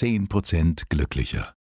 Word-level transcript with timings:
10% 0.00 0.84
glücklicher. 0.88 1.54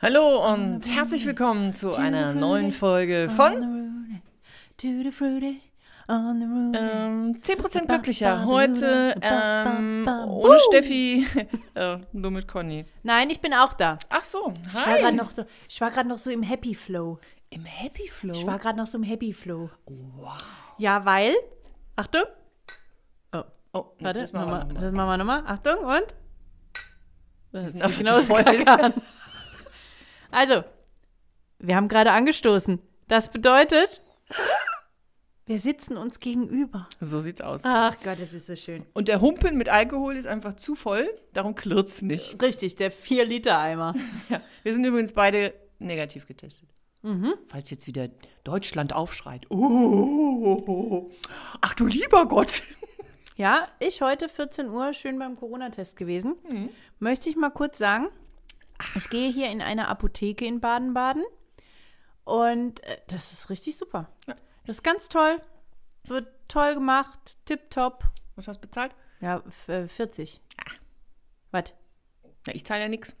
Hallo 0.00 0.52
und 0.52 0.88
herzlich 0.88 1.26
willkommen 1.26 1.72
zu 1.72 1.94
einer 1.94 2.34
neuen 2.34 2.72
Folge 2.72 3.30
von 3.36 4.20
ähm, 6.08 7.40
10% 7.40 7.86
glücklicher. 7.86 8.44
Heute 8.44 9.14
ähm, 9.22 10.08
ohne 10.26 10.58
Steffi, 10.58 11.24
äh, 11.74 11.98
nur 12.12 12.32
mit 12.32 12.48
Conny. 12.48 12.84
Nein, 13.04 13.30
ich 13.30 13.40
bin 13.40 13.54
auch 13.54 13.74
da. 13.74 13.98
Ach 14.08 14.24
so, 14.24 14.52
Ich 14.66 14.74
war 14.74 14.86
hi. 14.86 15.00
gerade 15.00 15.16
noch, 15.16 15.30
so, 15.30 15.44
ich 15.68 15.80
war 15.80 15.92
gerade 15.92 16.08
noch 16.08 16.18
so 16.18 16.30
im 16.32 16.42
Happy 16.42 16.74
Flow. 16.74 17.20
Im 17.52 17.66
Happy 17.66 18.08
Flow. 18.08 18.32
Ich 18.32 18.46
war 18.46 18.58
gerade 18.58 18.78
noch 18.78 18.86
so 18.86 18.96
im 18.96 19.04
Happy 19.04 19.34
Flow. 19.34 19.68
Wow. 19.84 20.42
Ja, 20.78 21.04
weil. 21.04 21.34
Achtung. 21.96 22.22
Oh, 23.32 23.42
oh, 23.74 23.84
warte, 24.00 24.20
das 24.20 24.32
machen 24.32 24.48
wir 24.50 24.80
das 24.80 24.92
machen 24.92 25.08
wir 25.08 25.16
nochmal. 25.18 25.44
Achtung 25.46 25.84
und. 25.84 26.06
Das 27.52 27.74
ist 27.74 27.98
genau 27.98 28.16
das 28.16 28.28
Kackern. 28.28 28.94
Also, 30.30 30.64
wir 31.58 31.76
haben 31.76 31.88
gerade 31.88 32.12
angestoßen. 32.12 32.78
Das 33.08 33.30
bedeutet, 33.30 34.00
wir 35.44 35.58
sitzen 35.58 35.98
uns 35.98 36.20
gegenüber. 36.20 36.88
So 37.00 37.20
sieht's 37.20 37.42
aus. 37.42 37.60
Ach 37.64 37.94
Gott, 38.02 38.18
das 38.18 38.32
ist 38.32 38.46
so 38.46 38.56
schön. 38.56 38.86
Und 38.94 39.08
der 39.08 39.20
Humpen 39.20 39.58
mit 39.58 39.68
Alkohol 39.68 40.16
ist 40.16 40.26
einfach 40.26 40.56
zu 40.56 40.74
voll, 40.74 41.06
darum 41.34 41.54
klirrt's 41.54 42.00
nicht. 42.00 42.40
Richtig, 42.40 42.76
der 42.76 42.90
4-Liter-Eimer. 42.90 43.94
Ja, 44.30 44.40
wir 44.62 44.72
sind 44.74 44.86
übrigens 44.86 45.12
beide 45.12 45.52
negativ 45.78 46.26
getestet. 46.26 46.71
Mhm. 47.02 47.34
Falls 47.48 47.70
jetzt 47.70 47.86
wieder 47.86 48.08
Deutschland 48.44 48.92
aufschreit. 48.92 49.46
Oh, 49.50 51.10
ach 51.60 51.74
du 51.74 51.86
lieber 51.86 52.26
Gott. 52.26 52.62
Ja, 53.36 53.66
ich 53.80 54.02
heute 54.02 54.28
14 54.28 54.68
Uhr 54.68 54.92
schön 54.94 55.18
beim 55.18 55.36
Corona-Test 55.36 55.96
gewesen. 55.96 56.36
Möchte 56.98 57.28
ich 57.28 57.36
mal 57.36 57.50
kurz 57.50 57.78
sagen, 57.78 58.08
ich 58.94 59.08
gehe 59.10 59.30
hier 59.32 59.50
in 59.50 59.60
eine 59.62 59.88
Apotheke 59.88 60.44
in 60.44 60.60
Baden-Baden 60.60 61.24
und 62.24 62.82
äh, 62.84 62.98
das 63.08 63.32
ist 63.32 63.50
richtig 63.50 63.76
super. 63.76 64.08
Ja. 64.28 64.34
Das 64.66 64.76
ist 64.76 64.82
ganz 64.82 65.08
toll, 65.08 65.40
wird 66.04 66.28
toll 66.48 66.74
gemacht, 66.74 67.36
tipptopp. 67.46 68.04
Was 68.36 68.46
hast 68.48 68.58
du 68.58 68.60
bezahlt? 68.68 68.92
Ja, 69.20 69.42
f- 69.46 69.68
äh, 69.68 69.88
40. 69.88 70.40
Was? 71.50 71.72
Na, 72.46 72.54
ich 72.54 72.64
zahle 72.64 72.82
ja 72.82 72.88
nichts. 72.88 73.16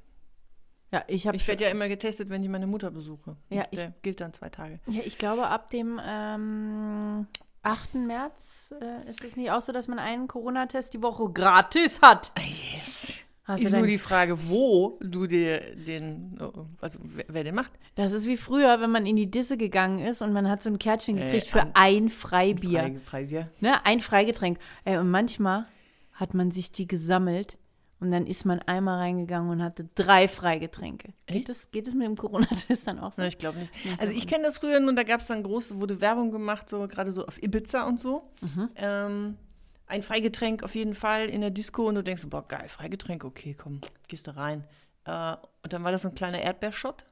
Ja, 0.92 1.02
ich 1.08 1.24
Ich 1.26 1.48
werde 1.48 1.64
ja 1.64 1.70
immer 1.70 1.88
getestet, 1.88 2.28
wenn 2.28 2.42
ich 2.42 2.48
meine 2.50 2.66
Mutter 2.66 2.90
besuche. 2.90 3.36
Ja, 3.48 3.64
ich- 3.70 3.78
der 3.78 3.92
gilt 4.02 4.20
dann 4.20 4.32
zwei 4.32 4.50
Tage. 4.50 4.78
ja, 4.86 5.00
ich 5.04 5.16
glaube, 5.18 5.46
ab 5.48 5.70
dem 5.70 5.98
ähm, 6.04 7.26
8. 7.62 7.94
März 7.94 8.74
äh, 8.80 9.08
ist 9.08 9.24
es 9.24 9.36
nicht 9.36 9.50
auch 9.50 9.60
so, 9.62 9.72
dass 9.72 9.88
man 9.88 9.98
einen 9.98 10.28
Corona-Test 10.28 10.92
die 10.94 11.02
Woche 11.02 11.30
gratis 11.32 12.00
hat. 12.02 12.32
Yes. 12.76 13.14
Hast 13.44 13.62
ist 13.64 13.72
nur 13.72 13.86
die 13.86 13.98
Frage, 13.98 14.38
wo 14.48 14.98
du 15.02 15.26
dir 15.26 15.74
den, 15.74 16.38
also 16.80 17.00
wer, 17.02 17.24
wer 17.26 17.42
den 17.42 17.56
macht. 17.56 17.72
Das 17.96 18.12
ist 18.12 18.26
wie 18.26 18.36
früher, 18.36 18.80
wenn 18.80 18.90
man 18.90 19.04
in 19.04 19.16
die 19.16 19.28
Disse 19.30 19.56
gegangen 19.56 19.98
ist 19.98 20.22
und 20.22 20.32
man 20.32 20.48
hat 20.48 20.62
so 20.62 20.70
ein 20.70 20.78
Kärtchen 20.78 21.18
Äh, 21.18 21.24
gekriegt 21.24 21.48
für 21.48 21.62
an- 21.62 21.70
ein 21.74 22.08
Freibier. 22.08 22.80
Frei, 22.82 23.00
Freibier. 23.04 23.50
Ne, 23.60 23.84
ein 23.84 23.98
Freigetränk. 24.00 24.58
Ey, 24.84 24.96
und 24.98 25.10
manchmal 25.10 25.66
hat 26.12 26.34
man 26.34 26.52
sich 26.52 26.70
die 26.70 26.86
gesammelt 26.86 27.58
und 28.02 28.10
dann 28.10 28.26
ist 28.26 28.44
man 28.44 28.58
einmal 28.60 28.98
reingegangen 28.98 29.48
und 29.50 29.62
hatte 29.62 29.88
drei 29.94 30.26
Freigetränke. 30.26 31.12
Geht 31.26 31.48
es, 31.48 31.70
geht 31.70 31.86
es 31.86 31.94
mit 31.94 32.06
dem 32.06 32.16
Corona-Test 32.16 32.86
dann 32.86 32.98
auch 32.98 33.12
so? 33.12 33.22
Na, 33.22 33.28
ich 33.28 33.38
glaube 33.38 33.58
nicht. 33.58 33.72
Also 33.98 34.12
ich 34.12 34.26
kenne 34.26 34.44
das 34.44 34.58
früher 34.58 34.78
und 34.78 34.96
da 34.96 35.04
gab 35.04 35.20
es 35.20 35.28
dann 35.28 35.42
große, 35.42 35.80
wurde 35.80 36.00
Werbung 36.00 36.32
gemacht, 36.32 36.68
so 36.68 36.86
gerade 36.88 37.12
so 37.12 37.26
auf 37.26 37.42
Ibiza 37.42 37.84
und 37.84 38.00
so. 38.00 38.28
Mhm. 38.40 38.70
Ähm, 38.74 39.38
ein 39.86 40.02
Freigetränk 40.02 40.62
auf 40.62 40.74
jeden 40.74 40.94
Fall 40.94 41.26
in 41.26 41.40
der 41.42 41.50
Disco 41.50 41.86
und 41.86 41.94
du 41.94 42.02
denkst, 42.02 42.26
boah, 42.26 42.46
geil, 42.46 42.68
Freigetränk, 42.68 43.24
okay, 43.24 43.54
komm, 43.54 43.80
gehst 44.08 44.26
da 44.26 44.32
rein. 44.32 44.64
Äh, 45.04 45.36
und 45.62 45.72
dann 45.72 45.84
war 45.84 45.92
das 45.92 46.02
so 46.02 46.08
ein 46.08 46.14
kleiner 46.14 46.40
Erdbeershot. 46.40 47.04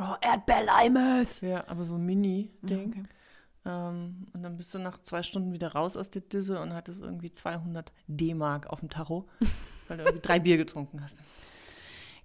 Oh, 0.00 0.14
Erdbeerleimes. 0.20 1.40
Ja, 1.42 1.64
aber 1.66 1.84
so 1.84 1.96
ein 1.96 2.06
Mini-Ding. 2.06 2.88
Okay. 2.88 3.04
Ähm, 3.64 4.26
und 4.32 4.42
dann 4.42 4.56
bist 4.56 4.74
du 4.74 4.78
nach 4.78 5.00
zwei 5.02 5.22
Stunden 5.22 5.52
wieder 5.52 5.72
raus 5.72 5.96
aus 5.96 6.10
der 6.10 6.22
Disse 6.22 6.60
und 6.60 6.72
hattest 6.72 7.00
irgendwie 7.00 7.30
200 7.30 7.92
D-Mark 8.06 8.66
auf 8.66 8.80
dem 8.80 8.90
Tacho, 8.90 9.28
weil 9.98 10.12
du 10.12 10.20
drei 10.20 10.38
Bier 10.38 10.56
getrunken 10.56 11.02
hast. 11.02 11.16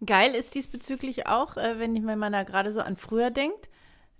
Geil 0.05 0.35
ist 0.35 0.55
diesbezüglich 0.55 1.27
auch, 1.27 1.57
äh, 1.57 1.79
wenn, 1.79 1.95
ich, 1.95 2.05
wenn 2.05 2.19
man 2.19 2.33
da 2.33 2.43
gerade 2.43 2.71
so 2.71 2.81
an 2.81 2.97
früher 2.97 3.31
denkt, 3.31 3.69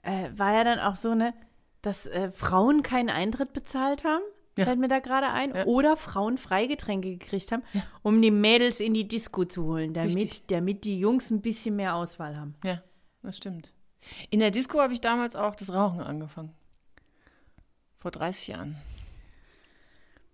äh, 0.04 0.30
war 0.36 0.54
ja 0.54 0.64
dann 0.64 0.80
auch 0.80 0.96
so, 0.96 1.14
ne, 1.14 1.34
dass 1.82 2.08
äh, 2.08 2.32
Frauen 2.32 2.82
keinen 2.82 3.10
Eintritt 3.10 3.54
bezahlt 3.54 4.04
haben. 4.04 4.24
Ja. 4.58 4.66
Fällt 4.66 4.80
mir 4.80 4.88
da 4.88 5.00
gerade 5.00 5.28
ein. 5.28 5.54
Ja. 5.54 5.66
Oder 5.66 5.96
Frauen 5.96 6.40
Freigetränke 6.40 7.12
gekriegt 7.12 7.52
haben, 7.52 7.62
um 8.02 8.22
die 8.24 8.32
Mädels 8.32 8.80
in 8.80 8.96
die 8.96 9.08
Disco 9.08 9.46
zu 9.46 9.66
holen, 9.66 9.94
damit, 9.94 10.16
Richtig. 10.16 10.48
damit 10.48 10.84
die 10.84 11.00
Jungs 11.00 11.30
ein 11.30 11.42
bisschen 11.42 11.76
mehr 11.76 11.94
Auswahl 11.94 12.36
haben. 12.36 12.56
Ja, 12.64 12.82
das 13.22 13.38
stimmt. 13.38 13.72
In 14.32 14.40
der 14.40 14.50
Disco 14.50 14.80
habe 14.80 14.94
ich 14.94 15.02
damals 15.02 15.36
auch 15.36 15.56
das 15.56 15.72
Rauchen 15.72 16.02
angefangen. 16.02 16.54
Vor 18.00 18.10
30 18.10 18.48
Jahren. 18.48 18.78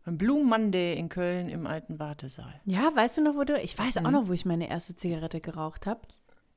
Beim 0.06 0.18
Blue 0.18 0.44
Monday 0.44 0.98
in 0.98 1.08
Köln 1.10 1.48
im 1.50 1.66
alten 1.66 1.98
Wartesaal. 2.00 2.60
Ja, 2.66 2.94
weißt 2.94 3.18
du 3.18 3.22
noch, 3.24 3.36
wo 3.36 3.44
du. 3.44 3.58
Ich 3.62 3.78
weiß 3.78 3.96
Mhm. 3.96 4.06
auch 4.06 4.12
noch, 4.12 4.28
wo 4.28 4.34
ich 4.34 4.46
meine 4.46 4.70
erste 4.70 4.96
Zigarette 4.96 5.40
geraucht 5.40 5.86
habe. 5.88 6.02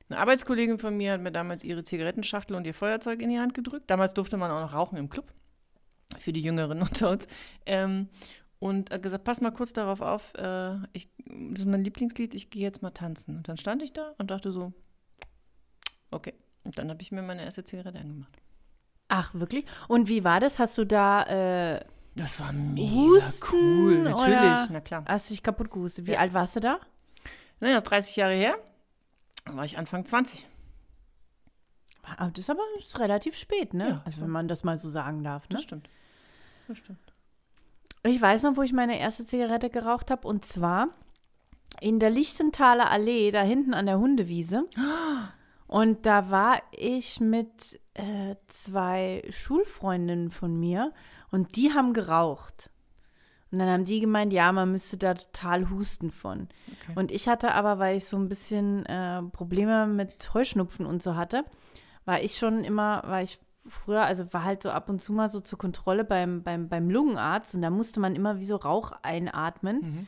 Eine 0.09 0.19
Arbeitskollegin 0.19 0.79
von 0.79 0.95
mir 0.95 1.13
hat 1.13 1.21
mir 1.21 1.31
damals 1.31 1.63
ihre 1.63 1.83
Zigarettenschachtel 1.83 2.55
und 2.55 2.65
ihr 2.65 2.73
Feuerzeug 2.73 3.21
in 3.21 3.29
die 3.29 3.39
Hand 3.39 3.53
gedrückt. 3.53 3.89
Damals 3.89 4.13
durfte 4.13 4.37
man 4.37 4.51
auch 4.51 4.61
noch 4.61 4.73
rauchen 4.73 4.97
im 4.97 5.09
Club. 5.09 5.33
Für 6.19 6.31
die 6.33 6.41
Jüngeren 6.41 6.81
unter 6.81 7.09
uns. 7.09 7.27
Ähm, 7.65 8.09
und 8.59 8.89
hat 8.91 9.03
gesagt, 9.03 9.23
pass 9.23 9.39
mal 9.41 9.51
kurz 9.51 9.71
darauf 9.73 10.01
auf. 10.01 10.33
Äh, 10.35 10.75
ich, 10.93 11.09
das 11.25 11.59
ist 11.59 11.65
mein 11.67 11.83
Lieblingslied, 11.83 12.33
ich 12.35 12.49
gehe 12.49 12.63
jetzt 12.63 12.81
mal 12.81 12.91
tanzen. 12.91 13.37
Und 13.37 13.47
dann 13.49 13.57
stand 13.57 13.81
ich 13.83 13.93
da 13.93 14.13
und 14.17 14.31
dachte 14.31 14.51
so, 14.51 14.73
okay. 16.11 16.33
Und 16.63 16.77
dann 16.77 16.89
habe 16.89 17.01
ich 17.01 17.11
mir 17.11 17.21
meine 17.21 17.43
erste 17.43 17.63
Zigarette 17.63 17.99
angemacht. 17.99 18.35
Ach, 19.09 19.33
wirklich? 19.33 19.65
Und 19.87 20.09
wie 20.09 20.23
war 20.23 20.39
das? 20.39 20.59
Hast 20.59 20.77
du 20.77 20.85
da. 20.85 21.23
Äh, 21.75 21.85
Das 22.17 22.39
war 22.39 22.51
mega 22.51 22.91
Husten 22.91 23.47
cool. 23.51 23.97
Natürlich, 23.99 24.27
oder- 24.37 24.67
na 24.71 24.81
klar. 24.81 25.05
hast 25.07 25.29
du 25.29 25.33
dich 25.33 25.43
kaputt 25.43 25.69
gehustet? 25.71 26.07
Wie 26.07 26.13
Ja. 26.13 26.19
alt 26.19 26.33
warst 26.33 26.55
du 26.55 26.59
da? 26.59 26.79
Naja, 27.59 27.75
das 27.75 27.83
ist 27.83 27.89
30 27.91 28.15
Jahre 28.17 28.33
her. 28.33 28.55
Da 29.45 29.55
war 29.55 29.65
ich 29.65 29.77
Anfang 29.77 30.03
20. 30.05 30.47
Ah, 32.03 32.29
Das 32.29 32.39
ist 32.39 32.49
aber 32.49 32.61
das 32.77 32.85
ist 32.87 32.99
relativ 32.99 33.35
spät, 33.35 33.73
ne? 33.73 33.89
Ja. 33.89 34.01
Also, 34.05 34.21
wenn 34.21 34.29
man 34.29 34.47
das 34.47 34.63
mal 34.63 34.77
so 34.79 34.89
sagen 34.89 35.23
darf, 35.23 35.43
ne? 35.49 35.55
Das 35.55 35.63
stimmt. 35.63 35.89
Das 36.67 36.77
stimmt. 36.77 36.99
Ich 38.03 38.21
weiß 38.21 38.43
noch, 38.43 38.55
wo 38.55 38.61
ich 38.61 38.71
meine 38.73 38.97
erste 38.99 39.25
Zigarette 39.25 39.69
geraucht 39.69 40.09
habe. 40.11 40.27
Und 40.27 40.45
zwar 40.45 40.87
in 41.81 41.99
der 41.99 42.09
Lichtenthaler 42.09 42.89
Allee, 42.89 43.31
da 43.31 43.41
hinten 43.41 43.73
an 43.73 43.85
der 43.85 43.99
Hundewiese. 43.99 44.65
Und 45.67 46.05
da 46.05 46.31
war 46.31 46.61
ich 46.71 47.19
mit 47.19 47.79
äh, 47.93 48.35
zwei 48.47 49.21
Schulfreundinnen 49.29 50.31
von 50.31 50.57
mir 50.57 50.93
und 51.31 51.55
die 51.55 51.73
haben 51.73 51.93
geraucht. 51.93 52.69
Und 53.51 53.59
dann 53.59 53.69
haben 53.69 53.85
die 53.85 54.01
gemeint, 54.01 54.33
ja, 54.33 54.51
man 54.51 54.71
müsste 54.71 54.97
da 54.97 55.13
total 55.13 55.69
husten 55.69 56.11
von. 56.11 56.49
Okay. 56.67 56.93
Und 56.95 57.11
ich 57.11 57.29
hatte 57.29 57.53
aber, 57.53 57.79
weil 57.79 57.97
ich 57.97 58.05
so 58.05 58.17
ein 58.17 58.27
bisschen 58.27 58.85
äh, 58.85 59.21
Probleme 59.23 59.87
mit 59.87 60.33
Heuschnupfen 60.33 60.85
und 60.85 61.01
so 61.01 61.15
hatte, 61.15 61.45
war 62.03 62.21
ich 62.21 62.37
schon 62.37 62.63
immer, 62.65 63.03
war 63.05 63.21
ich 63.21 63.39
früher, 63.65 64.03
also 64.03 64.31
war 64.33 64.43
halt 64.43 64.63
so 64.63 64.69
ab 64.69 64.89
und 64.89 65.01
zu 65.01 65.13
mal 65.13 65.29
so 65.29 65.39
zur 65.39 65.57
Kontrolle 65.57 66.03
beim, 66.03 66.43
beim, 66.43 66.67
beim 66.67 66.89
Lungenarzt 66.89 67.55
und 67.55 67.61
da 67.61 67.69
musste 67.69 67.99
man 67.99 68.15
immer 68.15 68.39
wie 68.39 68.45
so 68.45 68.57
Rauch 68.57 68.93
einatmen. 69.01 69.79
Mhm. 69.81 70.07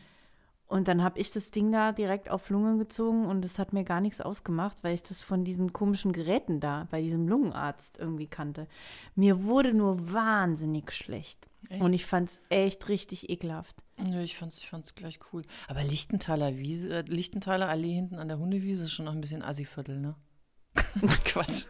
Und 0.69 0.87
dann 0.87 1.03
habe 1.03 1.19
ich 1.19 1.31
das 1.31 1.49
Ding 1.49 1.71
da 1.71 1.91
direkt 1.91 2.29
auf 2.29 2.51
Lunge 2.51 2.77
gezogen 2.77 3.25
und 3.25 3.43
es 3.43 3.57
hat 3.57 3.73
mir 3.73 3.83
gar 3.83 4.01
nichts 4.01 4.21
ausgemacht, 4.21 4.77
weil 4.83 4.93
ich 4.93 5.01
das 5.01 5.19
von 5.19 5.43
diesen 5.43 5.73
komischen 5.73 6.13
Geräten 6.13 6.59
da 6.59 6.87
bei 6.91 7.01
diesem 7.01 7.27
Lungenarzt 7.27 7.97
irgendwie 7.97 8.27
kannte. 8.27 8.67
Mir 9.15 9.43
wurde 9.43 9.73
nur 9.73 10.13
wahnsinnig 10.13 10.91
schlecht. 10.91 11.49
Echt? 11.69 11.81
Und 11.81 11.93
ich 11.93 12.05
fand 12.05 12.29
es 12.29 12.39
echt 12.49 12.87
richtig 12.87 13.31
ekelhaft. 13.31 13.75
Nö, 13.97 14.21
ich 14.21 14.37
fand's, 14.37 14.59
ich 14.59 14.69
fand's 14.69 14.93
gleich 14.93 15.19
cool. 15.33 15.41
Aber 15.67 15.83
Lichtenthaler 15.83 16.55
Wiese, 16.55 16.99
äh, 16.99 17.01
Lichtenthaler 17.01 17.67
Allee 17.67 17.95
hinten 17.95 18.19
an 18.19 18.27
der 18.27 18.37
Hundewiese 18.37 18.83
ist 18.83 18.91
schon 18.93 19.05
noch 19.05 19.13
ein 19.13 19.21
bisschen 19.21 19.41
Assi-Viertel, 19.41 19.99
ne? 19.99 20.15
Quatsch. 21.25 21.65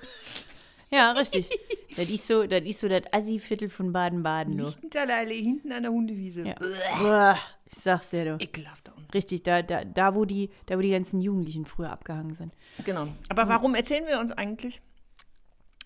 Ja, 0.91 1.11
richtig. 1.11 1.49
das 1.95 2.09
ist 2.09 2.25
so 2.27 2.47
das, 2.47 2.63
ist 2.63 2.79
so 2.79 2.87
das 2.87 3.03
Assi-Viertel 3.11 3.69
von 3.69 3.91
Baden-Baden. 3.93 4.59
Allee 4.95 5.41
hinten 5.43 5.71
an 5.71 5.83
der 5.83 5.91
Hundewiese. 5.91 6.45
Ja. 6.45 7.37
Ich 7.71 7.83
sag's 7.83 8.09
dir, 8.09 8.25
du. 8.37 8.43
Ekelhaft 8.43 8.87
da 8.87 8.93
unten. 8.93 9.11
Richtig, 9.11 9.43
da, 9.43 9.61
da, 9.61 9.85
da, 9.85 10.15
wo 10.15 10.25
die, 10.25 10.49
da, 10.65 10.77
wo 10.77 10.81
die 10.81 10.89
ganzen 10.89 11.21
Jugendlichen 11.21 11.65
früher 11.65 11.91
abgehangen 11.91 12.35
sind. 12.35 12.53
Genau. 12.83 13.07
Aber 13.29 13.47
warum 13.47 13.75
erzählen 13.75 14.07
wir 14.07 14.19
uns 14.19 14.31
eigentlich, 14.31 14.81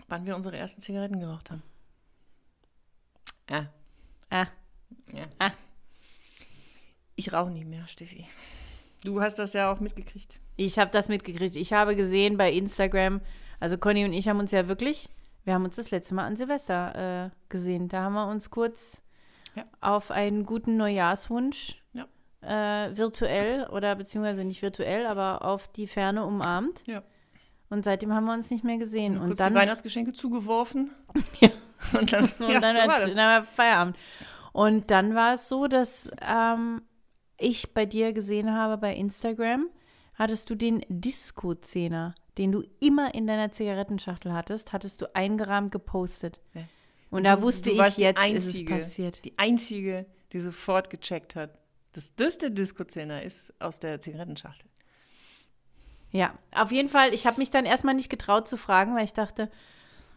wann 0.08 0.24
wir 0.24 0.34
unsere 0.36 0.56
ersten 0.56 0.80
Zigaretten 0.80 1.20
geraucht 1.20 1.50
haben? 1.50 1.62
Ah, 3.50 3.66
Ah, 4.30 4.46
ja. 5.12 5.26
Ah. 5.38 5.52
Ich 7.14 7.32
rauche 7.32 7.50
nicht 7.50 7.66
mehr, 7.68 7.86
Steffi. 7.86 8.26
Du 9.04 9.20
hast 9.20 9.38
das 9.38 9.52
ja 9.52 9.70
auch 9.70 9.80
mitgekriegt. 9.80 10.38
ich 10.56 10.78
habe 10.78 10.90
das 10.90 11.08
mitgekriegt. 11.08 11.54
Ich 11.56 11.72
habe 11.72 11.94
gesehen 11.94 12.36
bei 12.36 12.50
Instagram, 12.50 13.20
also 13.64 13.78
Conny 13.78 14.04
und 14.04 14.12
ich 14.12 14.28
haben 14.28 14.38
uns 14.38 14.50
ja 14.50 14.68
wirklich 14.68 15.08
Wir 15.44 15.54
haben 15.54 15.64
uns 15.64 15.76
das 15.76 15.90
letzte 15.90 16.14
Mal 16.14 16.24
an 16.24 16.36
Silvester 16.36 17.26
äh, 17.26 17.30
gesehen. 17.48 17.88
Da 17.88 18.02
haben 18.02 18.14
wir 18.14 18.28
uns 18.28 18.50
kurz 18.50 19.02
Ja. 19.54 19.64
auf 19.80 20.10
einen 20.10 20.44
guten 20.44 20.76
Neujahrswunsch 20.76 21.82
Ja. 21.92 22.06
äh, 22.42 22.96
virtuell 22.96 23.66
oder 23.68 23.94
beziehungsweise 23.96 24.44
nicht 24.44 24.62
virtuell, 24.62 25.06
aber 25.06 25.44
auf 25.44 25.68
die 25.68 25.86
Ferne 25.86 26.24
umarmt. 26.24 26.82
Ja. 26.86 27.02
Und 27.70 27.84
seitdem 27.84 28.12
haben 28.14 28.24
wir 28.26 28.32
uns 28.34 28.50
nicht 28.50 28.64
mehr 28.64 28.78
gesehen. 28.78 29.18
Und 29.18 29.26
Kurz 29.28 29.38
dann 29.38 29.52
die 29.54 29.58
Weihnachtsgeschenke 29.60 30.12
zugeworfen. 30.12 30.90
Ja. 31.40 31.48
Und 31.98 32.12
dann, 32.12 32.30
Und 32.38 32.50
ja, 32.50 32.60
dann, 32.60 32.74
so 32.76 32.80
war 32.88 33.00
das. 33.00 33.14
dann 33.14 33.42
war 33.42 33.44
Feierabend. 33.44 33.96
Und 34.52 34.90
dann 34.90 35.14
war 35.14 35.34
es 35.34 35.48
so, 35.48 35.66
dass 35.66 36.10
ähm, 36.26 36.82
ich 37.36 37.74
bei 37.74 37.84
dir 37.84 38.12
gesehen 38.14 38.52
habe 38.54 38.78
bei 38.78 38.94
Instagram, 38.94 39.68
hattest 40.14 40.48
du 40.50 40.54
den 40.54 40.84
Disco-Zehner, 40.88 42.14
den 42.38 42.52
du 42.52 42.62
immer 42.80 43.14
in 43.14 43.26
deiner 43.26 43.52
Zigarettenschachtel 43.52 44.32
hattest, 44.32 44.72
hattest 44.72 45.00
du 45.02 45.14
eingerahmt 45.14 45.70
gepostet. 45.72 46.40
Ja. 46.54 46.62
Und 47.10 47.24
da 47.24 47.36
Du- 47.36 47.42
wusste 47.42 47.70
du 47.70 47.76
ich, 47.76 47.96
jetzt 47.98 48.18
ist 48.18 48.46
es 48.46 48.54
Einzige, 48.54 48.74
passiert. 48.74 49.24
Die 49.24 49.38
einzige, 49.38 50.06
die 50.32 50.40
sofort 50.40 50.90
gecheckt 50.90 51.36
hat, 51.36 51.56
dass 51.92 52.16
das 52.16 52.38
der 52.38 52.50
Disco-Zehner 52.50 53.22
ist 53.22 53.52
aus 53.60 53.78
der 53.78 54.00
Zigarettenschachtel. 54.00 54.68
Ja, 56.10 56.32
auf 56.52 56.72
jeden 56.72 56.88
Fall, 56.88 57.12
ich 57.14 57.26
habe 57.26 57.38
mich 57.38 57.50
dann 57.50 57.66
erstmal 57.66 57.94
nicht 57.94 58.08
getraut 58.10 58.48
zu 58.48 58.56
fragen, 58.56 58.94
weil 58.96 59.04
ich 59.04 59.12
dachte, 59.12 59.50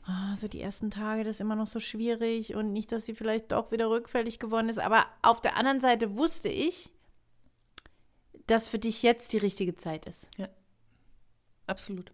ah, 0.06 0.36
so 0.38 0.48
die 0.48 0.62
ersten 0.62 0.90
Tage, 0.92 1.24
das 1.24 1.36
ist 1.38 1.40
immer 1.42 1.56
noch 1.56 1.68
so 1.68 1.80
schwierig 1.80 2.56
und 2.56 2.72
nicht, 2.74 2.92
dass 2.92 3.06
sie 3.06 3.14
vielleicht 3.16 3.52
doch 3.52 3.72
wieder 3.72 3.90
rückfällig 3.90 4.40
geworden 4.40 4.70
ist. 4.70 4.80
Aber 4.80 5.06
auf 5.22 5.42
der 5.42 5.56
anderen 5.56 5.82
Seite 5.82 6.16
wusste 6.16 6.50
ich, 6.50 6.90
dass 8.48 8.68
für 8.68 8.80
dich 8.80 9.04
jetzt 9.04 9.34
die 9.34 9.38
richtige 9.38 9.76
Zeit 9.76 10.06
ist. 10.06 10.28
Absolut. 11.68 12.12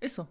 Ist 0.00 0.14
so. 0.14 0.26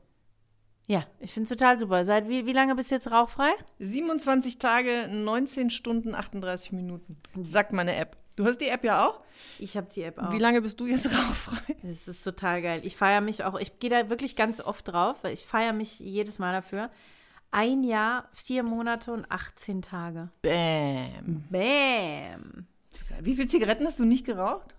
Ja, 0.88 1.06
ich 1.19 1.31
finde 1.34 1.52
es 1.52 1.57
total 1.57 1.80
super. 1.80 2.06
Seit 2.06 2.30
wie, 2.30 2.46
wie 2.46 2.54
lange 2.54 2.75
bist 2.75 2.92
du 2.92 2.96
jetzt 2.96 3.12
rauchfrei? 3.12 3.50
27 3.80 4.60
Tage, 4.60 5.07
19 5.12 5.72
Stunden, 5.72 6.13
38 6.13 6.72
Minuten. 6.74 7.18
Sagt 7.44 7.74
meine 7.74 7.96
App. 7.96 8.18
Du 8.36 8.46
hast 8.46 8.60
die 8.60 8.68
App 8.68 8.84
ja 8.84 9.07
auch. 9.07 9.22
Ich 9.60 9.78
habe 9.78 9.88
die 9.94 10.04
App 10.04 10.19
auch. 10.19 10.31
Wie 10.31 10.38
lange 10.38 10.62
bist 10.62 10.80
du 10.80 10.86
jetzt 10.86 11.07
rauchfrei? 11.12 11.75
Das 11.81 12.07
ist 12.07 12.24
total 12.24 12.62
geil. 12.62 12.81
Ich 12.84 12.96
feiere 12.96 13.22
mich 13.22 13.44
auch, 13.44 13.60
ich 13.60 13.80
gehe 13.80 13.90
da 13.90 14.10
wirklich 14.10 14.36
ganz 14.36 14.62
oft 14.62 14.88
drauf, 14.90 15.18
weil 15.24 15.34
ich 15.34 15.46
feiere 15.46 15.74
mich 15.74 16.00
jedes 16.00 16.38
Mal 16.38 16.54
dafür. 16.54 16.92
Ein 17.52 17.84
Jahr, 17.84 18.30
vier 18.34 18.63
Monate 18.63 19.13
und 19.13 19.31
18 19.31 19.81
Tage. 19.81 20.30
Bäm. 20.42 21.46
Bäm. 21.50 22.68
Wie 23.22 23.36
viele 23.36 23.48
Zigaretten 23.48 23.86
hast 23.86 24.00
du 24.00 24.06
nicht 24.06 24.25
geraucht? 24.25 24.75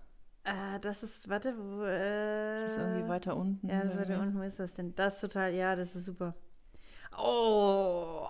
Äh, 0.47 0.79
das 0.79 1.03
ist, 1.03 1.27
warte, 1.29 1.53
wo, 1.57 1.83
äh, 1.83 2.61
Das 2.63 2.71
ist 2.71 2.77
irgendwie 2.77 3.07
weiter 3.09 3.35
unten. 3.35 3.67
Ja, 3.67 3.81
das 3.81 3.91
ist 3.93 3.99
weiter 3.99 4.21
unten. 4.21 4.37
Wo 4.37 4.41
ist 4.43 4.59
das 4.59 4.73
denn? 4.73 4.95
Das 4.95 5.15
ist 5.15 5.21
total, 5.21 5.53
ja, 5.53 5.75
das 5.75 5.93
ist 5.95 6.05
super. 6.05 6.35
Oh, 7.17 8.27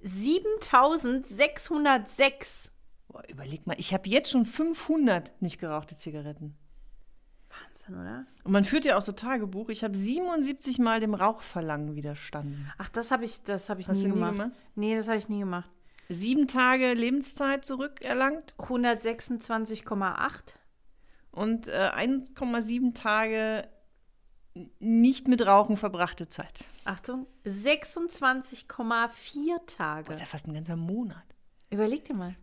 7606. 0.00 2.70
Boah, 3.08 3.22
überleg 3.28 3.66
mal, 3.66 3.76
ich 3.78 3.94
habe 3.94 4.08
jetzt 4.08 4.30
schon 4.30 4.44
500 4.44 5.32
nicht 5.40 5.58
gerauchte 5.58 5.96
Zigaretten. 5.96 6.54
Wahnsinn, 7.48 7.94
oder? 8.00 8.26
Und 8.44 8.52
man 8.52 8.64
führt 8.64 8.84
ja 8.84 8.98
auch 8.98 9.02
so 9.02 9.12
Tagebuch. 9.12 9.70
Ich 9.70 9.82
habe 9.84 9.96
77 9.96 10.78
Mal 10.78 11.00
dem 11.00 11.14
Rauchverlangen 11.14 11.96
widerstanden. 11.96 12.70
Ach, 12.76 12.90
das 12.90 13.10
habe 13.10 13.24
ich, 13.24 13.42
das 13.42 13.70
habe 13.70 13.80
ich 13.80 13.88
Hast 13.88 13.96
nie 13.96 14.02
du 14.04 14.08
nie 14.10 14.14
gemacht. 14.14 14.32
gemacht? 14.32 14.50
Nee, 14.74 14.94
das 14.96 15.08
habe 15.08 15.16
ich 15.16 15.28
nie 15.30 15.38
gemacht. 15.40 15.70
Sieben 16.10 16.46
Tage 16.48 16.92
Lebenszeit 16.94 17.64
zurückerlangt 17.64 18.54
126,8. 18.58 20.54
Und 21.38 21.68
äh, 21.68 21.90
1,7 21.94 22.94
Tage 22.94 23.68
nicht 24.80 25.28
mit 25.28 25.46
Rauchen 25.46 25.76
verbrachte 25.76 26.28
Zeit. 26.28 26.64
Achtung, 26.84 27.28
26,4 27.46 29.66
Tage. 29.66 30.08
Das 30.08 30.16
ist 30.16 30.20
ja 30.20 30.26
fast 30.26 30.48
ein 30.48 30.54
ganzer 30.54 30.74
Monat. 30.74 31.22
Überleg 31.70 32.04
dir 32.04 32.14
mal. 32.14 32.34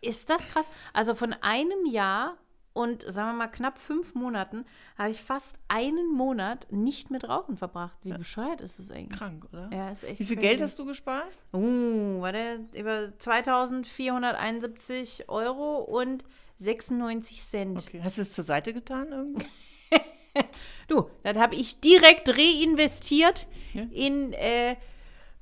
Ist 0.00 0.30
das 0.30 0.46
krass? 0.46 0.70
Also 0.94 1.14
von 1.14 1.34
einem 1.34 1.84
Jahr 1.84 2.38
und 2.72 3.02
sagen 3.02 3.28
wir 3.30 3.34
mal 3.34 3.48
knapp 3.48 3.78
fünf 3.78 4.14
Monaten 4.14 4.64
habe 4.96 5.10
ich 5.10 5.22
fast 5.22 5.58
einen 5.68 6.10
Monat 6.12 6.66
nicht 6.70 7.10
mit 7.10 7.28
Rauchen 7.28 7.58
verbracht. 7.58 7.98
Wie 8.02 8.12
bescheuert 8.12 8.62
ist 8.62 8.78
das 8.78 8.90
eigentlich? 8.90 9.18
Krank, 9.18 9.44
oder? 9.52 9.68
Ja, 9.72 9.90
ist 9.90 10.04
echt 10.04 10.20
Wie 10.20 10.24
viel 10.24 10.36
crazy. 10.36 10.48
Geld 10.48 10.62
hast 10.62 10.78
du 10.78 10.86
gespart? 10.86 11.36
Uh, 11.52 12.20
warte, 12.20 12.64
über 12.74 13.12
2471 13.18 15.28
Euro 15.28 15.78
und 15.78 16.24
96 16.60 17.42
Cent. 17.42 17.84
Okay. 17.88 18.00
Hast 18.04 18.18
du 18.18 18.22
es 18.22 18.32
zur 18.32 18.44
Seite 18.44 18.72
getan 18.72 19.10
irgendwo? 19.12 19.44
Du, 20.86 21.10
das 21.24 21.36
habe 21.36 21.56
ich 21.56 21.80
direkt 21.80 22.28
reinvestiert 22.28 23.48
Ja. 23.74 23.82
in, 23.90 24.32
äh, 24.32 24.76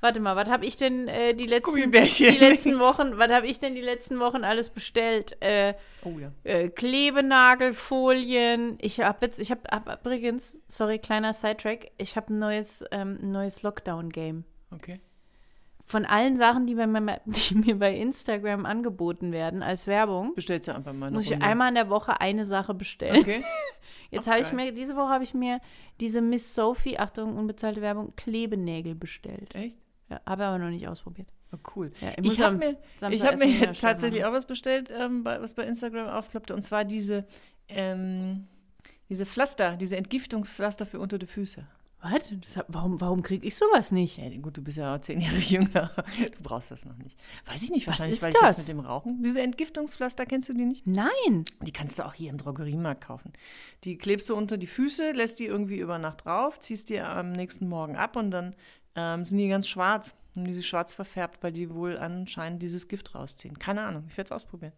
warte 0.01 0.19
mal, 0.19 0.35
was 0.35 0.49
habe 0.49 0.65
ich 0.65 0.77
denn 0.77 1.07
äh, 1.07 1.35
die 1.35 1.45
letzten, 1.45 1.91
die 1.91 2.37
letzten 2.39 2.79
Wochen, 2.79 3.19
was 3.19 3.29
habe 3.29 3.45
ich 3.45 3.59
denn 3.59 3.75
die 3.75 3.81
letzten 3.81 4.19
Wochen 4.19 4.43
alles 4.43 4.71
bestellt? 4.71 5.37
Äh, 5.43 5.75
Oh 6.03 6.17
ja. 6.17 6.31
äh, 6.43 6.69
Klebenagelfolien. 6.69 8.79
Ich 8.81 8.99
habe 9.01 9.27
jetzt, 9.27 9.39
ich 9.39 9.51
habe 9.51 9.61
hab, 9.71 10.01
übrigens, 10.01 10.57
sorry, 10.67 10.97
kleiner 10.97 11.33
Sidetrack, 11.33 11.91
ich 11.99 12.15
habe 12.15 12.33
ein 12.33 12.37
neues, 12.37 12.83
ähm, 12.91 13.19
ein 13.21 13.31
neues 13.31 13.61
Lockdown-Game. 13.61 14.43
Okay. 14.71 14.99
Von 15.89 16.05
allen 16.05 16.37
Sachen, 16.37 16.67
die, 16.67 16.75
bei 16.75 16.85
mir, 16.85 17.19
die 17.25 17.55
mir 17.55 17.79
bei 17.79 17.95
Instagram 17.95 18.67
angeboten 18.67 19.31
werden 19.31 19.63
als 19.63 19.87
Werbung, 19.87 20.35
Bestellst 20.35 20.67
du 20.67 20.75
einfach 20.75 20.93
mal 20.93 21.07
eine 21.07 21.15
muss 21.15 21.25
ich 21.25 21.31
Runde. 21.31 21.45
einmal 21.47 21.69
in 21.69 21.75
der 21.75 21.89
Woche 21.89 22.21
eine 22.21 22.45
Sache 22.45 22.75
bestellen. 22.75 23.17
Okay. 23.19 23.43
Jetzt 24.11 24.27
habe 24.27 24.39
ich 24.39 24.51
mir, 24.53 24.71
diese 24.71 24.95
Woche 24.95 25.09
habe 25.09 25.23
ich 25.23 25.33
mir 25.33 25.59
diese 25.99 26.21
Miss 26.21 26.53
Sophie, 26.53 26.99
Achtung, 26.99 27.35
unbezahlte 27.35 27.81
Werbung, 27.81 28.13
Klebenägel 28.15 28.93
bestellt. 28.93 29.55
Echt? 29.55 29.79
Ja, 30.11 30.21
habe 30.27 30.45
aber 30.45 30.59
noch 30.59 30.69
nicht 30.69 30.87
ausprobiert. 30.87 31.27
Oh, 31.51 31.57
cool. 31.75 31.91
Ja, 32.01 32.09
ich 32.17 32.33
ich 32.33 32.41
habe 32.41 32.55
mir, 32.57 32.77
ich 33.09 33.23
hab 33.23 33.39
mir 33.39 33.47
jetzt 33.47 33.81
tatsächlich 33.81 34.21
machen. 34.21 34.31
auch 34.31 34.37
was 34.37 34.45
bestellt, 34.45 34.91
ähm, 34.95 35.23
bei, 35.23 35.41
was 35.41 35.55
bei 35.55 35.63
Instagram 35.63 36.07
aufploppte. 36.09 36.53
Und 36.53 36.61
zwar 36.61 36.85
diese, 36.85 37.25
ähm, 37.67 38.47
diese 39.09 39.25
Pflaster, 39.25 39.75
diese 39.75 39.97
Entgiftungspflaster 39.97 40.85
für 40.85 40.99
unter 40.99 41.17
die 41.17 41.25
Füße. 41.25 41.65
Was? 42.01 42.31
Das 42.55 42.63
warum 42.69 43.01
warum 43.01 43.21
kriege 43.23 43.45
ich 43.45 43.55
sowas 43.57 43.91
nicht? 43.91 44.17
Ja, 44.17 44.29
gut, 44.39 44.55
du 44.55 44.61
bist 44.61 44.77
ja 44.77 44.95
auch 44.95 44.99
zehn 45.01 45.19
Jahre 45.19 45.35
jünger. 45.39 45.91
Du 46.37 46.41
brauchst 46.43 46.71
das 46.71 46.85
noch 46.85 46.95
nicht. 46.97 47.19
Weiß 47.45 47.61
ich 47.63 47.71
nicht, 47.71 47.87
Was 47.87 47.99
wahrscheinlich, 47.99 48.21
weil 48.21 48.29
ich 48.29 48.37
das? 48.39 48.57
jetzt 48.57 48.67
mit 48.69 48.77
dem 48.77 48.79
Rauchen. 48.85 49.21
Diese 49.21 49.41
Entgiftungspflaster, 49.41 50.25
kennst 50.25 50.47
du 50.49 50.53
die 50.53 50.65
nicht? 50.65 50.87
Nein. 50.87 51.43
Die 51.61 51.73
kannst 51.73 51.99
du 51.99 52.05
auch 52.05 52.13
hier 52.13 52.29
im 52.29 52.37
Drogeriemarkt 52.37 53.03
kaufen. 53.03 53.33
Die 53.83 53.97
klebst 53.97 54.29
du 54.29 54.35
unter 54.35 54.57
die 54.57 54.67
Füße, 54.67 55.11
lässt 55.11 55.39
die 55.39 55.45
irgendwie 55.45 55.79
über 55.79 55.97
Nacht 55.97 56.23
drauf, 56.25 56.59
ziehst 56.59 56.89
die 56.89 56.99
am 57.01 57.31
nächsten 57.31 57.67
Morgen 57.67 57.97
ab 57.97 58.15
und 58.15 58.31
dann 58.31 58.55
ähm, 58.95 59.25
sind 59.25 59.37
die 59.37 59.49
ganz 59.49 59.67
schwarz. 59.67 60.13
Und 60.35 60.45
die 60.45 60.53
sind 60.53 60.63
schwarz 60.63 60.93
verfärbt, 60.93 61.43
weil 61.43 61.51
die 61.51 61.73
wohl 61.73 61.97
anscheinend 61.97 62.61
dieses 62.61 62.87
Gift 62.87 63.13
rausziehen. 63.15 63.59
Keine 63.59 63.81
Ahnung, 63.81 64.05
ich 64.07 64.15
werde 64.15 64.27
es 64.29 64.31
ausprobieren. 64.31 64.73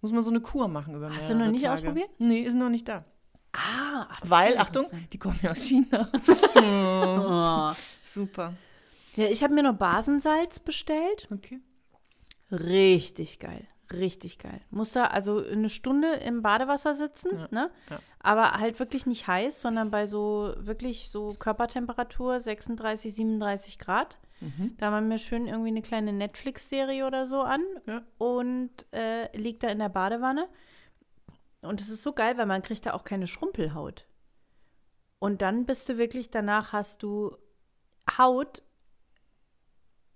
Muss 0.00 0.10
man 0.12 0.24
so 0.24 0.30
eine 0.30 0.40
Kur 0.40 0.68
machen 0.68 0.94
über 0.94 1.14
Hast 1.14 1.28
du 1.28 1.34
noch 1.34 1.48
nicht 1.48 1.64
Tage. 1.64 1.80
ausprobiert? 1.82 2.08
Nee, 2.18 2.40
ist 2.40 2.54
noch 2.54 2.70
nicht 2.70 2.88
da. 2.88 3.04
Ah, 3.52 4.08
Weil, 4.22 4.56
Achtung, 4.58 4.86
die 5.12 5.18
kommen 5.18 5.38
ja 5.42 5.50
aus 5.50 5.62
China. 5.66 6.08
Oh. 6.56 7.72
Super. 8.04 8.54
Ja, 9.16 9.26
ich 9.26 9.42
habe 9.42 9.52
mir 9.54 9.62
noch 9.62 9.74
Basensalz 9.74 10.60
bestellt. 10.60 11.28
Okay. 11.30 11.60
Richtig 12.50 13.38
geil. 13.38 13.66
Richtig 13.92 14.38
geil. 14.38 14.60
Muss 14.70 14.92
da 14.92 15.04
also 15.06 15.44
eine 15.44 15.68
Stunde 15.68 16.14
im 16.14 16.40
Badewasser 16.40 16.94
sitzen, 16.94 17.30
Ja, 17.38 17.48
ne? 17.50 17.70
ja. 17.90 17.98
Aber 18.20 18.52
halt 18.52 18.78
wirklich 18.78 19.04
nicht 19.04 19.26
heiß, 19.26 19.60
sondern 19.60 19.90
bei 19.90 20.06
so 20.06 20.54
wirklich 20.56 21.10
so 21.10 21.34
Körpertemperatur 21.38 22.40
36, 22.40 23.12
37 23.14 23.78
Grad. 23.78 24.16
Mhm. 24.40 24.76
Da 24.78 24.90
haben 24.92 25.10
wir 25.10 25.18
schön 25.18 25.46
irgendwie 25.46 25.68
eine 25.68 25.82
kleine 25.82 26.12
Netflix-Serie 26.12 27.06
oder 27.06 27.26
so 27.26 27.42
an 27.42 27.62
Ja. 27.86 28.02
und 28.18 28.70
äh, 28.92 29.36
liegt 29.36 29.62
da 29.62 29.68
in 29.68 29.78
der 29.78 29.90
Badewanne. 29.90 30.48
Und 31.62 31.80
es 31.80 31.88
ist 31.88 32.02
so 32.02 32.12
geil, 32.12 32.36
weil 32.36 32.46
man 32.46 32.62
kriegt 32.62 32.84
da 32.86 32.92
auch 32.92 33.04
keine 33.04 33.26
Schrumpelhaut. 33.26 34.06
Und 35.18 35.40
dann 35.42 35.64
bist 35.64 35.88
du 35.88 35.96
wirklich, 35.96 36.30
danach 36.30 36.72
hast 36.72 37.02
du 37.02 37.36
Haut, 38.18 38.62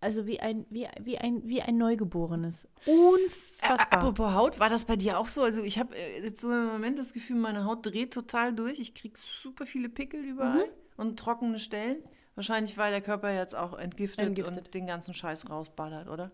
also 0.01 0.27
wie 0.27 0.41
ein, 0.41 0.67
wie, 0.69 0.89
wie 1.01 1.19
ein, 1.19 1.47
wie 1.47 1.63
ein 1.63 1.79
Neugeborenes. 1.79 2.69
Unfassbar. 2.87 3.93
Apropos 3.93 4.33
Haut, 4.35 4.59
war 4.61 4.69
das 4.69 4.85
bei 4.85 4.97
dir 4.97 5.19
auch 5.19 5.29
so? 5.29 5.43
Also 5.43 5.63
ich 5.63 5.79
habe 5.79 5.97
äh, 5.97 6.23
jetzt 6.23 6.41
so 6.41 6.53
im 6.53 6.67
Moment 6.67 6.99
das 6.99 7.13
Gefühl, 7.13 7.37
meine 7.37 7.65
Haut 7.65 7.87
dreht 7.87 8.13
total 8.13 8.53
durch. 8.53 8.81
Ich 8.81 8.95
kriege 8.95 9.17
super 9.17 9.67
viele 9.67 9.89
Pickel 9.89 10.25
überall 10.25 10.69
und 10.97 11.19
trockene 11.19 11.59
Stellen. 11.59 12.03
Wahrscheinlich, 12.35 12.77
weil 12.77 12.91
der 12.91 13.01
Körper 13.01 13.33
jetzt 13.33 13.55
auch 13.55 13.79
entgiftet, 13.79 14.27
Entgiftet. 14.27 14.67
und 14.67 14.75
den 14.75 14.87
ganzen 14.87 15.15
Scheiß 15.15 15.49
rausballert, 15.49 16.09
oder? 16.09 16.33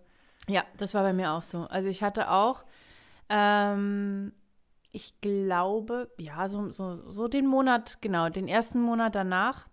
Ja, 0.49 0.65
das 0.77 0.95
war 0.95 1.03
bei 1.03 1.13
mir 1.13 1.33
auch 1.33 1.43
so. 1.43 1.67
Also 1.69 1.89
ich 1.89 2.03
hatte 2.03 2.31
auch, 2.31 2.65
ähm, 3.29 4.33
ich 4.93 5.21
glaube, 5.21 6.11
ja, 6.19 6.49
so, 6.49 6.71
so, 6.71 7.11
so 7.11 7.29
den 7.29 7.47
Monat, 7.47 7.99
genau, 8.03 8.29
den 8.29 8.49
ersten 8.49 8.81
Monat 8.81 9.15
danach 9.15 9.69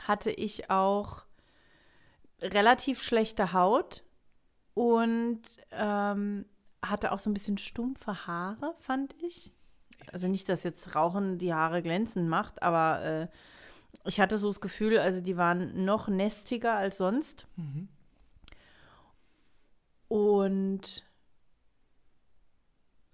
hatte 0.00 0.30
ich 0.30 0.70
auch 0.70 1.24
relativ 2.40 3.02
schlechte 3.02 3.52
Haut 3.52 4.02
und 4.74 5.42
ähm, 5.72 6.46
hatte 6.82 7.12
auch 7.12 7.18
so 7.18 7.30
ein 7.30 7.34
bisschen 7.34 7.58
stumpfe 7.58 8.26
Haare, 8.26 8.74
fand 8.80 9.14
ich. 9.22 9.52
Also 10.12 10.28
nicht, 10.28 10.48
dass 10.48 10.64
jetzt 10.64 10.94
Rauchen 10.94 11.38
die 11.38 11.54
Haare 11.54 11.82
glänzend 11.82 12.28
macht, 12.28 12.62
aber 12.62 13.02
äh, 13.04 13.28
ich 14.06 14.20
hatte 14.20 14.38
so 14.38 14.48
das 14.48 14.60
Gefühl, 14.60 14.98
also 14.98 15.20
die 15.20 15.36
waren 15.36 15.84
noch 15.84 16.08
nestiger 16.08 16.74
als 16.74 16.98
sonst. 16.98 17.46
Mhm. 17.56 17.88
Und 20.08 21.02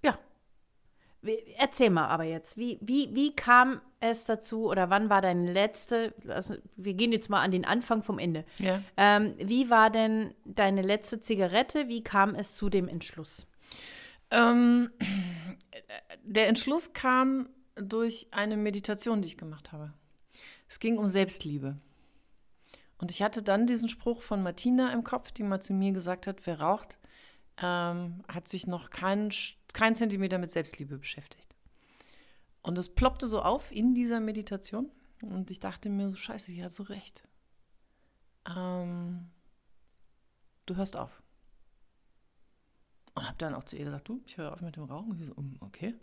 ja, 0.02 0.18
Wie- 0.18 0.18
erzähl 1.56 1.90
mal 1.90 2.06
aber 2.06 2.24
jetzt, 2.24 2.56
wie, 2.56 2.78
wie, 2.80 3.14
wie 3.14 3.34
kam 3.34 3.80
es 4.00 4.24
dazu 4.24 4.68
oder 4.68 4.90
wann 4.90 5.10
war 5.10 5.20
deine 5.20 5.52
letzte, 5.52 6.14
also 6.28 6.54
wir 6.76 6.94
gehen 6.94 7.12
jetzt 7.12 7.28
mal 7.28 7.42
an 7.42 7.50
den 7.50 7.64
Anfang 7.64 8.02
vom 8.02 8.18
Ende. 8.18 8.44
Ja. 8.58 8.82
Ähm, 8.96 9.34
wie 9.38 9.70
war 9.70 9.90
denn 9.90 10.34
deine 10.44 10.82
letzte 10.82 11.20
Zigarette? 11.20 11.88
Wie 11.88 12.04
kam 12.04 12.34
es 12.34 12.54
zu 12.54 12.68
dem 12.68 12.88
Entschluss? 12.88 13.46
Ähm, 14.30 14.90
der 16.22 16.48
Entschluss 16.48 16.92
kam 16.92 17.48
durch 17.74 18.28
eine 18.30 18.56
Meditation, 18.56 19.22
die 19.22 19.28
ich 19.28 19.38
gemacht 19.38 19.72
habe. 19.72 19.92
Es 20.68 20.78
ging 20.78 20.98
um 20.98 21.08
Selbstliebe. 21.08 21.78
Und 22.98 23.10
ich 23.10 23.22
hatte 23.22 23.42
dann 23.42 23.66
diesen 23.66 23.88
Spruch 23.88 24.22
von 24.22 24.42
Martina 24.42 24.92
im 24.92 25.04
Kopf, 25.04 25.32
die 25.32 25.44
mal 25.44 25.60
zu 25.60 25.72
mir 25.72 25.92
gesagt 25.92 26.26
hat, 26.26 26.46
wer 26.46 26.60
raucht, 26.60 26.98
ähm, 27.62 28.22
hat 28.28 28.48
sich 28.48 28.66
noch 28.66 28.90
keinen 28.90 29.32
kein 29.72 29.94
Zentimeter 29.94 30.38
mit 30.38 30.50
Selbstliebe 30.50 30.98
beschäftigt. 30.98 31.54
Und 32.62 32.78
es 32.78 32.88
ploppte 32.94 33.26
so 33.26 33.40
auf 33.42 33.72
in 33.72 33.94
dieser 33.94 34.20
Meditation. 34.20 34.90
Und 35.22 35.50
ich 35.50 35.58
dachte 35.60 35.88
mir 35.88 36.10
so, 36.10 36.16
scheiße, 36.16 36.52
die 36.52 36.62
hat 36.62 36.72
so 36.72 36.84
recht. 36.84 37.22
Ähm, 38.46 39.30
du 40.66 40.76
hörst 40.76 40.96
auf. 40.96 41.22
Und 43.14 43.26
habe 43.26 43.38
dann 43.38 43.54
auch 43.54 43.64
zu 43.64 43.76
ihr 43.76 43.84
gesagt, 43.84 44.08
du, 44.08 44.20
ich 44.26 44.36
höre 44.36 44.52
auf 44.52 44.60
mit 44.60 44.76
dem 44.76 44.84
Rauchen. 44.84 45.10
Und 45.10 45.18
sie 45.18 45.24
so, 45.24 45.34
"Mm, 45.34 45.56
okay. 45.60 45.94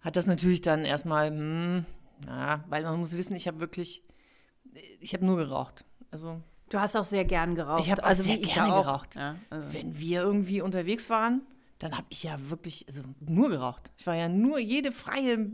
Hat 0.00 0.16
das 0.16 0.26
natürlich 0.26 0.60
dann 0.60 0.84
erstmal, 0.84 1.28
hm, 1.30 1.86
na, 2.26 2.64
weil 2.68 2.82
man 2.82 2.98
muss 2.98 3.16
wissen, 3.16 3.34
ich 3.34 3.46
habe 3.46 3.60
wirklich, 3.60 4.02
ich 5.00 5.14
habe 5.14 5.24
nur 5.24 5.36
geraucht. 5.36 5.84
Also 6.10 6.42
Du 6.70 6.80
hast 6.80 6.96
auch 6.96 7.04
sehr 7.04 7.24
gern 7.24 7.56
geraucht. 7.56 7.84
Ich 7.84 7.90
hab 7.90 7.98
auch 7.98 8.04
also 8.04 8.22
sehr 8.22 8.38
gerne 8.38 8.74
auch. 8.74 8.84
geraucht. 8.84 9.16
Ja, 9.16 9.36
also. 9.50 9.74
wenn 9.74 9.98
wir 9.98 10.22
irgendwie 10.22 10.62
unterwegs 10.62 11.10
waren, 11.10 11.42
dann 11.80 11.96
habe 11.96 12.06
ich 12.10 12.22
ja 12.22 12.38
wirklich 12.48 12.86
also 12.86 13.02
nur 13.20 13.50
geraucht. 13.50 13.90
Ich 13.98 14.06
war 14.06 14.14
ja 14.14 14.28
nur 14.28 14.58
jede 14.58 14.92
freie 14.92 15.50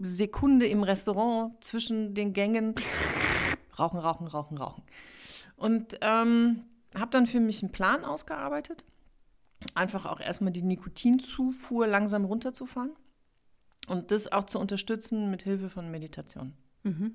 Sekunde 0.00 0.66
im 0.66 0.82
Restaurant 0.82 1.62
zwischen 1.62 2.14
den 2.14 2.32
Gängen. 2.32 2.74
Rauchen, 3.78 3.98
rauchen, 3.98 4.26
rauchen, 4.26 4.58
rauchen. 4.58 4.82
Und 5.56 5.98
ähm, 6.02 6.64
habe 6.94 7.10
dann 7.10 7.26
für 7.26 7.40
mich 7.40 7.62
einen 7.62 7.72
Plan 7.72 8.04
ausgearbeitet. 8.04 8.84
Einfach 9.74 10.04
auch 10.04 10.20
erstmal 10.20 10.52
die 10.52 10.62
Nikotinzufuhr 10.62 11.86
langsam 11.86 12.26
runterzufahren. 12.26 12.92
Und 13.88 14.10
das 14.10 14.30
auch 14.30 14.44
zu 14.44 14.58
unterstützen 14.58 15.30
mit 15.30 15.42
Hilfe 15.42 15.70
von 15.70 15.90
Meditation. 15.90 16.52
Mhm. 16.82 17.14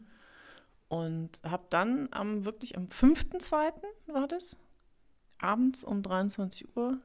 Und 0.87 1.41
habe 1.43 1.65
dann 1.69 2.09
am 2.11 2.45
wirklich 2.45 2.77
am 2.77 2.85
5.2. 2.85 3.73
war 4.07 4.27
das, 4.27 4.55
abends 5.39 5.83
um 5.83 6.03
23 6.03 6.75
Uhr, 6.75 6.99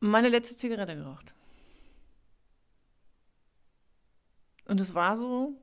meine 0.00 0.28
letzte 0.28 0.56
Zigarette 0.56 0.96
geraucht. 0.96 1.34
Und 4.66 4.80
es 4.80 4.94
war 4.94 5.16
so, 5.16 5.60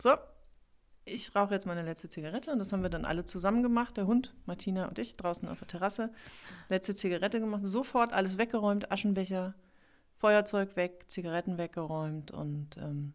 so, 0.00 0.16
ich 1.04 1.34
rauche 1.34 1.54
jetzt 1.54 1.66
meine 1.66 1.82
letzte 1.82 2.08
Zigarette 2.08 2.52
und 2.52 2.58
das 2.58 2.72
haben 2.72 2.82
wir 2.82 2.90
dann 2.90 3.04
alle 3.04 3.24
zusammen 3.24 3.62
gemacht, 3.62 3.96
der 3.96 4.06
Hund, 4.06 4.34
Martina 4.44 4.86
und 4.86 4.98
ich, 4.98 5.16
draußen 5.16 5.48
auf 5.48 5.58
der 5.58 5.68
Terrasse. 5.68 6.12
Letzte 6.68 6.94
Zigarette 6.94 7.40
gemacht, 7.40 7.64
sofort 7.64 8.12
alles 8.12 8.38
weggeräumt, 8.38 8.90
Aschenbecher, 8.90 9.54
Feuerzeug 10.18 10.76
weg, 10.76 11.04
Zigaretten 11.08 11.58
weggeräumt 11.58 12.30
und 12.30 12.76
ähm, 12.78 13.14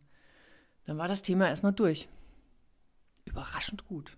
dann 0.85 0.97
war 0.97 1.07
das 1.07 1.21
Thema 1.21 1.47
erstmal 1.47 1.73
durch. 1.73 2.07
Überraschend 3.31 3.87
gut. 3.87 4.17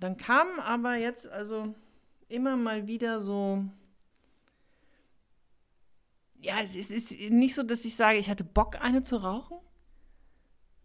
Dann 0.00 0.16
kamen 0.16 0.58
aber 0.60 0.96
jetzt 0.96 1.28
also 1.28 1.74
immer 2.28 2.56
mal 2.56 2.86
wieder 2.86 3.20
so. 3.20 3.64
Ja, 6.42 6.54
es 6.62 6.74
ist, 6.74 7.30
nicht 7.30 7.54
so, 7.54 7.62
dass 7.62 7.84
ich 7.84 7.94
sage, 7.96 8.18
ich 8.18 8.30
hatte 8.30 8.44
Bock, 8.44 8.76
eine 8.80 9.02
zu 9.02 9.16
rauchen. 9.16 9.58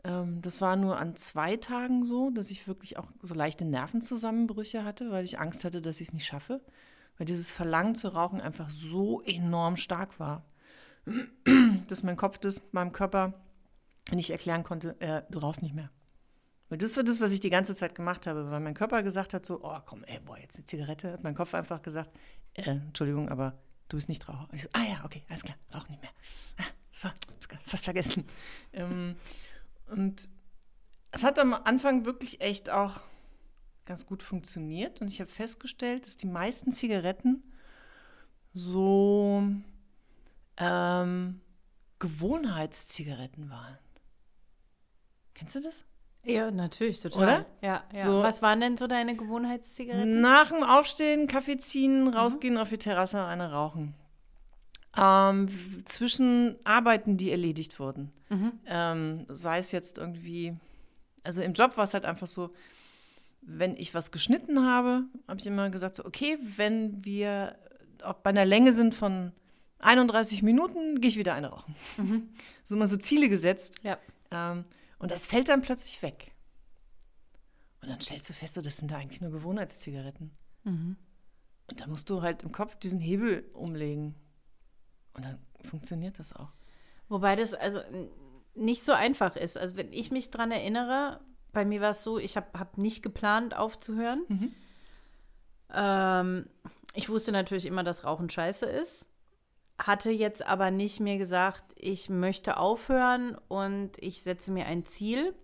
Ähm, 0.03 0.41
das 0.41 0.60
war 0.60 0.75
nur 0.75 0.98
an 0.98 1.15
zwei 1.15 1.55
Tagen 1.55 2.03
so, 2.03 2.29
dass 2.29 2.51
ich 2.51 2.67
wirklich 2.67 2.98
auch 2.98 3.08
so 3.22 3.34
leichte 3.34 3.63
Nervenzusammenbrüche 3.63 4.84
hatte, 4.84 5.12
weil 5.12 5.24
ich 5.24 5.39
Angst 5.39 5.63
hatte, 5.63 5.82
dass 5.82 6.01
ich 6.01 6.10
es 6.10 6.13
nicht 6.13 6.25
schaffe. 6.25 6.62
Weil 7.17 7.25
dieses 7.25 7.51
Verlangen 7.51 7.96
zu 7.96 8.10
rauchen 8.10 8.41
einfach 8.41 8.70
so 8.70 9.22
enorm 9.22 9.77
stark 9.77 10.20
war, 10.20 10.46
dass 11.88 12.03
mein 12.03 12.17
Kopf 12.17 12.38
das 12.38 12.62
meinem 12.74 12.91
Körper 12.91 13.34
nicht 14.12 14.32
erklären 14.32 14.63
konnte, 14.63 15.00
äh, 15.00 15.24
du 15.29 15.39
rauchst 15.39 15.62
nicht 15.62 15.74
mehr. 15.74 15.89
Weil 16.69 16.77
das 16.79 16.98
war 16.98 17.03
das, 17.03 17.22
was 17.22 17.31
ich 17.31 17.39
die 17.39 17.50
ganze 17.50 17.75
Zeit 17.75 17.93
gemacht 17.93 18.25
habe, 18.25 18.50
weil 18.50 18.60
mein 18.60 18.74
Körper 18.74 19.03
gesagt 19.03 19.34
hat 19.34 19.45
so, 19.45 19.63
oh 19.63 19.79
komm, 19.86 20.03
ey, 20.05 20.19
boah, 20.19 20.38
jetzt 20.38 20.57
eine 20.57 20.65
Zigarette. 20.65 21.12
Hat 21.12 21.24
mein 21.24 21.36
Kopf 21.36 21.53
einfach 21.53 21.81
gesagt, 21.81 22.10
äh, 22.53 22.72
Entschuldigung, 22.72 23.29
aber 23.29 23.57
du 23.89 23.98
bist 23.98 24.10
nicht 24.10 24.27
Raucher. 24.27 24.48
Und 24.50 24.55
ich 24.55 24.63
so, 24.63 24.69
ah 24.74 24.84
ja, 24.84 25.05
okay, 25.05 25.24
alles 25.29 25.43
klar, 25.43 25.57
rauch 25.74 25.88
nicht 25.89 26.01
mehr. 26.01 26.12
Ah, 26.57 26.63
so, 26.93 27.10
fast 27.65 27.86
vergessen. 27.86 28.25
ähm, 28.74 29.15
und 29.88 30.27
es 31.12 31.24
hat 31.24 31.38
am 31.38 31.53
Anfang 31.53 32.05
wirklich 32.05 32.41
echt 32.41 32.69
auch 32.69 33.00
ganz 33.86 34.05
gut 34.05 34.24
funktioniert 34.24 35.01
und 35.01 35.07
ich 35.07 35.22
habe 35.22 35.31
festgestellt, 35.31 36.05
dass 36.05 36.17
die 36.17 36.27
meisten 36.27 36.72
Zigaretten 36.72 37.43
so 38.53 39.43
ähm, 40.57 41.41
Gewohnheitszigaretten 42.00 43.50
waren. 43.50 43.77
Kennst 45.36 45.55
du 45.55 45.62
das? 45.62 45.86
Ja, 46.25 46.50
natürlich, 46.51 47.00
total. 47.00 47.24
Oder? 47.24 47.46
Ja, 47.62 47.84
ja. 47.94 48.03
So- 48.03 48.22
Was 48.24 48.41
waren 48.41 48.60
denn 48.60 48.77
so 48.77 48.88
deine 48.88 49.15
Gewohnheitszigaretten? 49.15 50.22
Nach 50.22 50.50
dem 50.50 50.63
Aufstehen, 50.63 51.27
Kaffee 51.27 51.58
ziehen, 51.58 52.08
rausgehen 52.08 52.58
auf 52.58 52.70
die 52.70 52.77
Terrasse, 52.77 53.24
eine 53.24 53.51
rauchen. 53.51 53.94
Ähm, 54.98 55.50
zwischen 55.86 56.55
Arbeiten, 56.63 57.17
die 57.17 57.32
erledigt 57.32 57.79
wurden. 57.79 58.12
Ähm, 58.65 59.25
sei 59.29 59.60
es 59.60 59.72
jetzt 59.72 59.98
irgendwie, 59.98 60.55
also 61.24 61.41
im 61.41 61.53
Job 61.53 61.77
war 61.77 61.84
es 61.84 61.94
halt 61.94 62.05
einfach 62.05 62.27
so, 62.27 62.50
wenn 63.41 63.75
ich 63.75 63.94
was 63.94 64.12
geschnitten 64.12 64.65
habe, 64.65 65.03
habe 65.27 65.39
ich 65.39 65.46
immer 65.46 65.70
gesagt, 65.70 65.96
so, 65.96 66.05
okay, 66.05 66.38
wenn 66.58 67.05
wir 67.05 67.55
auch 68.03 68.15
bei 68.15 68.32
einer 68.32 68.46
Länge 68.46 68.74
sind 68.74 68.96
von 68.96 69.32
31 69.79 70.41
Minuten, 70.44 71.00
gehe 71.01 71.10
ich 71.10 71.17
wieder 71.17 71.34
eine 71.36 71.50
rauchen. 71.50 71.75
So 72.63 72.75
mal 72.75 72.88
so 72.88 72.98
Ziele 72.98 73.29
gesetzt. 73.29 73.75
Ja. 73.84 74.00
Ähm, 74.32 74.65
und 74.99 75.11
das 75.11 75.25
fällt 75.25 75.49
dann 75.49 75.61
plötzlich 75.61 76.01
weg. 76.01 76.33
Und 77.81 77.89
dann 77.89 78.01
stellst 78.01 78.29
du 78.29 78.33
fest, 78.33 78.55
so, 78.55 78.61
das 78.61 78.77
sind 78.77 78.91
da 78.91 78.97
eigentlich 78.97 79.21
nur 79.21 79.31
Gewohnheitszigaretten. 79.31 80.31
Mhm. 80.63 80.97
Und 81.69 81.81
da 81.81 81.87
musst 81.87 82.09
du 82.09 82.21
halt 82.21 82.43
im 82.43 82.51
Kopf 82.51 82.75
diesen 82.77 82.99
Hebel 82.99 83.49
umlegen. 83.53 84.15
Und 85.13 85.25
dann 85.25 85.39
funktioniert 85.61 86.19
das 86.19 86.33
auch. 86.33 86.49
Wobei 87.09 87.35
das 87.35 87.53
also 87.53 87.81
nicht 88.55 88.83
so 88.83 88.93
einfach 88.93 89.35
ist. 89.35 89.57
Also 89.57 89.75
wenn 89.75 89.91
ich 89.93 90.11
mich 90.11 90.31
dran 90.31 90.51
erinnere, 90.51 91.21
bei 91.51 91.65
mir 91.65 91.81
war 91.81 91.91
es 91.91 92.03
so, 92.03 92.17
ich 92.17 92.37
habe 92.37 92.57
hab 92.57 92.77
nicht 92.77 93.03
geplant 93.03 93.55
aufzuhören. 93.55 94.23
Mhm. 94.27 94.53
Ähm, 95.73 96.49
ich 96.93 97.09
wusste 97.09 97.31
natürlich 97.31 97.65
immer, 97.65 97.83
dass 97.83 98.03
Rauchen 98.03 98.29
scheiße 98.29 98.65
ist. 98.65 99.07
Hatte 99.77 100.09
jetzt 100.11 100.45
aber 100.45 100.71
nicht 100.71 100.99
mir 100.99 101.17
gesagt, 101.17 101.73
ich 101.86 102.10
möchte 102.10 102.58
aufhören 102.58 103.38
und 103.48 103.92
ich 104.00 104.24
setze 104.24 104.51
mir 104.51 104.65
ein 104.65 104.86
Ziel. 104.86 105.36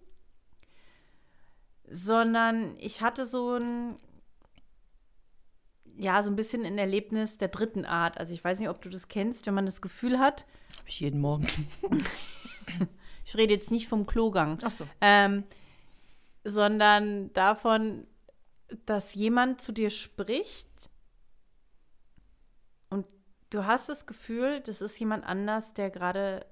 Sondern 1.88 2.76
ich 2.80 3.02
hatte 3.02 3.26
so 3.26 3.58
ein, 3.58 3.98
ja, 5.98 6.24
so 6.24 6.32
ein 6.32 6.36
bisschen 6.36 6.66
ein 6.66 6.78
Erlebnis 6.80 7.38
der 7.38 7.50
dritten 7.50 7.86
Art. 7.86 8.18
Also 8.18 8.34
ich 8.34 8.44
weiß 8.44 8.60
nicht, 8.60 8.70
ob 8.70 8.82
du 8.82 8.90
das 8.90 9.08
kennst, 9.08 9.46
wenn 9.46 9.54
man 9.54 9.66
das 9.66 9.82
Gefühl 9.82 10.18
hat, 10.18 10.46
Habe 10.80 10.90
ich 10.90 11.00
jeden 11.00 11.22
Morgen. 11.22 11.48
ich 13.26 13.36
rede 13.36 13.54
jetzt 13.54 13.70
nicht 13.70 13.88
vom 13.88 14.08
Klogang, 14.08 14.58
Ach 14.64 14.72
so. 14.72 14.88
ähm, 15.02 15.44
sondern 16.44 17.32
davon, 17.34 18.08
dass 18.88 19.14
jemand 19.14 19.62
zu 19.62 19.74
dir 19.74 19.92
spricht 19.92 20.70
du 23.52 23.66
hast 23.66 23.88
das 23.90 24.08
Gefühl, 24.08 24.60
das 24.62 24.82
ist 24.82 25.00
jemand 25.00 25.24
anders, 25.26 25.74
der 25.76 25.92
gerade 25.92 26.46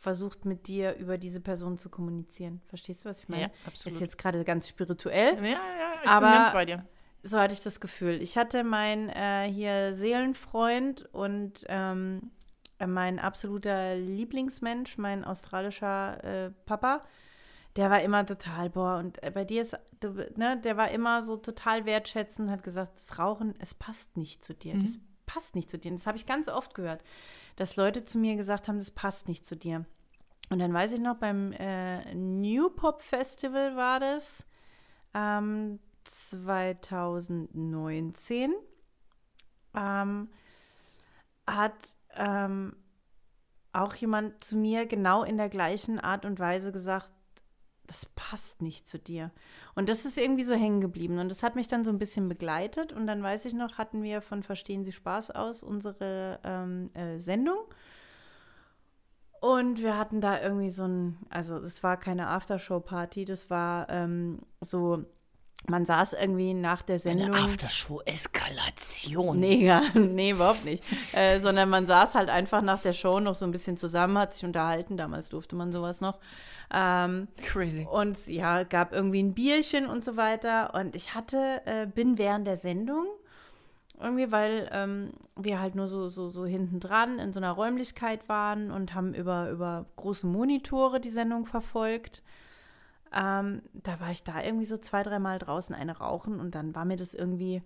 versucht 0.00 0.44
mit 0.44 0.66
dir 0.66 0.96
über 0.96 1.16
diese 1.16 1.40
Person 1.40 1.78
zu 1.78 1.88
kommunizieren. 1.88 2.60
Verstehst 2.66 3.04
du, 3.04 3.08
was 3.08 3.20
ich 3.22 3.28
meine? 3.28 3.42
Ja, 3.44 3.50
absolut. 3.66 3.94
Ist 3.94 4.00
jetzt 4.00 4.18
gerade 4.18 4.42
ganz 4.44 4.66
spirituell. 4.68 5.36
Ja, 5.36 5.52
ja, 5.52 5.58
ich 6.02 6.08
Aber- 6.08 6.26
bin 6.26 6.42
ganz 6.42 6.52
bei 6.52 6.64
dir. 6.64 6.84
So 7.24 7.38
hatte 7.38 7.54
ich 7.54 7.60
das 7.60 7.78
Gefühl. 7.78 8.20
Ich 8.20 8.36
hatte 8.36 8.64
meinen 8.64 9.08
äh, 9.08 9.48
hier 9.48 9.94
Seelenfreund 9.94 11.08
und 11.14 11.64
ähm, 11.68 12.32
äh, 12.80 12.88
mein 12.88 13.20
absoluter 13.20 13.94
Lieblingsmensch, 13.94 14.98
mein 14.98 15.22
australischer 15.24 16.24
äh, 16.24 16.50
Papa, 16.66 17.04
der 17.76 17.90
war 17.90 18.02
immer 18.02 18.26
total, 18.26 18.70
boah, 18.70 18.96
und 18.98 19.22
äh, 19.22 19.30
bei 19.30 19.44
dir 19.44 19.62
ist, 19.62 19.78
ne, 20.36 20.60
der 20.64 20.76
war 20.76 20.90
immer 20.90 21.22
so 21.22 21.36
total 21.36 21.86
wertschätzend, 21.86 22.50
hat 22.50 22.64
gesagt, 22.64 22.94
das 22.96 23.20
Rauchen, 23.20 23.54
es 23.60 23.72
passt 23.72 24.16
nicht 24.16 24.44
zu 24.44 24.52
dir. 24.52 24.74
Das 24.76 24.98
passt 25.32 25.54
nicht 25.54 25.70
zu 25.70 25.78
dir. 25.78 25.92
Das 25.92 26.06
habe 26.06 26.18
ich 26.18 26.26
ganz 26.26 26.48
oft 26.48 26.74
gehört, 26.74 27.02
dass 27.56 27.76
Leute 27.76 28.04
zu 28.04 28.18
mir 28.18 28.36
gesagt 28.36 28.68
haben, 28.68 28.78
das 28.78 28.90
passt 28.90 29.28
nicht 29.28 29.46
zu 29.46 29.56
dir. 29.56 29.86
Und 30.50 30.58
dann 30.58 30.74
weiß 30.74 30.92
ich 30.92 31.00
noch, 31.00 31.16
beim 31.16 31.52
äh, 31.52 32.14
New 32.14 32.68
Pop 32.70 33.00
Festival 33.00 33.76
war 33.76 34.00
das 34.00 34.44
ähm, 35.14 35.78
2019. 36.04 38.52
Ähm, 39.74 40.28
hat 41.46 41.96
ähm, 42.14 42.76
auch 43.72 43.94
jemand 43.94 44.44
zu 44.44 44.56
mir 44.56 44.84
genau 44.86 45.22
in 45.22 45.38
der 45.38 45.48
gleichen 45.48 45.98
Art 45.98 46.26
und 46.26 46.38
Weise 46.38 46.72
gesagt, 46.72 47.10
das 47.92 48.06
passt 48.16 48.62
nicht 48.62 48.88
zu 48.88 48.98
dir. 48.98 49.30
Und 49.74 49.90
das 49.90 50.06
ist 50.06 50.16
irgendwie 50.16 50.44
so 50.44 50.54
hängen 50.54 50.80
geblieben. 50.80 51.18
Und 51.18 51.28
das 51.28 51.42
hat 51.42 51.56
mich 51.56 51.68
dann 51.68 51.84
so 51.84 51.90
ein 51.90 51.98
bisschen 51.98 52.26
begleitet. 52.26 52.92
Und 52.92 53.06
dann 53.06 53.22
weiß 53.22 53.44
ich 53.44 53.52
noch, 53.52 53.76
hatten 53.76 54.02
wir 54.02 54.22
von 54.22 54.42
Verstehen 54.42 54.82
Sie 54.82 54.92
Spaß 54.92 55.32
aus 55.32 55.62
unsere 55.62 56.40
ähm, 56.42 56.88
äh, 56.94 57.18
Sendung. 57.18 57.58
Und 59.42 59.82
wir 59.82 59.98
hatten 59.98 60.22
da 60.22 60.40
irgendwie 60.40 60.70
so 60.70 60.84
ein, 60.84 61.18
also 61.28 61.58
es 61.58 61.82
war 61.82 61.98
keine 61.98 62.28
Aftershow-Party, 62.28 63.26
das 63.26 63.50
war 63.50 63.90
ähm, 63.90 64.38
so 64.60 65.04
man 65.68 65.86
saß 65.86 66.14
irgendwie 66.14 66.54
nach 66.54 66.82
der 66.82 66.98
Sendung. 66.98 67.34
Eine 67.34 67.44
Aftershow-Eskalation. 67.44 69.38
Nee, 69.38 69.64
ja, 69.64 69.82
nee, 69.94 70.30
überhaupt 70.30 70.64
nicht. 70.64 70.82
Äh, 71.12 71.38
sondern 71.40 71.68
man 71.68 71.86
saß 71.86 72.14
halt 72.14 72.28
einfach 72.28 72.62
nach 72.62 72.80
der 72.80 72.92
Show 72.92 73.20
noch 73.20 73.34
so 73.34 73.44
ein 73.44 73.52
bisschen 73.52 73.76
zusammen, 73.76 74.18
hat 74.18 74.34
sich 74.34 74.44
unterhalten. 74.44 74.96
Damals 74.96 75.28
durfte 75.28 75.54
man 75.54 75.72
sowas 75.72 76.00
noch. 76.00 76.18
Ähm, 76.72 77.28
Crazy. 77.42 77.86
Und 77.90 78.26
ja, 78.26 78.64
gab 78.64 78.92
irgendwie 78.92 79.22
ein 79.22 79.34
Bierchen 79.34 79.86
und 79.86 80.04
so 80.04 80.16
weiter. 80.16 80.74
Und 80.74 80.96
ich 80.96 81.14
hatte, 81.14 81.62
äh, 81.64 81.86
bin 81.86 82.18
während 82.18 82.46
der 82.46 82.56
Sendung 82.56 83.06
irgendwie, 84.00 84.32
weil 84.32 84.68
ähm, 84.72 85.12
wir 85.36 85.60
halt 85.60 85.74
nur 85.74 85.86
so, 85.86 86.08
so, 86.08 86.28
so 86.28 86.44
hinten 86.44 86.80
dran 86.80 87.18
in 87.18 87.32
so 87.32 87.40
einer 87.40 87.52
Räumlichkeit 87.52 88.28
waren 88.28 88.70
und 88.70 88.94
haben 88.94 89.14
über, 89.14 89.50
über 89.50 89.86
große 89.96 90.26
Monitore 90.26 91.00
die 91.00 91.10
Sendung 91.10 91.46
verfolgt. 91.46 92.22
Ähm, 93.12 93.62
da 93.74 94.00
war 94.00 94.10
ich 94.10 94.24
da 94.24 94.42
irgendwie 94.42 94.64
so 94.64 94.78
zwei, 94.78 95.02
dreimal 95.02 95.38
draußen 95.38 95.74
eine 95.74 95.98
rauchen 95.98 96.40
und 96.40 96.54
dann 96.54 96.74
war 96.74 96.84
mir 96.84 96.96
das 96.96 97.14
irgendwie 97.14 97.62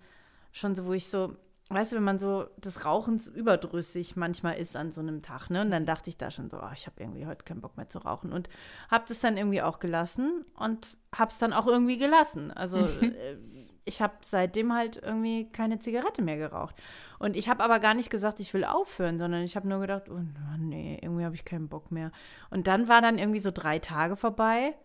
schon 0.51 0.75
so, 0.75 0.85
wo 0.85 0.93
ich 0.93 1.09
so, 1.09 1.35
weißt 1.69 1.91
du, 1.91 1.95
wenn 1.97 2.03
man 2.03 2.19
so 2.19 2.47
des 2.57 2.85
Rauchens 2.85 3.27
überdrüssig 3.27 4.15
manchmal 4.15 4.57
ist 4.57 4.75
an 4.75 4.91
so 4.91 5.01
einem 5.01 5.21
Tag, 5.21 5.49
ne? 5.49 5.61
Und 5.61 5.71
dann 5.71 5.85
dachte 5.85 6.09
ich 6.09 6.17
da 6.17 6.31
schon 6.31 6.49
so, 6.49 6.57
oh, 6.57 6.71
ich 6.73 6.85
habe 6.85 7.01
irgendwie 7.01 7.25
heute 7.25 7.45
keinen 7.45 7.61
Bock 7.61 7.77
mehr 7.77 7.89
zu 7.89 7.99
rauchen 7.99 8.33
und 8.33 8.49
habe 8.89 9.05
das 9.07 9.21
dann 9.21 9.37
irgendwie 9.37 9.61
auch 9.61 9.79
gelassen 9.79 10.45
und 10.57 10.97
habe 11.15 11.31
es 11.31 11.39
dann 11.39 11.53
auch 11.53 11.67
irgendwie 11.67 11.97
gelassen. 11.97 12.51
Also 12.51 12.77
äh, 13.01 13.37
ich 13.85 14.01
habe 14.01 14.15
seitdem 14.21 14.73
halt 14.73 14.97
irgendwie 14.97 15.49
keine 15.49 15.79
Zigarette 15.79 16.21
mehr 16.21 16.37
geraucht. 16.37 16.75
Und 17.19 17.37
ich 17.37 17.47
habe 17.47 17.63
aber 17.63 17.79
gar 17.79 17.93
nicht 17.93 18.09
gesagt, 18.09 18.41
ich 18.41 18.53
will 18.53 18.65
aufhören, 18.65 19.17
sondern 19.17 19.43
ich 19.43 19.55
habe 19.55 19.67
nur 19.67 19.79
gedacht, 19.79 20.09
oh 20.09 20.19
nee, 20.57 20.99
irgendwie 21.01 21.23
habe 21.23 21.35
ich 21.35 21.45
keinen 21.45 21.69
Bock 21.69 21.89
mehr. 21.91 22.11
Und 22.49 22.67
dann 22.67 22.89
war 22.89 23.01
dann 23.01 23.17
irgendwie 23.17 23.39
so 23.39 23.51
drei 23.51 23.79
Tage 23.79 24.17
vorbei 24.17 24.75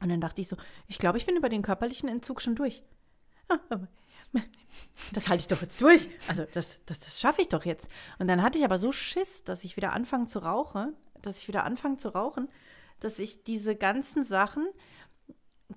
und 0.00 0.08
dann 0.08 0.20
dachte 0.20 0.40
ich 0.40 0.48
so, 0.48 0.56
ich 0.86 0.98
glaube, 0.98 1.18
ich 1.18 1.26
bin 1.26 1.36
über 1.36 1.48
den 1.48 1.62
körperlichen 1.62 2.08
Entzug 2.08 2.40
schon 2.40 2.56
durch. 2.56 2.82
Das 5.12 5.28
halte 5.28 5.40
ich 5.40 5.48
doch 5.48 5.62
jetzt 5.62 5.80
durch. 5.80 6.08
Also 6.28 6.44
das, 6.52 6.80
das, 6.84 6.98
das 6.98 7.20
schaffe 7.20 7.40
ich 7.40 7.48
doch 7.48 7.64
jetzt. 7.64 7.88
Und 8.18 8.28
dann 8.28 8.42
hatte 8.42 8.58
ich 8.58 8.64
aber 8.64 8.78
so 8.78 8.92
Schiss, 8.92 9.42
dass 9.42 9.64
ich 9.64 9.76
wieder 9.76 9.92
anfange 9.92 10.26
zu 10.26 10.40
rauchen, 10.40 10.94
dass 11.22 11.38
ich 11.38 11.48
wieder 11.48 11.64
anfange 11.64 11.96
zu 11.96 12.10
rauchen, 12.10 12.48
dass 13.00 13.18
ich 13.18 13.44
diese 13.44 13.74
ganzen 13.74 14.24
Sachen, 14.24 14.66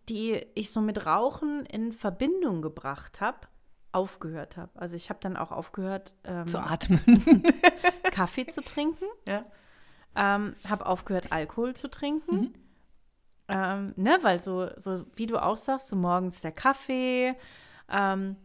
die 0.10 0.46
ich 0.56 0.72
so 0.72 0.82
mit 0.82 1.06
Rauchen 1.06 1.66
in 1.66 1.94
Verbindung 1.94 2.62
gebracht 2.62 3.22
habe, 3.22 3.48
aufgehört 3.92 4.58
habe. 4.58 4.72
Also 4.80 4.96
ich 4.96 5.10
habe 5.10 5.20
dann 5.22 5.38
auch 5.38 5.52
aufgehört 5.52 6.14
ähm, 6.24 6.48
zu 6.48 6.60
atmen, 6.60 7.44
Kaffee 8.12 8.48
zu 8.48 8.62
trinken. 8.62 9.06
Ja. 9.28 9.46
Ähm, 10.14 10.56
habe 10.68 10.88
aufgehört 10.88 11.32
Alkohol 11.32 11.74
zu 11.74 11.90
trinken. 11.90 12.36
Mhm. 12.36 12.54
Ähm, 13.52 13.94
ne, 13.98 14.18
weil 14.22 14.40
so, 14.40 14.70
so 14.78 15.06
wie 15.16 15.28
du 15.28 15.38
auch 15.38 15.58
sagst, 15.58 15.90
so 15.90 15.96
morgens 15.96 16.40
der 16.42 16.54
Kaffee 16.54 17.36
ähm, 17.92 18.38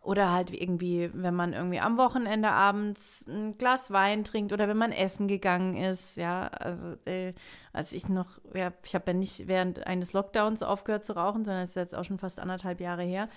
oder 0.00 0.32
halt 0.32 0.50
irgendwie, 0.50 1.10
wenn 1.12 1.34
man 1.34 1.52
irgendwie 1.52 1.78
am 1.78 1.96
Wochenende 1.96 2.50
abends 2.50 3.26
ein 3.28 3.56
Glas 3.56 3.92
Wein 3.92 4.24
trinkt 4.24 4.52
oder 4.52 4.66
wenn 4.66 4.76
man 4.76 4.90
essen 4.90 5.28
gegangen 5.28 5.76
ist, 5.76 6.16
ja, 6.16 6.48
also 6.48 6.96
äh, 7.04 7.34
als 7.72 7.92
ich 7.92 8.08
noch, 8.08 8.40
ja, 8.52 8.72
ich 8.84 8.94
habe 8.94 9.12
ja 9.12 9.16
nicht 9.16 9.46
während 9.46 9.86
eines 9.86 10.12
Lockdowns 10.12 10.62
aufgehört 10.62 11.04
zu 11.04 11.12
rauchen, 11.12 11.44
sondern 11.44 11.62
es 11.62 11.70
ist 11.70 11.76
jetzt 11.76 11.94
auch 11.94 12.04
schon 12.04 12.18
fast 12.18 12.40
anderthalb 12.40 12.80
Jahre 12.80 13.02
her. 13.02 13.28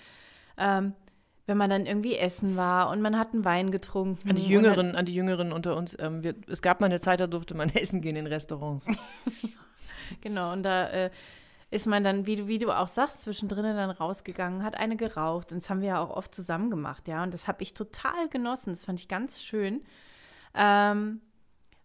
Ähm, 0.58 0.94
wenn 1.46 1.58
man 1.58 1.70
dann 1.70 1.86
irgendwie 1.86 2.16
essen 2.16 2.56
war 2.56 2.90
und 2.90 3.00
man 3.00 3.16
hat 3.16 3.32
einen 3.32 3.44
Wein 3.44 3.70
getrunken. 3.70 4.28
An 4.28 4.34
die 4.34 4.48
Jüngeren, 4.48 4.96
an 4.96 5.06
die 5.06 5.14
Jüngeren 5.14 5.52
unter 5.52 5.76
uns, 5.76 5.96
ähm, 6.00 6.24
wir, 6.24 6.34
es 6.48 6.60
gab 6.60 6.80
mal 6.80 6.86
eine 6.86 6.98
Zeit, 6.98 7.20
da 7.20 7.28
durfte 7.28 7.54
man 7.54 7.68
essen 7.74 8.00
gehen 8.00 8.16
in 8.16 8.26
Restaurants. 8.26 8.88
Genau, 10.20 10.52
und 10.52 10.62
da 10.62 10.88
äh, 10.88 11.10
ist 11.70 11.86
man 11.86 12.04
dann, 12.04 12.26
wie 12.26 12.36
du, 12.36 12.46
wie 12.46 12.58
du 12.58 12.70
auch 12.70 12.88
sagst, 12.88 13.20
zwischendrin 13.22 13.64
dann 13.64 13.90
rausgegangen, 13.90 14.62
hat 14.62 14.76
eine 14.76 14.96
geraucht. 14.96 15.52
Und 15.52 15.62
das 15.62 15.70
haben 15.70 15.80
wir 15.80 15.88
ja 15.88 16.00
auch 16.00 16.10
oft 16.10 16.34
zusammen 16.34 16.70
gemacht, 16.70 17.08
ja. 17.08 17.22
Und 17.22 17.34
das 17.34 17.48
habe 17.48 17.62
ich 17.62 17.74
total 17.74 18.28
genossen. 18.28 18.70
Das 18.70 18.84
fand 18.84 19.00
ich 19.00 19.08
ganz 19.08 19.42
schön. 19.42 19.82
Ähm, 20.54 21.20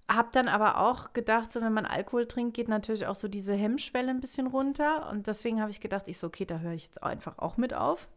hab 0.08 0.34
dann 0.34 0.48
aber 0.48 0.80
auch 0.82 1.14
gedacht, 1.14 1.54
so 1.54 1.62
wenn 1.62 1.74
man 1.74 1.86
Alkohol 1.86 2.28
trinkt, 2.28 2.54
geht 2.54 2.68
natürlich 2.68 3.08
auch 3.08 3.16
so 3.16 3.28
diese 3.28 3.54
Hemmschwelle 3.54 4.10
ein 4.10 4.20
bisschen 4.20 4.48
runter. 4.48 5.10
Und 5.10 5.28
deswegen 5.28 5.62
habe 5.62 5.72
ich 5.72 5.80
gedacht, 5.80 6.04
ich 6.08 6.18
so, 6.18 6.28
okay, 6.28 6.46
da 6.46 6.60
höre 6.60 6.74
ich 6.74 6.86
jetzt 6.86 7.02
einfach 7.02 7.40
auch 7.40 7.58
mit 7.58 7.74
auf, 7.74 8.10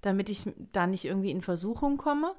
damit 0.00 0.28
ich 0.28 0.48
da 0.72 0.86
nicht 0.86 1.04
irgendwie 1.04 1.30
in 1.30 1.42
Versuchung 1.42 1.96
komme. 1.96 2.34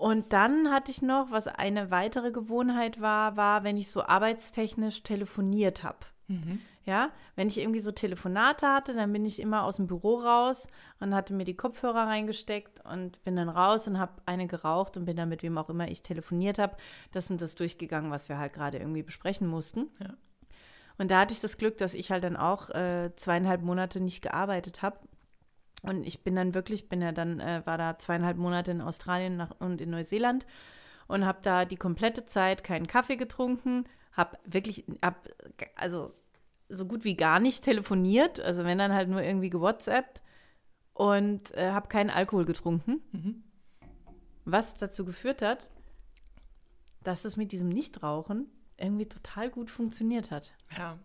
Und 0.00 0.32
dann 0.32 0.70
hatte 0.70 0.90
ich 0.90 1.02
noch, 1.02 1.30
was 1.30 1.46
eine 1.46 1.90
weitere 1.90 2.32
Gewohnheit 2.32 3.02
war, 3.02 3.36
war, 3.36 3.64
wenn 3.64 3.76
ich 3.76 3.90
so 3.90 4.02
arbeitstechnisch 4.02 5.02
telefoniert 5.02 5.84
habe. 5.84 5.98
Mhm. 6.26 6.60
Ja, 6.86 7.10
wenn 7.36 7.48
ich 7.48 7.60
irgendwie 7.60 7.80
so 7.80 7.92
Telefonate 7.92 8.66
hatte, 8.66 8.94
dann 8.94 9.12
bin 9.12 9.26
ich 9.26 9.40
immer 9.40 9.62
aus 9.62 9.76
dem 9.76 9.86
Büro 9.86 10.14
raus 10.14 10.68
und 11.00 11.14
hatte 11.14 11.34
mir 11.34 11.44
die 11.44 11.54
Kopfhörer 11.54 12.06
reingesteckt 12.06 12.82
und 12.90 13.22
bin 13.24 13.36
dann 13.36 13.50
raus 13.50 13.86
und 13.88 13.98
habe 13.98 14.22
eine 14.24 14.46
geraucht 14.46 14.96
und 14.96 15.04
bin 15.04 15.18
dann 15.18 15.28
mit 15.28 15.42
wem 15.42 15.58
auch 15.58 15.68
immer 15.68 15.86
ich 15.90 16.02
telefoniert 16.02 16.58
habe, 16.58 16.76
das 17.12 17.26
sind 17.26 17.42
das 17.42 17.54
durchgegangen, 17.54 18.10
was 18.10 18.30
wir 18.30 18.38
halt 18.38 18.54
gerade 18.54 18.78
irgendwie 18.78 19.02
besprechen 19.02 19.48
mussten. 19.48 19.90
Ja. 19.98 20.14
Und 20.96 21.10
da 21.10 21.20
hatte 21.20 21.34
ich 21.34 21.40
das 21.40 21.58
Glück, 21.58 21.76
dass 21.76 21.92
ich 21.92 22.10
halt 22.10 22.24
dann 22.24 22.38
auch 22.38 22.70
äh, 22.70 23.10
zweieinhalb 23.16 23.60
Monate 23.60 24.00
nicht 24.00 24.22
gearbeitet 24.22 24.80
habe 24.80 24.96
und 25.82 26.06
ich 26.06 26.22
bin 26.22 26.34
dann 26.34 26.54
wirklich, 26.54 26.88
bin 26.88 27.00
ja 27.00 27.12
dann, 27.12 27.40
äh, 27.40 27.62
war 27.64 27.78
da 27.78 27.98
zweieinhalb 27.98 28.36
Monate 28.36 28.70
in 28.70 28.80
Australien 28.80 29.36
nach, 29.36 29.52
und 29.58 29.80
in 29.80 29.90
Neuseeland 29.90 30.46
und 31.08 31.24
habe 31.24 31.38
da 31.42 31.64
die 31.64 31.76
komplette 31.76 32.26
Zeit 32.26 32.62
keinen 32.64 32.86
Kaffee 32.86 33.16
getrunken, 33.16 33.84
habe 34.12 34.38
wirklich, 34.44 34.84
hab, 35.02 35.28
also 35.76 36.12
so 36.68 36.86
gut 36.86 37.04
wie 37.04 37.16
gar 37.16 37.40
nicht 37.40 37.64
telefoniert, 37.64 38.40
also 38.40 38.64
wenn 38.64 38.78
dann 38.78 38.92
halt 38.92 39.08
nur 39.08 39.22
irgendwie 39.22 39.50
gewhatsappt 39.50 40.22
und 40.94 41.52
äh, 41.54 41.72
habe 41.72 41.88
keinen 41.88 42.10
Alkohol 42.10 42.44
getrunken. 42.44 43.00
Mhm. 43.12 43.44
Was 44.44 44.74
dazu 44.74 45.04
geführt 45.04 45.42
hat, 45.42 45.68
dass 47.02 47.24
es 47.24 47.36
mit 47.36 47.52
diesem 47.52 47.68
Nichtrauchen 47.68 48.48
irgendwie 48.76 49.08
total 49.08 49.50
gut 49.50 49.70
funktioniert 49.70 50.30
hat. 50.30 50.52
Ja. 50.76 50.98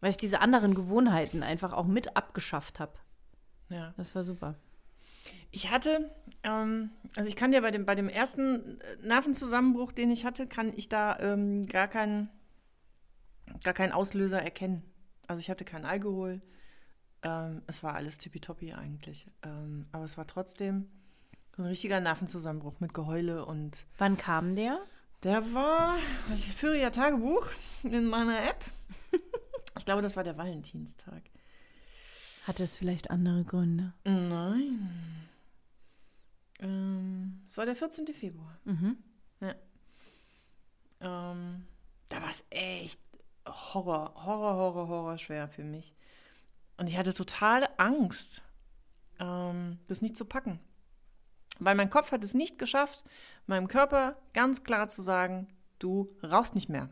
Weil 0.00 0.10
ich 0.10 0.16
diese 0.16 0.40
anderen 0.40 0.74
Gewohnheiten 0.74 1.42
einfach 1.42 1.72
auch 1.72 1.86
mit 1.86 2.16
abgeschafft 2.16 2.80
habe. 2.80 2.92
Ja. 3.68 3.94
Das 3.96 4.14
war 4.14 4.24
super. 4.24 4.54
Ich 5.50 5.70
hatte, 5.70 6.10
ähm, 6.42 6.90
also 7.16 7.28
ich 7.28 7.36
kann 7.36 7.52
dir 7.52 7.62
bei 7.62 7.70
dem, 7.70 7.86
bei 7.86 7.94
dem 7.94 8.08
ersten 8.08 8.80
äh, 8.80 9.06
Nervenzusammenbruch, 9.06 9.92
den 9.92 10.10
ich 10.10 10.24
hatte, 10.24 10.46
kann 10.46 10.72
ich 10.76 10.88
da 10.88 11.18
ähm, 11.20 11.66
gar, 11.66 11.88
keinen, 11.88 12.28
gar 13.64 13.74
keinen 13.74 13.92
Auslöser 13.92 14.42
erkennen. 14.42 14.82
Also 15.26 15.40
ich 15.40 15.50
hatte 15.50 15.64
keinen 15.64 15.84
Alkohol. 15.84 16.40
Ähm, 17.22 17.62
es 17.66 17.82
war 17.82 17.94
alles 17.94 18.18
tippitoppi 18.18 18.74
eigentlich. 18.74 19.26
Ähm, 19.42 19.86
aber 19.92 20.04
es 20.04 20.16
war 20.18 20.26
trotzdem 20.26 20.88
so 21.56 21.62
ein 21.62 21.68
richtiger 21.68 22.00
Nervenzusammenbruch 22.00 22.80
mit 22.80 22.94
Geheule 22.94 23.44
und. 23.44 23.86
Wann 23.96 24.16
kam 24.16 24.54
der? 24.54 24.80
Der 25.24 25.52
war, 25.52 25.96
ich 26.32 26.54
führe 26.54 26.78
ja 26.78 26.90
Tagebuch 26.90 27.48
in 27.82 28.06
meiner 28.06 28.40
App. 28.48 28.64
ich 29.76 29.84
glaube, 29.84 30.02
das 30.02 30.16
war 30.16 30.22
der 30.22 30.36
Valentinstag. 30.36 31.22
Hatte 32.48 32.64
es 32.64 32.78
vielleicht 32.78 33.10
andere 33.10 33.44
Gründe? 33.44 33.92
Nein. 34.04 35.28
Ähm, 36.60 37.42
es 37.46 37.58
war 37.58 37.66
der 37.66 37.76
14. 37.76 38.06
Februar. 38.06 38.58
Mhm. 38.64 38.96
Ja. 39.40 39.54
Ähm, 41.02 41.66
da 42.08 42.22
war 42.22 42.30
es 42.30 42.46
echt 42.48 42.98
Horror, 43.46 44.14
Horror, 44.24 44.54
Horror, 44.54 44.88
Horror 44.88 45.18
schwer 45.18 45.48
für 45.48 45.62
mich. 45.62 45.94
Und 46.78 46.86
ich 46.86 46.96
hatte 46.96 47.12
totale 47.12 47.78
Angst, 47.78 48.40
ähm, 49.20 49.78
das 49.86 50.00
nicht 50.00 50.16
zu 50.16 50.24
packen. 50.24 50.58
Weil 51.58 51.74
mein 51.74 51.90
Kopf 51.90 52.12
hat 52.12 52.24
es 52.24 52.32
nicht 52.32 52.56
geschafft, 52.56 53.04
meinem 53.46 53.68
Körper 53.68 54.16
ganz 54.32 54.64
klar 54.64 54.88
zu 54.88 55.02
sagen, 55.02 55.48
du 55.78 56.16
rauchst 56.22 56.54
nicht 56.54 56.70
mehr. 56.70 56.88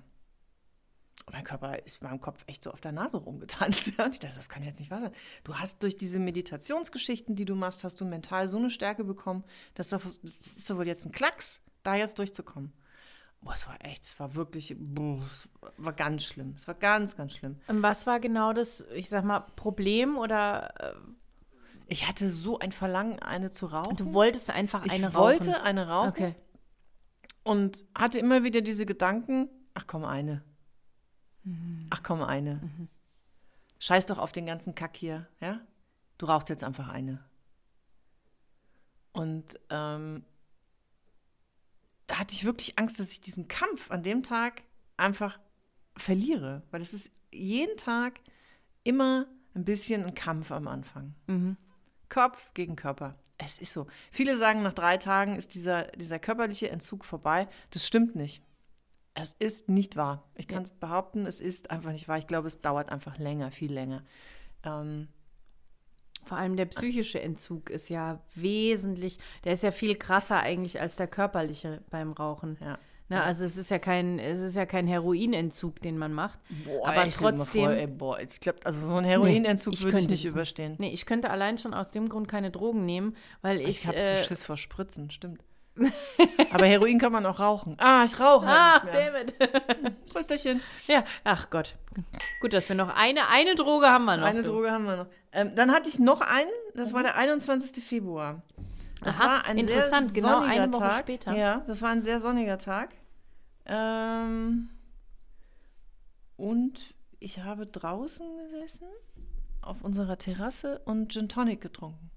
Und 1.26 1.34
mein 1.34 1.42
Körper 1.44 1.84
ist 1.84 2.00
in 2.02 2.08
meinem 2.08 2.20
Kopf 2.20 2.44
echt 2.46 2.62
so 2.62 2.70
auf 2.70 2.80
der 2.80 2.92
Nase 2.92 3.16
rumgetanzt. 3.16 3.86
Und 3.98 4.12
ich 4.12 4.20
dachte, 4.20 4.36
das 4.36 4.48
kann 4.48 4.62
jetzt 4.62 4.78
nicht 4.78 4.90
wahr 4.92 5.00
sein. 5.00 5.12
Du 5.44 5.56
hast 5.56 5.82
durch 5.82 5.96
diese 5.96 6.18
Meditationsgeschichten, 6.20 7.34
die 7.34 7.44
du 7.44 7.54
machst, 7.56 7.82
hast 7.84 8.00
du 8.00 8.04
mental 8.04 8.48
so 8.48 8.56
eine 8.58 8.70
Stärke 8.70 9.02
bekommen, 9.04 9.44
dass 9.74 9.88
das 9.88 10.04
ist 10.22 10.70
doch 10.70 10.76
wohl 10.76 10.86
jetzt 10.86 11.04
ein 11.04 11.12
Klacks, 11.12 11.62
da 11.82 11.94
jetzt 11.96 12.18
durchzukommen. 12.18 12.72
boah, 13.40 13.54
es 13.54 13.66
war 13.66 13.76
echt, 13.84 14.04
es 14.04 14.20
war 14.20 14.34
wirklich, 14.36 14.74
boah, 14.78 15.20
es 15.24 15.48
war 15.78 15.92
ganz 15.92 16.22
schlimm. 16.24 16.54
Es 16.56 16.66
war 16.68 16.74
ganz, 16.74 17.16
ganz 17.16 17.32
schlimm. 17.32 17.58
Und 17.66 17.82
was 17.82 18.06
war 18.06 18.20
genau 18.20 18.52
das, 18.52 18.84
ich 18.94 19.08
sag 19.08 19.24
mal, 19.24 19.40
Problem 19.56 20.16
oder 20.18 20.72
äh, 20.80 20.94
Ich 21.88 22.06
hatte 22.08 22.28
so 22.28 22.58
ein 22.60 22.70
Verlangen, 22.72 23.18
eine 23.20 23.50
zu 23.50 23.66
rauchen. 23.66 23.96
du 23.96 24.12
wolltest 24.12 24.50
einfach 24.50 24.84
ich 24.84 24.92
eine 24.92 25.12
wollte 25.14 25.50
rauchen? 25.50 25.62
eine 25.64 25.88
rauchen 25.88 26.08
Okay. 26.10 26.34
und 27.42 27.84
hatte 27.96 28.18
immer 28.20 28.44
wieder 28.44 28.60
diese 28.60 28.86
Gedanken, 28.86 29.48
ach 29.74 29.86
komm, 29.88 30.04
eine. 30.04 30.42
Ach 31.90 32.02
komm, 32.02 32.22
eine. 32.22 32.60
Scheiß 33.78 34.06
doch 34.06 34.18
auf 34.18 34.32
den 34.32 34.46
ganzen 34.46 34.74
Kack 34.74 34.96
hier, 34.96 35.26
ja? 35.40 35.60
Du 36.18 36.26
rauchst 36.26 36.48
jetzt 36.48 36.64
einfach 36.64 36.88
eine. 36.88 37.22
Und 39.12 39.58
ähm, 39.70 40.24
da 42.06 42.18
hatte 42.18 42.34
ich 42.34 42.44
wirklich 42.44 42.78
Angst, 42.78 42.98
dass 42.98 43.12
ich 43.12 43.20
diesen 43.20 43.48
Kampf 43.48 43.90
an 43.90 44.02
dem 44.02 44.22
Tag 44.22 44.62
einfach 44.96 45.38
verliere. 45.96 46.62
Weil 46.70 46.82
es 46.82 46.94
ist 46.94 47.10
jeden 47.32 47.76
Tag 47.76 48.20
immer 48.84 49.26
ein 49.54 49.64
bisschen 49.64 50.04
ein 50.04 50.14
Kampf 50.14 50.50
am 50.52 50.68
Anfang. 50.68 51.14
Kopf 52.08 52.50
gegen 52.54 52.76
Körper. 52.76 53.16
Es 53.38 53.58
ist 53.58 53.72
so. 53.72 53.86
Viele 54.10 54.36
sagen, 54.36 54.62
nach 54.62 54.72
drei 54.72 54.96
Tagen 54.96 55.36
ist 55.36 55.54
dieser, 55.54 55.84
dieser 55.92 56.18
körperliche 56.18 56.70
Entzug 56.70 57.04
vorbei. 57.04 57.48
Das 57.70 57.86
stimmt 57.86 58.16
nicht. 58.16 58.42
Es 59.18 59.32
ist 59.32 59.68
nicht 59.70 59.96
wahr. 59.96 60.24
Ich 60.34 60.46
kann 60.46 60.62
es 60.62 60.72
behaupten, 60.72 61.24
es 61.24 61.40
ist 61.40 61.70
einfach 61.70 61.90
nicht 61.90 62.06
wahr. 62.06 62.18
Ich 62.18 62.26
glaube, 62.26 62.48
es 62.48 62.60
dauert 62.60 62.90
einfach 62.90 63.16
länger, 63.18 63.50
viel 63.50 63.72
länger. 63.72 64.02
Ähm, 64.62 65.08
Vor 66.24 66.36
allem 66.36 66.56
der 66.56 66.66
psychische 66.66 67.20
Entzug 67.22 67.70
ist 67.70 67.88
ja 67.88 68.20
wesentlich, 68.34 69.18
der 69.44 69.54
ist 69.54 69.62
ja 69.62 69.70
viel 69.70 69.96
krasser 69.96 70.40
eigentlich 70.40 70.80
als 70.80 70.96
der 70.96 71.06
körperliche 71.06 71.82
beim 71.90 72.12
Rauchen. 72.12 72.58
ja. 72.60 72.78
Ne, 73.08 73.22
also 73.22 73.44
es 73.44 73.56
ist 73.56 73.70
ja 73.70 73.78
kein, 73.78 74.18
es 74.18 74.40
ist 74.40 74.56
ja 74.56 74.66
kein 74.66 74.88
Heroinentzug, 74.88 75.80
den 75.80 75.96
man 75.96 76.12
macht. 76.12 76.40
Boah, 76.64 76.88
aber 76.88 77.08
trotzdem. 77.08 77.66
Vor, 77.66 77.70
ey, 77.70 77.86
boah, 77.86 78.18
ich 78.18 78.40
glaube, 78.40 78.58
also 78.64 78.84
so 78.84 78.96
ein 78.96 79.04
Heroinentzug 79.04 79.74
ich 79.74 79.84
würde 79.84 80.00
ich 80.00 80.08
nicht 80.08 80.24
überstehen. 80.24 80.74
Nee, 80.78 80.90
ich 80.90 81.06
könnte 81.06 81.30
allein 81.30 81.56
schon 81.56 81.72
aus 81.72 81.92
dem 81.92 82.08
Grund 82.08 82.26
keine 82.26 82.50
Drogen 82.50 82.84
nehmen, 82.84 83.16
weil 83.42 83.60
ich. 83.60 83.68
Ich 83.68 83.86
habe 83.86 83.96
äh, 83.96 84.18
so 84.18 84.24
Schiss 84.24 84.42
vor 84.44 84.56
Spritzen, 84.56 85.12
stimmt. 85.12 85.44
Aber 86.52 86.64
Heroin 86.66 86.98
kann 86.98 87.12
man 87.12 87.26
auch 87.26 87.38
rauchen. 87.38 87.76
Ah, 87.78 88.04
ich 88.04 88.18
rauche 88.18 88.46
Ah, 88.46 88.80
nicht 88.82 88.84
mehr. 88.94 89.10
David. 89.12 90.06
Prösterchen. 90.12 90.60
ja, 90.86 91.04
ach 91.24 91.50
Gott. 91.50 91.74
Gut, 92.40 92.52
dass 92.52 92.68
wir 92.68 92.76
noch 92.76 92.88
eine, 92.94 93.28
eine 93.28 93.54
Droge 93.54 93.86
haben 93.88 94.04
wir 94.06 94.16
noch. 94.16 94.26
Eine 94.26 94.42
du. 94.42 94.52
Droge 94.52 94.70
haben 94.70 94.84
wir 94.86 94.96
noch. 94.96 95.06
Ähm, 95.32 95.54
dann 95.54 95.70
hatte 95.72 95.88
ich 95.88 95.98
noch 95.98 96.20
einen, 96.22 96.48
das 96.74 96.92
war 96.94 97.02
der 97.02 97.16
21. 97.16 97.84
Februar. 97.84 98.42
Das 99.02 99.20
Aha, 99.20 99.26
war 99.26 99.44
ein 99.44 99.58
interessant, 99.58 100.10
sehr 100.10 100.22
genau 100.22 100.40
sonniger 100.40 100.62
eine 100.62 100.72
Woche 100.72 100.80
Tag. 100.82 100.98
später. 101.00 101.32
Ja, 101.34 101.62
das 101.66 101.82
war 101.82 101.90
ein 101.90 102.00
sehr 102.00 102.20
sonniger 102.20 102.56
Tag. 102.58 102.90
Ähm, 103.66 104.70
und 106.36 106.94
ich 107.18 107.40
habe 107.42 107.66
draußen 107.66 108.26
gesessen 108.38 108.88
auf 109.60 109.82
unserer 109.82 110.16
Terrasse 110.16 110.80
und 110.84 111.12
Gin 111.12 111.28
Tonic 111.28 111.60
getrunken. 111.60 112.10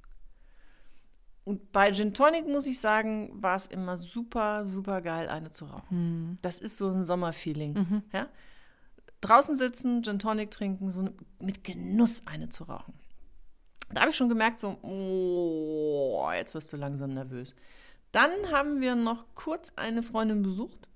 Und 1.49 1.71
bei 1.71 1.91
Gin 1.91 2.13
Tonic 2.13 2.47
muss 2.47 2.67
ich 2.67 2.79
sagen, 2.79 3.31
war 3.41 3.55
es 3.55 3.65
immer 3.65 3.97
super, 3.97 4.67
super 4.67 5.01
geil, 5.01 5.27
eine 5.29 5.49
zu 5.49 5.65
rauchen. 5.65 6.37
Das 6.43 6.59
ist 6.59 6.77
so 6.77 6.91
ein 6.91 7.03
Sommerfeeling. 7.03 8.03
Ja? 8.13 8.27
Draußen 9.21 9.55
sitzen, 9.55 10.03
Gin 10.03 10.19
Tonic 10.19 10.51
trinken, 10.51 10.91
so 10.91 11.09
mit 11.41 11.63
Genuss 11.63 12.21
eine 12.27 12.49
zu 12.49 12.65
rauchen. 12.65 12.93
Da 13.91 14.01
habe 14.01 14.11
ich 14.11 14.15
schon 14.15 14.29
gemerkt, 14.29 14.59
so, 14.59 14.77
oh, 14.83 16.29
jetzt 16.35 16.53
wirst 16.53 16.71
du 16.71 16.77
langsam 16.77 17.15
nervös. 17.15 17.55
Dann 18.11 18.29
haben 18.51 18.79
wir 18.79 18.93
noch 18.93 19.25
kurz 19.33 19.73
eine 19.75 20.03
Freundin 20.03 20.43
besucht, 20.43 20.87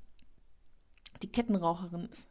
die 1.23 1.31
Kettenraucherin 1.31 2.09
ist. 2.11 2.27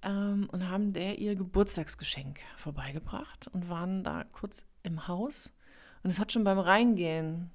Ähm, 0.00 0.48
und 0.50 0.70
haben 0.70 0.94
der 0.94 1.18
ihr 1.18 1.36
Geburtstagsgeschenk 1.36 2.40
vorbeigebracht 2.56 3.48
und 3.48 3.68
waren 3.68 4.02
da 4.04 4.24
kurz 4.24 4.64
im 4.82 5.06
Haus. 5.06 5.52
Und 6.02 6.10
es 6.10 6.18
hat 6.18 6.32
schon 6.32 6.44
beim 6.44 6.58
Reingehen 6.58 7.50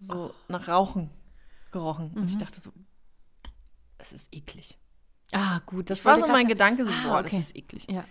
so 0.00 0.34
nach 0.48 0.68
Rauchen 0.68 1.10
gerochen. 1.70 2.12
Und 2.14 2.30
ich 2.30 2.38
dachte 2.38 2.60
so, 2.60 2.72
das 3.98 4.12
ist 4.12 4.34
eklig. 4.34 4.78
Ah, 5.32 5.60
gut. 5.66 5.90
Das 5.90 6.00
ich 6.00 6.04
war 6.04 6.18
so 6.18 6.26
mein 6.26 6.48
Gedanke, 6.48 6.84
so, 6.84 6.90
Ah, 6.90 7.08
boah, 7.08 7.22
das 7.22 7.32
okay. 7.32 7.40
ist 7.40 7.56
eklig. 7.56 7.86
Ja. 7.90 8.04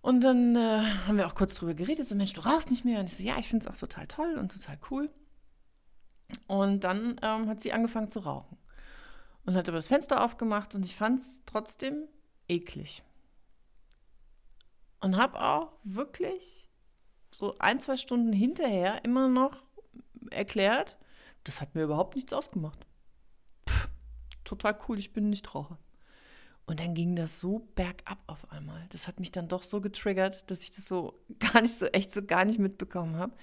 Und 0.00 0.20
dann 0.20 0.54
äh, 0.54 0.84
haben 1.06 1.16
wir 1.16 1.26
auch 1.26 1.34
kurz 1.34 1.56
drüber 1.56 1.74
geredet, 1.74 2.06
so 2.06 2.14
Mensch, 2.14 2.32
du 2.32 2.40
rauchst 2.40 2.70
nicht 2.70 2.84
mehr. 2.84 3.00
Und 3.00 3.06
ich 3.06 3.16
so, 3.16 3.24
ja, 3.24 3.38
ich 3.38 3.48
finde 3.48 3.66
es 3.66 3.72
auch 3.72 3.76
total 3.76 4.06
toll 4.06 4.36
und 4.38 4.52
total 4.52 4.78
cool. 4.90 5.10
Und 6.46 6.84
dann 6.84 7.18
ähm, 7.22 7.48
hat 7.48 7.60
sie 7.60 7.72
angefangen 7.72 8.08
zu 8.08 8.20
rauchen. 8.20 8.56
Und 9.44 9.54
hat 9.54 9.68
aber 9.68 9.78
das 9.78 9.88
Fenster 9.88 10.24
aufgemacht 10.24 10.74
und 10.74 10.84
ich 10.84 10.96
fand 10.96 11.20
es 11.20 11.42
trotzdem 11.44 12.08
eklig. 12.48 13.02
Und 15.00 15.16
habe 15.16 15.40
auch 15.40 15.72
wirklich 15.84 16.65
so 17.38 17.54
ein, 17.58 17.80
zwei 17.80 17.96
Stunden 17.96 18.32
hinterher 18.32 19.04
immer 19.04 19.28
noch 19.28 19.62
erklärt, 20.30 20.96
das 21.44 21.60
hat 21.60 21.74
mir 21.74 21.82
überhaupt 21.82 22.16
nichts 22.16 22.32
ausgemacht. 22.32 22.86
Pff, 23.68 23.88
total 24.44 24.76
cool, 24.88 24.98
ich 24.98 25.12
bin 25.12 25.28
nicht 25.28 25.54
Raucher. 25.54 25.78
Und 26.66 26.80
dann 26.80 26.94
ging 26.94 27.14
das 27.14 27.38
so 27.38 27.68
bergab 27.76 28.18
auf 28.26 28.50
einmal. 28.50 28.86
Das 28.90 29.06
hat 29.06 29.20
mich 29.20 29.30
dann 29.30 29.48
doch 29.48 29.62
so 29.62 29.80
getriggert, 29.80 30.50
dass 30.50 30.62
ich 30.62 30.70
das 30.70 30.86
so 30.86 31.20
gar 31.38 31.60
nicht 31.60 31.74
so, 31.74 31.86
echt 31.86 32.10
so 32.10 32.24
gar 32.24 32.44
nicht 32.44 32.58
mitbekommen 32.58 33.16
habe. 33.16 33.34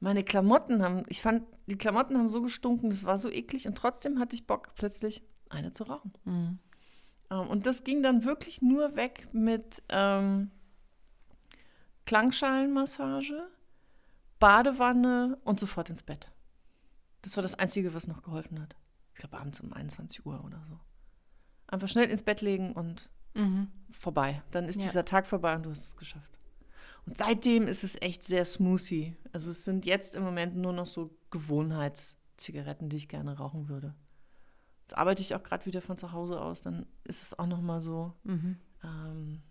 Meine 0.00 0.24
Klamotten 0.24 0.82
haben, 0.82 1.04
ich 1.08 1.22
fand, 1.22 1.42
die 1.66 1.78
Klamotten 1.78 2.18
haben 2.18 2.28
so 2.28 2.42
gestunken, 2.42 2.90
das 2.90 3.04
war 3.04 3.18
so 3.18 3.30
eklig 3.30 3.66
und 3.66 3.76
trotzdem 3.76 4.18
hatte 4.18 4.34
ich 4.34 4.46
Bock, 4.46 4.74
plötzlich 4.76 5.22
eine 5.48 5.72
zu 5.72 5.84
rauchen. 5.84 6.12
Ähm, 7.30 7.48
und 7.48 7.66
das 7.66 7.84
ging 7.84 8.02
dann 8.02 8.24
wirklich 8.24 8.62
nur 8.62 8.96
weg 8.96 9.28
mit 9.32 9.82
ähm, 9.88 10.50
Klangschalenmassage, 12.08 13.48
Badewanne 14.38 15.38
und 15.44 15.60
sofort 15.60 15.90
ins 15.90 16.02
Bett. 16.02 16.30
Das 17.22 17.36
war 17.36 17.42
das 17.42 17.54
Einzige, 17.54 17.92
was 17.94 18.08
noch 18.08 18.22
geholfen 18.22 18.60
hat. 18.62 18.76
Ich 19.12 19.20
glaube, 19.20 19.38
abends 19.38 19.60
um 19.60 19.72
21 19.72 20.24
Uhr 20.24 20.42
oder 20.44 20.62
so. 20.68 20.78
Einfach 21.66 21.88
schnell 21.88 22.08
ins 22.08 22.22
Bett 22.22 22.40
legen 22.40 22.72
und 22.72 23.10
vorbei. 23.92 24.42
Dann 24.50 24.64
ist 24.68 24.80
Ja. 24.80 24.86
dieser 24.88 25.04
Tag 25.04 25.26
vorbei 25.26 25.54
und 25.54 25.64
du 25.66 25.70
hast 25.70 25.84
es 25.84 25.96
geschafft. 25.96 26.38
Und 27.06 27.18
seitdem 27.18 27.68
ist 27.68 27.84
es 27.84 28.00
echt 28.00 28.24
sehr 28.24 28.44
smoothie. 28.44 29.16
Also 29.32 29.50
es 29.50 29.64
sind 29.64 29.84
jetzt 29.86 30.16
im 30.16 30.24
Moment 30.24 30.56
nur 30.56 30.72
noch 30.72 30.86
so 30.86 31.14
Gewohnheitszigaretten, 31.30 32.88
die 32.88 32.96
ich 32.96 33.08
gerne 33.08 33.36
rauchen 33.36 33.68
würde. 33.68 33.94
Jetzt 34.80 34.96
arbeite 34.96 35.22
ich 35.22 35.34
auch 35.34 35.42
gerade 35.42 35.66
wieder 35.66 35.82
von 35.82 35.96
zu 35.98 36.10
Hause 36.12 36.40
aus, 36.40 36.62
dann 36.62 36.86
ist 37.04 37.22
es 37.22 37.38
auch 37.38 37.46
noch 37.46 37.60
mal 37.60 37.80
so. 37.80 38.14
Ähm, 38.82 39.42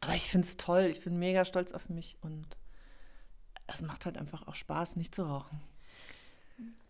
aber 0.00 0.14
ich 0.14 0.30
finde 0.30 0.46
es 0.46 0.56
toll. 0.56 0.82
Ich 0.90 1.02
bin 1.02 1.18
mega 1.18 1.44
stolz 1.44 1.72
auf 1.72 1.88
mich 1.88 2.16
und 2.20 2.46
es 3.66 3.82
macht 3.82 4.06
halt 4.06 4.16
einfach 4.16 4.46
auch 4.46 4.54
Spaß, 4.54 4.96
nicht 4.96 5.14
zu 5.14 5.22
rauchen. 5.22 5.60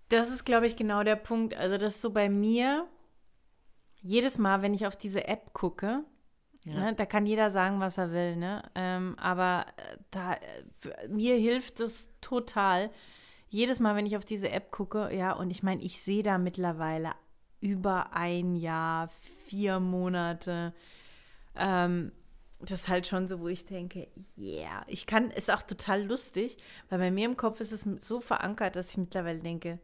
Das 0.09 0.31
ist, 0.31 0.45
glaube 0.45 0.67
ich, 0.67 0.77
genau 0.77 1.03
der 1.03 1.17
Punkt. 1.17 1.55
Also, 1.55 1.77
das 1.77 1.97
ist 1.97 2.03
so 2.03 2.11
bei 2.11 2.29
mir, 2.31 2.87
jedes 4.01 4.39
Mal, 4.39 4.63
wenn 4.63 4.75
ich 4.75 4.87
auf 4.87 4.97
diese 4.97 5.27
App 5.27 5.53
gucke, 5.53 6.05
Ja. 6.65 6.75
ne, 6.75 6.95
da 6.95 7.05
kann 7.05 7.27
jeder 7.27 7.51
sagen, 7.51 7.81
was 7.81 7.99
er 7.99 8.11
will, 8.13 8.37
ne? 8.37 8.63
Ähm, 8.75 9.17
aber 9.19 9.67
äh, 9.77 9.97
da, 10.11 10.35
äh, 10.35 11.09
mir 11.09 11.37
hilft 11.37 11.81
es 11.81 12.09
total. 12.21 12.91
Jedes 13.51 13.81
Mal, 13.81 13.97
wenn 13.97 14.07
ich 14.07 14.17
auf 14.17 14.25
diese 14.25 14.51
App 14.51 14.71
gucke, 14.71 15.15
ja, 15.15 15.33
und 15.33 15.51
ich 15.51 15.63
meine, 15.63 15.83
ich 15.83 16.01
sehe 16.01 16.23
da 16.23 16.39
mittlerweile 16.39 17.13
über 17.61 18.13
ein 18.13 18.55
Jahr, 18.57 19.09
vier 19.47 19.81
Monate. 19.81 20.75
Ähm, 21.57 22.13
das 22.61 22.81
ist 22.81 22.89
halt 22.89 23.07
schon 23.07 23.29
so, 23.29 23.41
wo 23.41 23.49
ich 23.49 23.65
denke, 23.65 24.09
yeah, 24.37 24.85
ich 24.89 25.07
kann, 25.07 25.31
ist 25.31 25.51
auch 25.51 25.63
total 25.63 26.03
lustig, 26.05 26.57
weil 26.89 26.99
bei 26.99 27.11
mir 27.11 27.27
im 27.27 27.37
Kopf 27.37 27.61
ist 27.61 27.73
es 27.73 27.87
so 28.01 28.21
verankert, 28.21 28.77
dass 28.77 28.91
ich 28.91 28.97
mittlerweile 28.97 29.39
denke, 29.39 29.79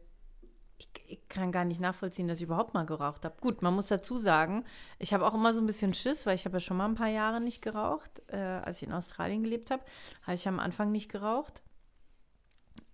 ich, 0.77 0.89
ich 1.07 1.27
kann 1.29 1.53
gar 1.53 1.63
nicht 1.63 1.79
nachvollziehen, 1.79 2.27
dass 2.27 2.39
ich 2.39 2.45
überhaupt 2.45 2.73
mal 2.73 2.85
geraucht 2.85 3.23
habe. 3.23 3.35
Gut, 3.39 3.61
man 3.61 3.73
muss 3.73 3.87
dazu 3.87 4.17
sagen, 4.17 4.65
ich 4.99 5.13
habe 5.13 5.25
auch 5.25 5.33
immer 5.33 5.53
so 5.53 5.61
ein 5.61 5.67
bisschen 5.67 5.93
Schiss, 5.93 6.25
weil 6.25 6.35
ich 6.35 6.45
habe 6.45 6.57
ja 6.57 6.59
schon 6.59 6.77
mal 6.77 6.85
ein 6.85 6.95
paar 6.95 7.07
Jahre 7.07 7.39
nicht 7.39 7.61
geraucht. 7.61 8.21
Äh, 8.27 8.37
als 8.37 8.81
ich 8.81 8.87
in 8.87 8.93
Australien 8.93 9.43
gelebt 9.43 9.71
habe, 9.71 9.83
habe 10.23 10.35
ich 10.35 10.47
am 10.47 10.59
Anfang 10.59 10.91
nicht 10.91 11.09
geraucht. 11.09 11.61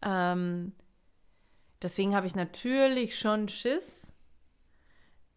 Ähm, 0.04 0.74
deswegen 1.82 2.16
habe 2.16 2.28
ich 2.28 2.36
natürlich 2.36 3.18
schon 3.18 3.50
Schiss, 3.50 4.11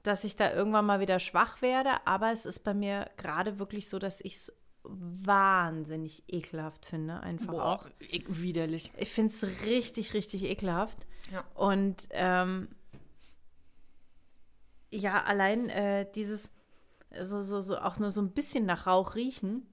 dass 0.04 0.22
ich 0.22 0.36
da 0.36 0.52
irgendwann 0.52 0.86
mal 0.86 1.00
wieder 1.00 1.18
schwach 1.18 1.60
werde. 1.60 1.90
Aber 2.06 2.30
es 2.32 2.46
ist 2.46 2.60
bei 2.60 2.72
mir 2.74 3.10
gerade 3.16 3.58
wirklich 3.58 3.88
so, 3.88 3.98
dass 3.98 4.20
ich 4.20 4.36
es 4.36 4.52
wahnsinnig 4.84 6.24
ekelhaft 6.28 6.86
finde, 6.86 7.20
einfach 7.20 7.54
auch. 7.54 7.86
ich- 7.98 8.24
widerlich. 8.28 8.92
Ich 8.98 9.10
finde 9.10 9.32
es 9.34 9.64
richtig, 9.66 10.14
richtig 10.14 10.44
ekelhaft. 10.44 10.98
Ja. 11.32 11.42
Und 11.54 12.06
ähm, 12.10 12.68
ja, 14.92 15.22
allein 15.24 15.68
äh, 15.70 16.06
dieses, 16.14 16.52
so, 17.22 17.42
so, 17.42 17.60
so 17.60 17.78
auch 17.78 17.98
nur 17.98 18.10
so 18.10 18.20
ein 18.20 18.30
bisschen 18.32 18.66
nach 18.66 18.86
Rauch 18.86 19.14
riechen. 19.16 19.66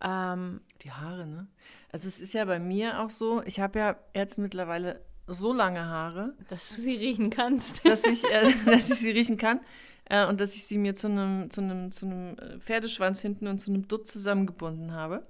Ähm, 0.00 0.60
Die 0.82 0.92
Haare, 0.92 1.26
ne? 1.26 1.48
Also 1.90 2.06
es 2.06 2.20
ist 2.20 2.32
ja 2.32 2.44
bei 2.44 2.60
mir 2.60 3.00
auch 3.00 3.10
so, 3.10 3.42
ich 3.42 3.58
habe 3.60 3.78
ja 3.78 3.96
jetzt 4.14 4.38
mittlerweile 4.38 5.04
so 5.28 5.52
lange 5.52 5.84
Haare, 5.84 6.34
Dass 6.48 6.68
du 6.70 6.80
sie 6.80 6.96
riechen 6.96 7.30
kannst. 7.30 7.84
dass 7.86 8.04
ich, 8.04 8.24
äh, 8.24 8.52
dass 8.66 8.90
ich 8.90 8.98
sie 8.98 9.10
riechen 9.10 9.36
kann 9.36 9.60
äh, 10.06 10.26
und 10.26 10.40
dass 10.40 10.54
ich 10.54 10.64
sie 10.66 10.78
mir 10.78 10.94
zu 10.94 11.06
einem, 11.08 11.50
zu 11.50 11.60
einem, 11.60 11.92
zu 11.92 12.06
einem 12.06 12.38
äh, 12.38 12.58
Pferdeschwanz 12.58 13.20
hinten 13.20 13.46
und 13.46 13.58
zu 13.58 13.70
einem 13.70 13.86
Dutt 13.88 14.08
zusammengebunden 14.08 14.92
habe. 14.92 15.26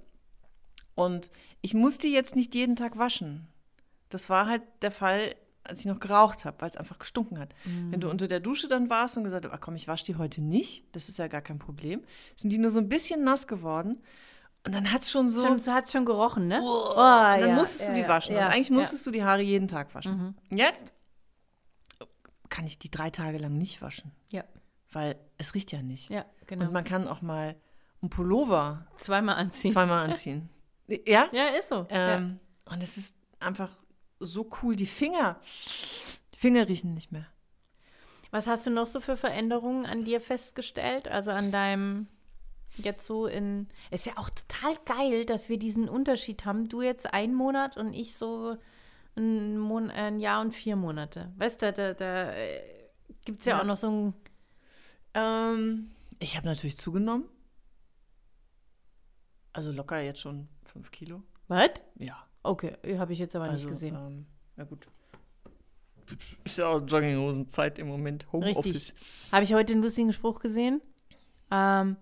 Und 0.95 1.31
ich 1.61 1.73
musste 1.73 2.07
jetzt 2.07 2.35
nicht 2.35 2.55
jeden 2.55 2.75
Tag 2.75 2.97
waschen. 2.97 3.47
Das 4.09 4.29
war 4.29 4.47
halt 4.47 4.63
der 4.81 4.91
Fall, 4.91 5.35
als 5.63 5.81
ich 5.81 5.85
noch 5.85 5.99
geraucht 5.99 6.43
habe, 6.45 6.59
weil 6.61 6.69
es 6.69 6.75
einfach 6.75 6.99
gestunken 6.99 7.39
hat. 7.39 7.53
Wenn 7.63 8.01
du 8.01 8.09
unter 8.09 8.27
der 8.27 8.39
Dusche 8.39 8.67
dann 8.67 8.89
warst 8.89 9.15
und 9.15 9.23
gesagt 9.23 9.45
hast, 9.45 9.53
ah, 9.53 9.57
komm, 9.57 9.75
ich 9.75 9.87
wasche 9.87 10.05
die 10.05 10.15
heute 10.15 10.41
nicht, 10.41 10.83
das 10.93 11.07
ist 11.07 11.19
ja 11.19 11.27
gar 11.27 11.41
kein 11.41 11.59
Problem, 11.59 12.01
sind 12.35 12.49
die 12.49 12.57
nur 12.57 12.71
so 12.71 12.79
ein 12.79 12.89
bisschen 12.89 13.23
nass 13.23 13.47
geworden. 13.47 14.01
Und 14.65 14.75
dann 14.75 14.91
hat 14.91 15.03
es 15.03 15.11
schon 15.11 15.29
so. 15.29 15.45
Schon, 15.45 15.59
so 15.59 15.71
hat 15.73 15.85
es 15.85 15.91
schon 15.91 16.05
gerochen, 16.05 16.47
ne? 16.47 16.59
Oh, 16.61 16.65
Oh, 16.67 16.89
und 16.91 16.95
dann 16.95 17.39
ja, 17.49 17.55
musstest 17.55 17.81
ja, 17.81 17.87
du 17.89 17.93
die 17.95 18.01
ja, 18.01 18.07
waschen. 18.07 18.35
ja, 18.35 18.47
eigentlich 18.49 18.69
ja. 18.69 18.75
musstest 18.75 19.05
du 19.07 19.11
die 19.11 19.23
Haare 19.23 19.41
jeden 19.41 19.67
Tag 19.67 19.93
waschen. 19.95 20.35
Mhm. 20.49 20.57
Jetzt 20.57 20.91
kann 22.49 22.65
ich 22.65 22.79
die 22.79 22.89
drei 22.91 23.09
Tage 23.09 23.37
lang 23.37 23.57
nicht 23.57 23.81
waschen, 23.81 24.11
Ja, 24.31 24.43
weil 24.91 25.15
es 25.37 25.53
riecht 25.53 25.71
ja 25.71 25.81
nicht. 25.81 26.09
ja, 26.09 26.25
genau. 26.47 26.65
Und 26.65 26.73
man 26.73 26.83
kann 26.83 27.07
auch 27.07 27.21
mal 27.21 27.55
einen 28.01 28.09
Pullover 28.09 28.87
Zweimal 28.97 29.35
anziehen. 29.35 29.71
zweimal 29.71 30.05
anziehen. 30.09 30.49
Ja? 31.05 31.27
Ja, 31.31 31.49
ist 31.49 31.69
so. 31.69 31.85
ja. 31.91 32.15
Ähm, 32.15 32.39
Und 32.65 32.81
es 32.81 32.97
ist 32.97 33.15
einfach 33.39 33.69
so 34.19 34.49
cool. 34.63 34.75
Die 34.75 34.87
Finger, 34.87 35.39
die 36.33 36.37
Finger 36.39 36.67
riechen 36.67 36.95
nicht 36.95 37.11
mehr. 37.11 37.27
Was 38.31 38.47
hast 38.47 38.65
du 38.65 38.71
noch 38.71 38.87
so 38.87 38.99
für 38.99 39.15
Veränderungen 39.15 39.85
an 39.85 40.03
dir 40.03 40.19
festgestellt? 40.19 41.07
Also 41.07 41.29
an 41.29 41.51
deinem 41.51 42.07
jetzt 42.77 43.05
so 43.05 43.25
in. 43.27 43.67
Ist 43.91 44.05
ja 44.05 44.13
auch 44.17 44.29
total 44.29 44.75
geil, 44.85 45.25
dass 45.25 45.49
wir 45.49 45.57
diesen 45.59 45.89
Unterschied 45.89 46.45
haben. 46.45 46.69
Du 46.69 46.81
jetzt 46.81 47.13
einen 47.13 47.33
Monat 47.33 47.77
und 47.77 47.93
ich 47.93 48.15
so 48.15 48.57
ein, 49.15 49.57
Mon 49.57 49.89
ein 49.91 50.19
Jahr 50.19 50.41
und 50.41 50.53
vier 50.53 50.75
Monate. 50.75 51.31
Weißt 51.37 51.61
du, 51.61 51.73
da, 51.73 51.93
da 51.93 52.31
äh, 52.33 52.61
gibt 53.25 53.39
es 53.41 53.45
ja, 53.45 53.55
Ja. 53.55 53.61
auch 53.61 53.65
noch 53.65 53.77
so 53.77 53.89
ein. 53.89 54.13
Ähm, 55.13 55.91
ich 56.19 56.37
habe 56.37 56.45
natürlich 56.47 56.77
zugenommen. 56.77 57.25
Also 59.53 59.71
locker 59.71 59.99
jetzt 59.99 60.19
schon 60.21 60.47
fünf 60.63 60.91
Kilo. 60.91 61.23
Was? 61.47 61.71
Ja. 61.97 62.23
Okay, 62.43 62.77
habe 62.97 63.11
ich 63.13 63.19
jetzt 63.19 63.35
aber 63.35 63.45
Also, 63.45 63.67
nicht 63.67 63.73
gesehen. 63.73 63.95
Ähm, 63.95 64.25
ja 64.55 64.63
gut. 64.63 64.87
Ist 66.43 66.57
ja 66.57 66.67
auch 66.67 66.81
Jogginghosenzeit 66.81 67.77
im 67.79 67.87
Moment. 67.87 68.31
Homeoffice. 68.31 68.93
Habe 69.31 69.43
ich 69.43 69.53
heute 69.53 69.73
einen 69.73 69.81
lustigen 69.83 70.13
Spruch 70.13 70.39
gesehen? 70.39 70.81
Ähm, 71.51 71.97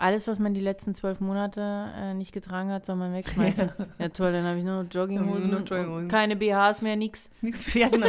alles, 0.00 0.26
was 0.26 0.38
man 0.38 0.54
die 0.54 0.60
letzten 0.60 0.94
zwölf 0.94 1.20
Monate 1.20 1.92
äh, 1.94 2.14
nicht 2.14 2.32
getragen 2.32 2.70
hat, 2.70 2.86
soll 2.86 2.96
man 2.96 3.12
wegschmeißen. 3.12 3.70
ja, 3.98 4.08
toll, 4.08 4.32
dann 4.32 4.44
habe 4.44 4.58
ich 4.58 4.64
nur 4.64 4.82
noch 4.82 4.90
Jogginghosen, 4.90 5.50
Nur 5.50 5.60
Jogginghosen. 5.60 6.08
keine 6.08 6.36
BHs 6.36 6.82
mehr, 6.82 6.96
nix. 6.96 7.30
Nichts 7.40 7.74
mehr, 7.74 7.88
genau. 7.90 8.08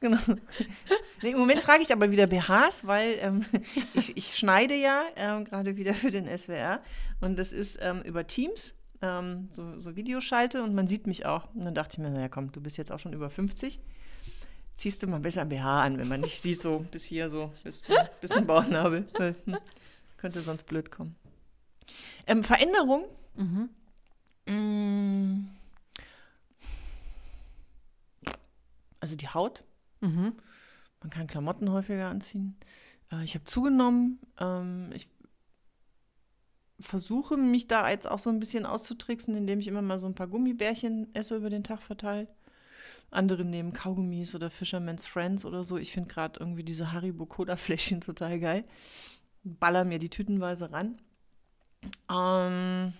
genau. 0.00 0.18
Nee, 1.22 1.30
Im 1.30 1.38
Moment 1.38 1.60
trage 1.60 1.82
ich 1.82 1.92
aber 1.92 2.10
wieder 2.10 2.26
BHs, 2.26 2.86
weil 2.86 3.18
ähm, 3.20 3.44
ich, 3.94 4.16
ich 4.16 4.36
schneide 4.36 4.74
ja 4.74 5.02
ähm, 5.16 5.44
gerade 5.44 5.76
wieder 5.76 5.94
für 5.94 6.10
den 6.10 6.26
SWR 6.26 6.80
und 7.20 7.38
das 7.38 7.52
ist 7.52 7.78
ähm, 7.82 8.02
über 8.02 8.26
Teams, 8.26 8.74
ähm, 9.02 9.48
so, 9.50 9.78
so 9.78 9.96
Videoschalte 9.96 10.62
und 10.62 10.74
man 10.74 10.88
sieht 10.88 11.06
mich 11.06 11.26
auch. 11.26 11.52
Und 11.54 11.64
dann 11.64 11.74
dachte 11.74 11.94
ich 11.94 11.98
mir, 11.98 12.10
naja 12.10 12.28
komm, 12.28 12.50
du 12.52 12.60
bist 12.60 12.78
jetzt 12.78 12.90
auch 12.90 12.98
schon 12.98 13.12
über 13.12 13.30
50. 13.30 13.78
Ziehst 14.74 15.02
du 15.02 15.06
mal 15.08 15.20
besser 15.20 15.42
ein 15.42 15.50
BH 15.50 15.82
an, 15.82 15.98
wenn 15.98 16.08
man 16.08 16.22
dich 16.22 16.40
sieht, 16.40 16.60
so 16.60 16.86
bis 16.90 17.04
hier, 17.04 17.28
so 17.28 17.52
bis 17.62 17.82
zum, 17.82 17.96
bis 18.22 18.30
zum 18.30 18.46
Bauchnabel. 18.46 19.04
Könnte 20.20 20.40
sonst 20.40 20.64
blöd 20.64 20.90
kommen. 20.90 21.16
Ähm, 22.26 22.44
Veränderung? 22.44 23.04
Mm. 24.44 25.46
Also 29.00 29.16
die 29.16 29.28
Haut. 29.28 29.64
Mhm. 30.00 30.34
Man 31.00 31.08
kann 31.08 31.26
Klamotten 31.26 31.70
häufiger 31.70 32.10
anziehen. 32.10 32.54
Äh, 33.10 33.24
ich 33.24 33.34
habe 33.34 33.46
zugenommen. 33.46 34.18
Ähm, 34.38 34.90
ich 34.92 35.08
versuche 36.80 37.38
mich 37.38 37.66
da 37.66 37.88
jetzt 37.88 38.06
auch 38.06 38.18
so 38.18 38.28
ein 38.28 38.40
bisschen 38.40 38.66
auszutricksen, 38.66 39.34
indem 39.34 39.60
ich 39.60 39.68
immer 39.68 39.80
mal 39.80 39.98
so 39.98 40.06
ein 40.06 40.14
paar 40.14 40.28
Gummibärchen 40.28 41.14
esse 41.14 41.34
über 41.34 41.48
den 41.48 41.64
Tag 41.64 41.80
verteilt. 41.80 42.28
Andere 43.10 43.46
nehmen 43.46 43.72
Kaugummis 43.72 44.34
oder 44.34 44.50
Fisherman's 44.50 45.06
Friends 45.06 45.46
oder 45.46 45.64
so. 45.64 45.78
Ich 45.78 45.92
finde 45.92 46.12
gerade 46.12 46.38
irgendwie 46.40 46.62
diese 46.62 46.92
Haribo 46.92 47.24
Cola 47.24 47.56
Fläschchen 47.56 48.02
total 48.02 48.38
geil. 48.38 48.64
Baller 49.42 49.84
mir 49.84 49.98
die 49.98 50.10
tütenweise 50.10 50.70
ran. 50.72 51.00
Ähm, 52.10 52.92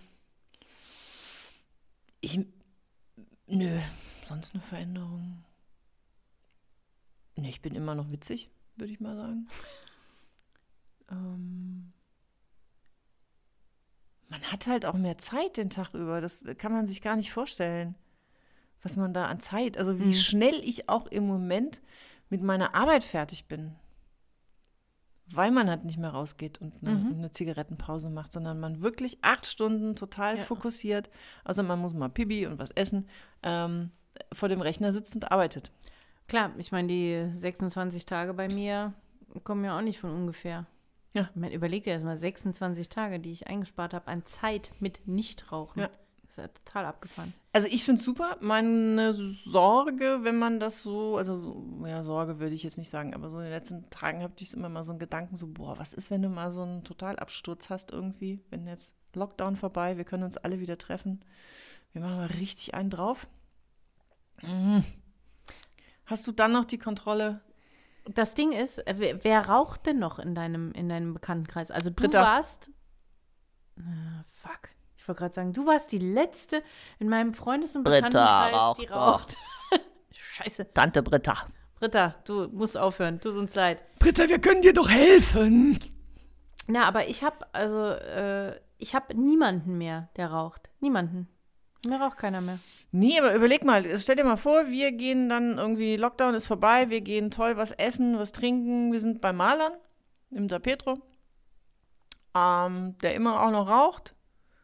ich, 2.19 2.39
nö, 3.47 3.79
sonst 4.25 4.53
eine 4.53 4.61
Veränderung. 4.61 5.43
Nee, 7.35 7.49
ich 7.49 7.61
bin 7.61 7.75
immer 7.75 7.95
noch 7.95 8.11
witzig, 8.11 8.49
würde 8.75 8.93
ich 8.93 8.99
mal 8.99 9.15
sagen. 9.15 9.47
ähm, 11.11 11.93
man 14.29 14.41
hat 14.51 14.67
halt 14.67 14.85
auch 14.85 14.93
mehr 14.93 15.17
Zeit 15.17 15.57
den 15.57 15.69
Tag 15.69 15.93
über. 15.93 16.21
Das 16.21 16.43
kann 16.57 16.71
man 16.71 16.85
sich 16.85 17.01
gar 17.01 17.15
nicht 17.15 17.31
vorstellen, 17.31 17.95
was 18.81 18.95
man 18.95 19.13
da 19.13 19.25
an 19.25 19.39
Zeit, 19.39 19.77
also 19.77 19.99
wie 19.99 20.05
Mhm. 20.05 20.13
schnell 20.13 20.55
ich 20.63 20.89
auch 20.89 21.05
im 21.07 21.27
Moment 21.27 21.81
mit 22.29 22.41
meiner 22.41 22.73
Arbeit 22.73 23.03
fertig 23.03 23.45
bin. 23.45 23.75
Weil 25.33 25.51
man 25.51 25.69
halt 25.69 25.85
nicht 25.85 25.97
mehr 25.97 26.09
rausgeht 26.11 26.59
und 26.61 26.73
eine, 26.81 26.95
Mhm. 26.95 27.11
eine 27.19 27.31
Zigarettenpause 27.31 28.09
macht, 28.09 28.31
sondern 28.31 28.59
man 28.59 28.81
wirklich 28.81 29.17
acht 29.21 29.45
Stunden 29.45 29.95
total 29.95 30.37
Ja. 30.37 30.43
fokussiert, 30.43 31.09
also 31.43 31.63
man 31.63 31.79
muss 31.79 31.93
mal 31.93 32.09
Pipi 32.09 32.47
und 32.47 32.59
was 32.59 32.71
essen, 32.71 33.07
ähm, 33.43 33.91
vor 34.33 34.49
dem 34.49 34.61
Rechner 34.61 34.91
sitzt 34.93 35.15
und 35.15 35.31
arbeitet. 35.31 35.71
Klar, 36.27 36.51
ich 36.57 36.71
meine, 36.71 36.87
die 36.87 37.29
26 37.33 38.05
Tage 38.05 38.33
bei 38.33 38.47
mir 38.47 38.93
kommen 39.43 39.63
ja 39.65 39.77
auch 39.77 39.81
nicht 39.81 39.99
von 39.99 40.11
ungefähr. 40.11 40.65
Ja. 41.13 41.29
Ich 41.33 41.35
meine, 41.41 41.53
überleg 41.53 41.83
dir 41.83 41.91
erst 41.91 42.05
mal 42.05 42.17
26 42.17 42.87
Tage, 42.89 43.19
die 43.19 43.31
ich 43.31 43.47
eingespart 43.47 43.93
habe 43.93 44.07
an 44.07 44.25
Zeit 44.25 44.71
mit 44.79 45.07
Nichtrauchen. 45.07 45.81
Ja. 45.81 45.89
Das 46.31 46.37
ist 46.37 46.43
ja 46.43 46.47
total 46.47 46.85
abgefahren. 46.85 47.33
Also 47.51 47.67
ich 47.67 47.83
finde 47.83 47.99
es 47.99 48.05
super. 48.05 48.37
Meine 48.39 49.13
Sorge, 49.13 50.19
wenn 50.21 50.39
man 50.39 50.61
das 50.61 50.81
so, 50.81 51.17
also 51.17 51.61
ja, 51.85 52.03
Sorge 52.03 52.39
würde 52.39 52.55
ich 52.55 52.63
jetzt 52.63 52.77
nicht 52.77 52.89
sagen, 52.89 53.13
aber 53.13 53.29
so 53.29 53.37
in 53.37 53.43
den 53.43 53.51
letzten 53.51 53.89
Tagen 53.89 54.23
habe 54.23 54.33
ich 54.39 54.53
immer 54.53 54.69
mal 54.69 54.85
so 54.85 54.93
einen 54.93 54.99
Gedanken, 54.99 55.35
so, 55.35 55.47
boah, 55.47 55.77
was 55.77 55.93
ist, 55.93 56.09
wenn 56.09 56.21
du 56.21 56.29
mal 56.29 56.51
so 56.51 56.61
einen 56.61 56.85
Totalabsturz 56.85 57.69
hast 57.69 57.91
irgendwie, 57.91 58.39
wenn 58.49 58.65
jetzt 58.65 58.93
Lockdown 59.13 59.57
vorbei, 59.57 59.97
wir 59.97 60.05
können 60.05 60.23
uns 60.23 60.37
alle 60.37 60.61
wieder 60.61 60.77
treffen. 60.77 61.25
Wir 61.91 62.01
machen 62.01 62.15
mal 62.15 62.27
richtig 62.27 62.73
einen 62.75 62.89
drauf. 62.89 63.27
Mhm. 64.41 64.85
Hast 66.05 66.27
du 66.27 66.31
dann 66.31 66.53
noch 66.53 66.63
die 66.63 66.77
Kontrolle? 66.77 67.41
Das 68.05 68.35
Ding 68.35 68.53
ist, 68.53 68.77
äh, 68.87 68.95
wer, 68.99 69.21
wer 69.25 69.49
raucht 69.49 69.85
denn 69.85 69.99
noch 69.99 70.17
in 70.17 70.33
deinem, 70.33 70.71
in 70.71 70.87
deinem 70.87 71.13
Bekanntenkreis? 71.13 71.71
Also 71.71 71.89
du 71.89 71.95
Britta. 71.97 72.21
warst. 72.21 72.71
Ah, 73.77 74.23
fuck. 74.33 74.69
Ich 75.01 75.07
wollte 75.07 75.19
gerade 75.19 75.33
sagen, 75.33 75.53
du 75.53 75.65
warst 75.65 75.91
die 75.91 75.97
letzte 75.97 76.61
in 76.99 77.09
meinem 77.09 77.33
Freundes- 77.33 77.75
und 77.75 77.83
Britta 77.83 78.07
Bekanntenkreis, 78.07 78.77
die 78.77 78.85
raucht 78.85 79.35
raucht. 79.71 79.81
Scheiße. 80.13 80.71
Tante 80.75 81.01
Britta. 81.01 81.47
Britta, 81.79 82.13
du 82.25 82.47
musst 82.49 82.77
aufhören. 82.77 83.19
Tut 83.19 83.35
uns 83.35 83.55
leid. 83.55 83.81
Britta, 83.97 84.29
wir 84.29 84.37
können 84.37 84.61
dir 84.61 84.73
doch 84.73 84.91
helfen. 84.91 85.79
Na, 86.67 86.83
aber 86.83 87.07
ich 87.07 87.23
habe 87.23 87.47
also, 87.51 87.87
äh, 87.87 88.59
ich 88.77 88.93
habe 88.93 89.15
niemanden 89.15 89.79
mehr, 89.79 90.09
der 90.17 90.29
raucht. 90.29 90.69
Niemanden. 90.81 91.27
Mir 91.83 91.99
raucht 91.99 92.17
keiner 92.17 92.41
mehr. 92.41 92.59
Nee, 92.91 93.19
aber 93.19 93.33
überleg 93.33 93.65
mal, 93.65 93.83
stell 93.97 94.17
dir 94.17 94.23
mal 94.23 94.37
vor, 94.37 94.67
wir 94.67 94.91
gehen 94.91 95.29
dann 95.29 95.57
irgendwie, 95.57 95.95
Lockdown 95.95 96.35
ist 96.35 96.45
vorbei, 96.45 96.91
wir 96.91 97.01
gehen 97.01 97.31
toll 97.31 97.57
was 97.57 97.71
essen, 97.71 98.19
was 98.19 98.33
trinken, 98.33 98.91
wir 98.91 98.99
sind 98.99 99.19
bei 99.19 99.33
Malern 99.33 99.73
im 100.29 100.47
Da 100.47 100.59
Petro, 100.59 100.99
ähm, 102.35 102.95
der 102.99 103.15
immer 103.15 103.41
auch 103.41 103.49
noch 103.49 103.67
raucht. 103.67 104.13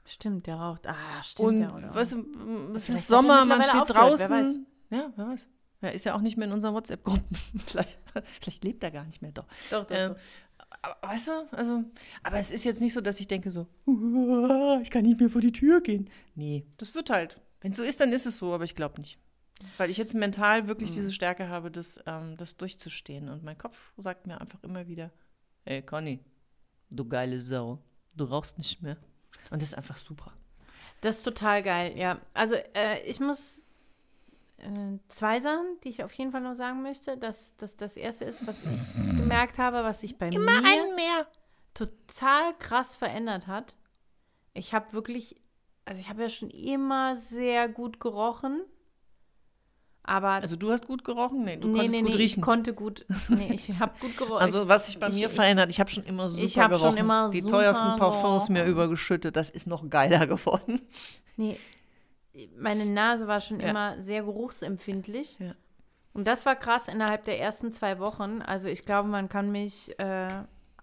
Stimmt, 0.07 0.47
der 0.47 0.55
raucht. 0.55 0.87
Ah, 0.87 1.21
stimmt, 1.21 1.47
Und 1.49 1.59
der 1.59 1.93
weißt 1.93 2.13
du, 2.13 2.73
es 2.75 2.89
ist 2.89 3.09
er 3.11 3.17
Sommer, 3.17 3.45
man 3.45 3.61
steht 3.61 3.75
aufgehört, 3.81 4.19
wer 4.19 4.27
draußen. 4.29 4.67
Ja, 4.89 5.13
wer 5.15 5.27
weiß. 5.27 5.47
Er 5.81 5.93
ist 5.93 6.05
ja 6.05 6.15
auch 6.15 6.21
nicht 6.21 6.37
mehr 6.37 6.47
in 6.47 6.53
unseren 6.53 6.73
WhatsApp-Gruppen. 6.73 7.37
vielleicht, 7.67 7.99
vielleicht 8.41 8.63
lebt 8.63 8.83
er 8.83 8.91
gar 8.91 9.03
nicht 9.05 9.21
mehr, 9.21 9.31
doch. 9.31 9.45
doch, 9.69 9.85
doch, 9.85 9.95
Ähm, 9.95 10.15
aber, 10.81 10.97
weißt 11.01 11.27
du, 11.27 11.31
also, 11.51 11.83
aber 12.23 12.37
es 12.37 12.51
ist 12.51 12.63
jetzt 12.63 12.81
nicht 12.81 12.93
so, 12.93 13.01
dass 13.01 13.19
ich 13.19 13.27
denke 13.27 13.49
so, 13.49 13.67
"Uah, 13.85 14.79
ich 14.81 14.89
kann 14.89 15.03
nicht 15.03 15.19
mehr 15.19 15.29
vor 15.29 15.41
die 15.41 15.51
Tür 15.51 15.81
gehen. 15.81 16.09
Nee, 16.35 16.65
das 16.77 16.95
wird 16.95 17.09
halt. 17.09 17.39
Wenn 17.61 17.71
es 17.71 17.77
so 17.77 17.83
ist, 17.83 17.99
dann 17.99 18.11
ist 18.11 18.25
es 18.25 18.37
so, 18.37 18.53
aber 18.53 18.63
ich 18.63 18.75
glaube 18.75 18.99
nicht. 19.01 19.19
Weil 19.77 19.89
ich 19.89 19.97
jetzt 19.97 20.13
mental 20.13 20.67
wirklich 20.67 20.91
diese 20.91 21.11
Stärke 21.11 21.49
habe, 21.49 21.71
das, 21.71 21.99
ähm, 22.05 22.37
das 22.37 22.57
durchzustehen. 22.57 23.27
Und 23.27 23.43
mein 23.43 23.57
Kopf 23.57 23.91
sagt 23.97 24.27
mir 24.27 24.39
einfach 24.39 24.61
immer 24.63 24.87
wieder, 24.87 25.11
hey 25.65 25.81
Conny, 25.81 26.19
du 26.91 27.05
geile 27.07 27.39
Sau, 27.39 27.79
du 28.15 28.25
rauchst 28.25 28.57
nicht 28.59 28.81
mehr. 28.83 28.97
Und 29.49 29.61
das 29.61 29.69
ist 29.69 29.75
einfach 29.75 29.97
super. 29.97 30.33
Das 31.01 31.17
ist 31.17 31.23
total 31.23 31.61
geil, 31.63 31.97
ja. 31.97 32.19
Also 32.33 32.55
äh, 32.73 33.01
ich 33.05 33.19
muss 33.19 33.61
äh, 34.57 34.97
zwei 35.09 35.39
Sachen, 35.39 35.65
die 35.83 35.89
ich 35.89 36.03
auf 36.03 36.11
jeden 36.13 36.31
Fall 36.31 36.41
noch 36.41 36.55
sagen 36.55 36.81
möchte. 36.81 37.17
Dass 37.17 37.55
das 37.57 37.75
das 37.77 37.97
erste 37.97 38.25
ist, 38.25 38.45
was 38.47 38.63
ich 38.63 39.17
gemerkt 39.17 39.59
habe, 39.59 39.83
was 39.83 40.01
sich 40.01 40.17
bei 40.17 40.29
mir 40.29 40.39
mehr. 40.95 41.27
total 41.73 42.55
krass 42.57 42.95
verändert 42.95 43.47
hat. 43.47 43.75
Ich 44.53 44.73
habe 44.73 44.91
wirklich, 44.93 45.39
also 45.85 46.01
ich 46.01 46.09
habe 46.09 46.23
ja 46.23 46.29
schon 46.29 46.49
immer 46.49 47.15
sehr 47.15 47.69
gut 47.69 47.99
gerochen, 47.99 48.63
Aber 50.07 50.29
Also 50.29 50.55
du 50.55 50.71
hast 50.71 50.87
gut 50.87 51.03
gerochen? 51.03 51.43
Nee, 51.43 51.57
du 51.57 51.67
nee, 51.67 51.73
konntest 51.73 51.95
nee, 51.95 52.01
gut 52.01 52.09
nee, 52.11 52.15
riechen. 52.15 52.39
ich 52.39 52.45
konnte 52.45 52.73
gut. 52.73 53.05
Nee, 53.29 53.51
ich 53.53 53.71
habe 53.77 53.91
gut 53.99 54.15
gerochen. 54.17 54.41
Also 54.41 54.67
was 54.69 54.87
sich 54.87 54.99
bei 54.99 55.09
ich- 55.09 55.15
mir 55.15 55.27
ich- 55.27 55.33
verändert, 55.33 55.69
ich 55.69 55.79
habe 55.79 55.89
schon 55.89 56.05
immer 56.05 56.29
super 56.29 56.43
ich 56.45 56.57
hab 56.57 56.71
schon 56.71 56.79
gerochen. 56.81 56.97
immer 56.97 57.29
Die 57.29 57.41
teuersten 57.41 57.97
Parfums 57.99 58.47
mir 58.49 58.55
gerochen. 58.59 58.71
übergeschüttet, 58.71 59.35
das 59.35 59.49
ist 59.49 59.67
noch 59.67 59.87
geiler 59.89 60.25
geworden. 60.27 60.81
Nee, 61.35 61.59
meine 62.57 62.85
Nase 62.85 63.27
war 63.27 63.41
schon 63.41 63.59
Ja. 63.59 63.67
immer 63.67 64.01
sehr 64.01 64.23
geruchsempfindlich. 64.23 65.37
Ja. 65.39 65.55
Und 66.13 66.25
das 66.25 66.45
war 66.45 66.55
krass 66.55 66.87
innerhalb 66.87 67.25
der 67.25 67.39
ersten 67.39 67.71
zwei 67.71 67.99
Wochen. 67.99 68.41
Also 68.41 68.67
ich 68.67 68.85
glaube, 68.85 69.07
man 69.09 69.27
kann 69.29 69.51
mich 69.51 69.97
äh, 69.99 70.29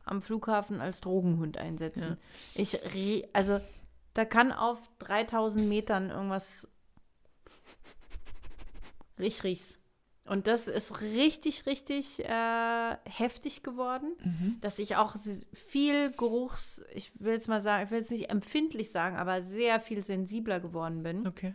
am 0.05 0.21
Flughafen 0.23 0.81
als 0.81 1.01
Drogenhund 1.01 1.57
einsetzen. 1.57 2.19
Ich, 2.55 2.75
rie- 2.93 3.27
also 3.33 3.59
da 4.13 4.25
kann 4.27 4.53
auf 4.53 4.79
3000 5.01 5.67
Metern 5.67 6.11
irgendwas, 6.11 6.69
ich 9.19 9.45
riech's. 9.45 9.79
Und 10.27 10.47
das 10.47 10.69
ist 10.69 11.03
richtig, 11.03 11.67
richtig 11.67 12.25
äh, 12.25 12.97
heftig 13.05 13.63
geworden, 13.63 14.17
dass 14.63 14.79
ich 14.79 14.97
auch 14.97 15.17
viel 15.53 16.13
Geruchs, 16.13 16.83
ich 16.95 17.13
will 17.21 17.35
jetzt 17.35 17.49
mal 17.49 17.61
sagen, 17.61 17.85
ich 17.85 17.91
will 17.91 17.99
jetzt 17.99 18.11
nicht 18.11 18.31
empfindlich 18.31 18.91
sagen, 18.91 19.17
aber 19.17 19.43
sehr 19.43 19.81
viel 19.81 20.03
sensibler 20.03 20.61
geworden 20.61 21.03
bin. 21.03 21.27
Okay. 21.27 21.55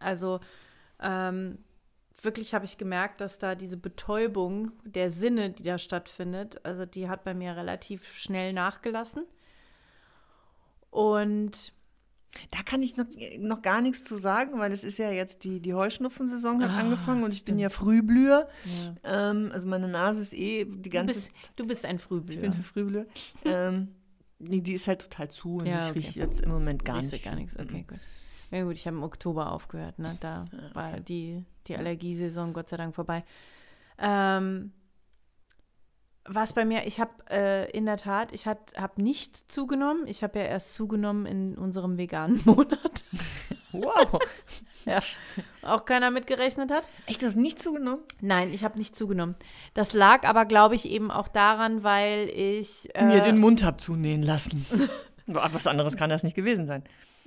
Also 0.00 0.40
ähm, 0.98 1.58
wirklich 2.20 2.52
habe 2.52 2.64
ich 2.64 2.78
gemerkt, 2.78 3.20
dass 3.20 3.38
da 3.38 3.54
diese 3.54 3.76
Betäubung 3.76 4.72
der 4.84 5.12
Sinne, 5.12 5.50
die 5.50 5.62
da 5.62 5.78
stattfindet, 5.78 6.64
also 6.64 6.86
die 6.86 7.08
hat 7.08 7.22
bei 7.22 7.34
mir 7.34 7.56
relativ 7.56 8.12
schnell 8.12 8.52
nachgelassen. 8.52 9.24
Und 10.90 11.72
Da 12.52 12.62
kann 12.64 12.82
ich 12.82 12.96
noch, 12.96 13.06
noch 13.38 13.60
gar 13.62 13.80
nichts 13.80 14.04
zu 14.04 14.16
sagen, 14.16 14.58
weil 14.58 14.70
es 14.72 14.84
ist 14.84 14.98
ja 14.98 15.10
jetzt 15.10 15.42
die, 15.44 15.60
die 15.60 15.74
Heuschnupfensaison 15.74 16.62
hat 16.62 16.70
Ah, 16.70 16.78
angefangen 16.78 17.24
und 17.24 17.32
ich 17.32 17.44
bin 17.44 17.58
ja 17.58 17.68
Frühblüher. 17.70 18.48
ja. 19.04 19.30
Ähm, 19.30 19.50
also 19.52 19.66
meine 19.66 19.88
Nase 19.88 20.20
ist 20.22 20.34
eh 20.34 20.64
die 20.64 20.82
du, 20.82 20.90
ganze 20.90 21.14
bist, 21.14 21.42
Zeit. 21.42 21.52
du 21.56 21.66
bist 21.66 21.84
ein 21.84 21.96
Ich 21.96 22.02
Frühblüher. 22.02 22.40
bin 22.40 22.52
eine 22.52 22.62
Frühblüher. 22.62 23.06
ähm, 23.44 23.88
nee, 24.38 24.60
die 24.60 24.74
ist 24.74 24.86
halt 24.86 25.02
total 25.02 25.28
zu 25.28 25.56
und 25.56 25.66
Ja, 25.66 25.84
ich 25.86 25.90
okay. 25.90 25.98
rieche 25.98 26.18
jetzt 26.20 26.40
im 26.42 26.50
Moment 26.52 26.84
gar 26.84 26.96
Riechst 26.98 27.12
du 27.12 27.16
nicht. 27.16 27.24
gar 27.24 27.34
nichts. 27.34 27.58
Okay, 27.58 27.78
Mhm. 27.82 27.86
gut. 27.88 27.98
Ja 28.52 28.64
gut, 28.64 28.74
ich 28.74 28.86
habe 28.86 28.96
im 28.96 29.02
Oktober 29.02 29.52
aufgehört, 29.52 29.98
ne? 29.98 30.16
Da 30.20 30.44
war 30.74 30.98
die, 31.00 31.44
die 31.66 31.76
Allergiesaison 31.76 32.52
Gott 32.52 32.68
sei 32.68 32.76
Dank 32.76 32.94
vorbei. 32.94 33.24
Ähm, 33.98 34.72
was 36.34 36.52
bei 36.52 36.64
mir, 36.64 36.86
ich 36.86 37.00
habe 37.00 37.10
äh, 37.28 37.70
in 37.72 37.86
der 37.86 37.96
Tat, 37.96 38.32
ich 38.32 38.46
habe 38.46 39.02
nicht 39.02 39.50
zugenommen. 39.50 40.06
Ich 40.06 40.22
habe 40.22 40.38
ja 40.38 40.44
erst 40.44 40.74
zugenommen 40.74 41.26
in 41.26 41.56
unserem 41.56 41.98
veganen 41.98 42.40
Monat. 42.44 43.04
Wow. 43.72 44.18
ja. 44.84 45.00
Auch 45.62 45.84
keiner 45.84 46.10
mitgerechnet 46.10 46.70
hat. 46.70 46.88
Echt, 47.06 47.22
du 47.22 47.26
hast 47.26 47.36
nicht 47.36 47.58
zugenommen? 47.58 48.02
Nein, 48.20 48.52
ich 48.52 48.64
habe 48.64 48.78
nicht 48.78 48.94
zugenommen. 48.94 49.34
Das 49.74 49.92
lag 49.92 50.26
aber, 50.26 50.44
glaube 50.44 50.76
ich, 50.76 50.88
eben 50.88 51.10
auch 51.10 51.28
daran, 51.28 51.82
weil 51.82 52.28
ich. 52.28 52.88
Äh, 52.94 53.04
Mir 53.04 53.20
den 53.20 53.38
Mund 53.38 53.64
hab 53.64 53.80
zunähen 53.80 54.22
lassen. 54.22 54.66
Was 55.26 55.66
anderes 55.66 55.96
kann 55.96 56.10
das 56.10 56.22
nicht 56.22 56.34
gewesen 56.34 56.66
sein. 56.66 56.82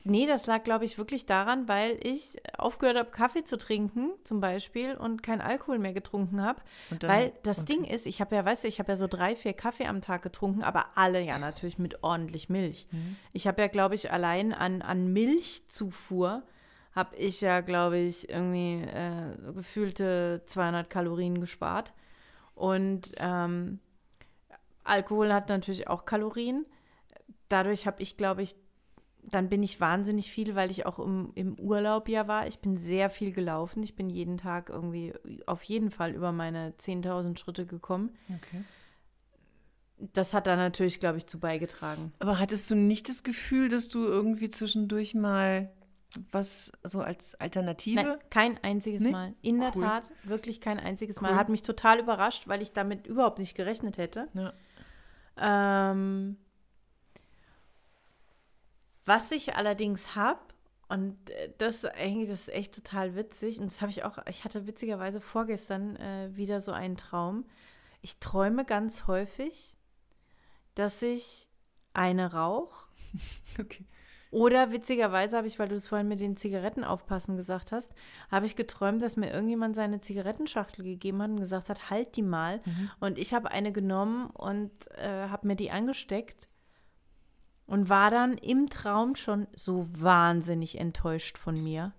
Nee, 0.05 0.25
das 0.25 0.47
lag, 0.47 0.63
glaube 0.63 0.85
ich, 0.85 0.97
wirklich 0.97 1.25
daran, 1.25 1.67
weil 1.67 1.97
ich 2.01 2.37
aufgehört 2.57 2.97
habe, 2.97 3.11
Kaffee 3.11 3.43
zu 3.45 3.57
trinken, 3.57 4.11
zum 4.23 4.41
Beispiel, 4.41 4.95
und 4.95 5.23
kein 5.23 5.39
Alkohol 5.39 5.79
mehr 5.79 5.93
getrunken 5.93 6.41
habe. 6.41 6.61
Weil 7.01 7.31
das 7.43 7.59
okay. 7.59 7.73
Ding 7.73 7.85
ist, 7.85 8.05
ich 8.05 8.19
habe 8.19 8.35
ja, 8.35 8.43
weißt 8.43 8.63
du, 8.65 8.67
ich 8.67 8.79
habe 8.79 8.91
ja 8.91 8.95
so 8.97 9.07
drei, 9.07 9.35
vier 9.35 9.53
Kaffee 9.53 9.85
am 9.85 10.01
Tag 10.01 10.21
getrunken, 10.21 10.63
aber 10.63 10.85
alle 10.95 11.21
ja 11.21 11.37
natürlich 11.39 11.77
mit 11.77 12.03
ordentlich 12.03 12.49
Milch. 12.49 12.87
Mhm. 12.91 13.15
Ich 13.31 13.47
habe 13.47 13.61
ja, 13.61 13.67
glaube 13.67 13.95
ich, 13.95 14.11
allein 14.11 14.53
an, 14.53 14.81
an 14.81 15.13
Milchzufuhr 15.13 16.43
habe 16.93 17.15
ich 17.15 17.41
ja, 17.41 17.61
glaube 17.61 17.97
ich, 17.97 18.29
irgendwie 18.29 18.83
äh, 18.83 19.53
gefühlte 19.53 20.43
200 20.45 20.89
Kalorien 20.89 21.39
gespart. 21.39 21.93
Und 22.55 23.13
ähm, 23.17 23.79
Alkohol 24.83 25.33
hat 25.33 25.49
natürlich 25.49 25.87
auch 25.87 26.05
Kalorien. 26.05 26.65
Dadurch 27.49 27.87
habe 27.87 28.01
ich, 28.01 28.17
glaube 28.17 28.43
ich, 28.43 28.55
dann 29.29 29.49
bin 29.49 29.63
ich 29.63 29.79
wahnsinnig 29.79 30.31
viel, 30.31 30.55
weil 30.55 30.71
ich 30.71 30.85
auch 30.85 30.99
im, 30.99 31.31
im 31.35 31.57
Urlaub 31.59 32.09
ja 32.09 32.27
war. 32.27 32.47
Ich 32.47 32.59
bin 32.59 32.77
sehr 32.77 33.09
viel 33.09 33.31
gelaufen. 33.31 33.83
Ich 33.83 33.95
bin 33.95 34.09
jeden 34.09 34.37
Tag 34.37 34.69
irgendwie 34.69 35.13
auf 35.45 35.63
jeden 35.63 35.91
Fall 35.91 36.13
über 36.13 36.31
meine 36.31 36.71
10.000 36.71 37.37
Schritte 37.37 37.65
gekommen. 37.65 38.11
Okay. 38.29 38.63
Das 39.97 40.33
hat 40.33 40.47
da 40.47 40.55
natürlich, 40.55 40.99
glaube 40.99 41.17
ich, 41.17 41.27
zu 41.27 41.39
beigetragen. 41.39 42.11
Aber 42.19 42.39
hattest 42.39 42.69
du 42.69 42.75
nicht 42.75 43.07
das 43.07 43.23
Gefühl, 43.23 43.69
dass 43.69 43.87
du 43.87 44.03
irgendwie 44.03 44.49
zwischendurch 44.49 45.13
mal 45.13 45.71
was 46.31 46.71
so 46.83 46.99
als 46.99 47.35
Alternative? 47.35 48.03
Nein, 48.03 48.17
kein 48.29 48.63
einziges 48.63 49.01
Nee? 49.01 49.11
Mal. 49.11 49.33
In 49.41 49.59
der 49.59 49.71
Cool. 49.75 49.83
Tat, 49.83 50.11
wirklich 50.23 50.61
kein 50.61 50.79
einziges 50.79 51.17
Cool. 51.17 51.29
Mal. 51.29 51.35
Hat 51.35 51.49
mich 51.49 51.63
total 51.63 51.99
überrascht, 51.99 52.47
weil 52.47 52.61
ich 52.61 52.73
damit 52.73 53.07
überhaupt 53.07 53.39
nicht 53.39 53.55
gerechnet 53.55 53.97
hätte. 53.97 54.27
Ja. 54.33 54.53
Ähm, 55.91 56.37
was 59.05 59.31
ich 59.31 59.55
allerdings 59.55 60.15
habe, 60.15 60.39
und 60.89 61.29
äh, 61.29 61.51
das 61.57 61.85
eigentlich 61.85 62.29
das 62.29 62.41
ist 62.41 62.53
echt 62.53 62.75
total 62.75 63.15
witzig, 63.15 63.59
und 63.59 63.71
das 63.71 63.81
habe 63.81 63.91
ich 63.91 64.03
auch, 64.03 64.19
ich 64.27 64.43
hatte 64.43 64.67
witzigerweise 64.67 65.21
vorgestern 65.21 65.95
äh, 65.95 66.29
wieder 66.35 66.61
so 66.61 66.71
einen 66.71 66.97
Traum. 66.97 67.45
Ich 68.01 68.19
träume 68.19 68.65
ganz 68.65 69.07
häufig, 69.07 69.77
dass 70.75 71.01
ich 71.01 71.47
eine 71.93 72.33
rauch. 72.33 72.87
Okay. 73.59 73.85
Oder 74.33 74.71
witzigerweise 74.71 75.37
habe 75.37 75.45
ich, 75.45 75.59
weil 75.59 75.67
du 75.67 75.75
es 75.75 75.87
vorhin 75.87 76.07
mit 76.07 76.19
den 76.19 76.35
Zigaretten 76.35 76.83
aufpassen 76.83 77.37
gesagt 77.37 77.71
hast, 77.71 77.91
habe 78.31 78.47
ich 78.47 78.55
geträumt, 78.55 79.03
dass 79.03 79.15
mir 79.15 79.31
irgendjemand 79.31 79.75
seine 79.75 80.01
Zigarettenschachtel 80.01 80.83
gegeben 80.83 81.21
hat 81.21 81.29
und 81.29 81.39
gesagt 81.39 81.69
hat, 81.69 81.91
halt 81.91 82.15
die 82.15 82.23
mal. 82.23 82.59
Und 82.99 83.19
ich 83.19 83.35
habe 83.35 83.51
eine 83.51 83.71
genommen 83.71 84.31
und 84.31 84.71
äh, 84.97 85.27
habe 85.29 85.45
mir 85.45 85.55
die 85.55 85.69
angesteckt 85.69 86.49
und 87.73 87.89
war 87.89 88.11
dann 88.11 88.37
im 88.37 88.69
Traum 88.69 89.15
schon 89.15 89.47
so 89.55 89.87
wahnsinnig 89.99 90.77
enttäuscht 90.79 91.37
von 91.39 91.55
mir, 91.61 91.91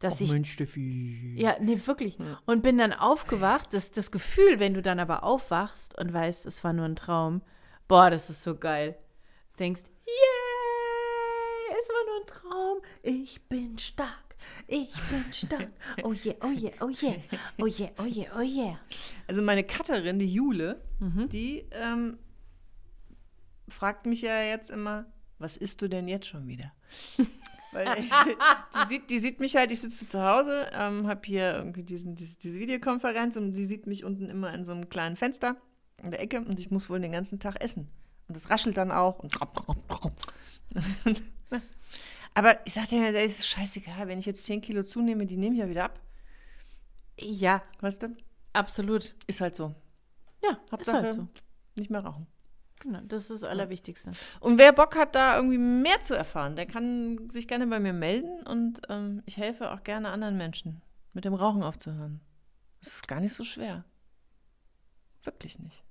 dass 0.00 0.20
ich 0.20 0.30
Mensch, 0.32 0.52
Steffi. 0.52 1.34
ja, 1.38 1.56
nee, 1.60 1.80
wirklich. 1.86 2.18
Ja. 2.18 2.38
Und 2.44 2.62
bin 2.62 2.76
dann 2.76 2.92
aufgewacht. 2.92 3.72
Das, 3.72 3.90
das 3.90 4.10
Gefühl, 4.10 4.60
wenn 4.60 4.74
du 4.74 4.82
dann 4.82 5.00
aber 5.00 5.22
aufwachst 5.24 5.96
und 5.98 6.12
weißt, 6.12 6.44
es 6.44 6.62
war 6.62 6.74
nur 6.74 6.84
ein 6.84 6.96
Traum, 6.96 7.40
boah, 7.88 8.10
das 8.10 8.28
ist 8.28 8.42
so 8.42 8.54
geil. 8.56 8.98
Du 9.52 9.56
denkst, 9.60 9.80
yay, 10.04 11.78
es 11.80 11.88
war 11.88 12.04
nur 12.06 12.20
ein 12.20 12.26
Traum. 12.26 12.78
Ich 13.02 13.48
bin 13.48 13.78
stark. 13.78 14.36
Ich 14.66 14.92
bin 15.10 15.24
stark. 15.32 15.68
Oh 16.02 16.12
yeah, 16.12 16.34
oh 16.42 16.50
yeah, 16.50 16.72
oh 16.80 16.90
yeah. 16.90 17.16
Oh 17.58 17.66
yeah, 17.66 17.88
oh 17.98 18.04
yeah, 18.04 18.26
oh 18.36 18.42
yeah. 18.42 18.78
Also 19.26 19.40
meine 19.40 19.64
Cutterin, 19.64 20.18
die 20.18 20.30
Jule, 20.32 20.82
Mhm. 21.00 21.28
die 21.30 21.66
ähm, 21.72 22.18
fragt 23.68 24.06
mich 24.06 24.22
ja 24.22 24.42
jetzt 24.42 24.70
immer, 24.70 25.06
was 25.38 25.56
isst 25.56 25.82
du 25.82 25.88
denn 25.88 26.08
jetzt 26.08 26.26
schon 26.26 26.46
wieder? 26.46 26.72
Weil 27.72 27.98
ich, 27.98 28.10
die, 28.74 28.86
sieht, 28.88 29.10
die 29.10 29.18
sieht 29.18 29.40
mich 29.40 29.56
halt, 29.56 29.70
ich 29.70 29.80
sitze 29.80 30.08
zu 30.08 30.22
Hause, 30.22 30.66
ähm, 30.72 31.06
habe 31.08 31.20
hier 31.24 31.54
irgendwie 31.56 31.82
diesen, 31.82 32.14
diese, 32.14 32.38
diese 32.38 32.58
Videokonferenz 32.58 33.36
und 33.36 33.52
die 33.52 33.66
sieht 33.66 33.86
mich 33.86 34.02
unten 34.04 34.30
immer 34.30 34.54
in 34.54 34.64
so 34.64 34.72
einem 34.72 34.88
kleinen 34.88 35.16
Fenster 35.16 35.56
in 36.02 36.10
der 36.10 36.20
Ecke 36.20 36.40
und 36.40 36.58
ich 36.58 36.70
muss 36.70 36.88
wohl 36.88 37.00
den 37.00 37.12
ganzen 37.12 37.38
Tag 37.38 37.60
essen. 37.62 37.90
Und 38.28 38.36
das 38.36 38.48
raschelt 38.50 38.76
dann 38.76 38.90
auch. 38.90 39.18
Und 39.18 39.38
Aber 42.34 42.66
ich 42.66 42.74
sagte 42.74 42.96
mir, 42.96 43.12
das 43.12 43.38
ist 43.38 43.46
scheißegal, 43.46 44.08
wenn 44.08 44.18
ich 44.18 44.26
jetzt 44.26 44.44
10 44.46 44.60
Kilo 44.60 44.82
zunehme, 44.82 45.26
die 45.26 45.36
nehme 45.36 45.54
ich 45.54 45.60
ja 45.60 45.68
wieder 45.68 45.84
ab. 45.84 46.00
Ja, 47.18 47.62
Weißt 47.80 48.02
du? 48.02 48.16
absolut. 48.52 49.14
Ist 49.26 49.40
halt 49.40 49.56
so. 49.56 49.74
Ja, 50.42 50.58
Hauptsache, 50.70 50.98
ist 50.98 51.04
halt 51.04 51.12
so. 51.14 51.28
nicht 51.76 51.90
mehr 51.90 52.04
rauchen. 52.04 52.26
Genau, 52.80 53.00
das 53.04 53.22
ist 53.30 53.42
das 53.42 53.44
Allerwichtigste. 53.44 54.10
Und 54.40 54.58
wer 54.58 54.72
Bock 54.72 54.96
hat, 54.96 55.14
da 55.14 55.36
irgendwie 55.36 55.58
mehr 55.58 56.00
zu 56.02 56.14
erfahren, 56.16 56.56
der 56.56 56.66
kann 56.66 57.28
sich 57.30 57.48
gerne 57.48 57.66
bei 57.66 57.80
mir 57.80 57.92
melden 57.94 58.46
und 58.46 58.80
ähm, 58.90 59.22
ich 59.26 59.36
helfe 59.38 59.72
auch 59.72 59.82
gerne 59.82 60.10
anderen 60.10 60.36
Menschen, 60.36 60.82
mit 61.14 61.24
dem 61.24 61.34
Rauchen 61.34 61.62
aufzuhören. 61.62 62.20
Das 62.82 62.94
ist 62.96 63.08
gar 63.08 63.20
nicht 63.20 63.32
so 63.32 63.44
schwer. 63.44 63.84
Wirklich 65.24 65.58
nicht. 65.58 65.82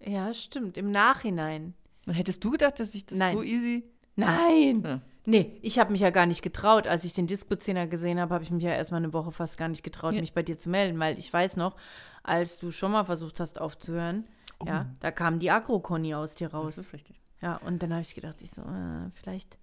Ja, 0.00 0.32
stimmt. 0.34 0.76
Im 0.76 0.90
Nachhinein. 0.90 1.74
Und 2.06 2.14
hättest 2.14 2.42
du 2.44 2.50
gedacht, 2.50 2.78
dass 2.80 2.94
ich 2.94 3.06
das 3.06 3.18
Nein. 3.18 3.34
so 3.36 3.42
easy. 3.42 3.84
Nein. 4.16 4.82
Ja. 4.84 5.00
Nee, 5.24 5.58
ich 5.62 5.78
habe 5.78 5.92
mich 5.92 6.00
ja 6.00 6.10
gar 6.10 6.26
nicht 6.26 6.42
getraut. 6.42 6.86
Als 6.86 7.04
ich 7.04 7.12
den 7.12 7.26
Disco-Zehner 7.26 7.86
gesehen 7.86 8.18
habe, 8.20 8.34
habe 8.34 8.44
ich 8.44 8.50
mich 8.50 8.64
ja 8.64 8.70
erstmal 8.72 8.98
eine 9.02 9.12
Woche 9.12 9.30
fast 9.32 9.58
gar 9.58 9.68
nicht 9.68 9.82
getraut, 9.82 10.14
Ja. 10.14 10.20
mich 10.20 10.32
bei 10.32 10.42
dir 10.42 10.58
zu 10.58 10.70
melden, 10.70 10.98
weil 10.98 11.18
ich 11.18 11.32
weiß 11.32 11.56
noch, 11.56 11.76
als 12.22 12.58
du 12.58 12.70
schon 12.70 12.92
mal 12.92 13.04
versucht 13.04 13.38
hast 13.40 13.60
aufzuhören, 13.60 14.24
ja, 14.66 14.86
da 15.00 15.10
kam 15.10 15.38
die 15.38 15.50
Agro-Conny 15.50 16.14
aus 16.14 16.34
dir 16.34 16.48
Das 16.48 16.54
raus. 16.54 16.78
ist 16.78 16.92
richtig. 16.92 17.20
Ja, 17.40 17.56
und 17.58 17.82
dann 17.82 17.92
habe 17.92 18.02
ich 18.02 18.14
gedacht, 18.14 18.36
ich 18.42 18.50
so, 18.50 18.62
äh, 18.62 19.10
vielleicht, 19.12 19.58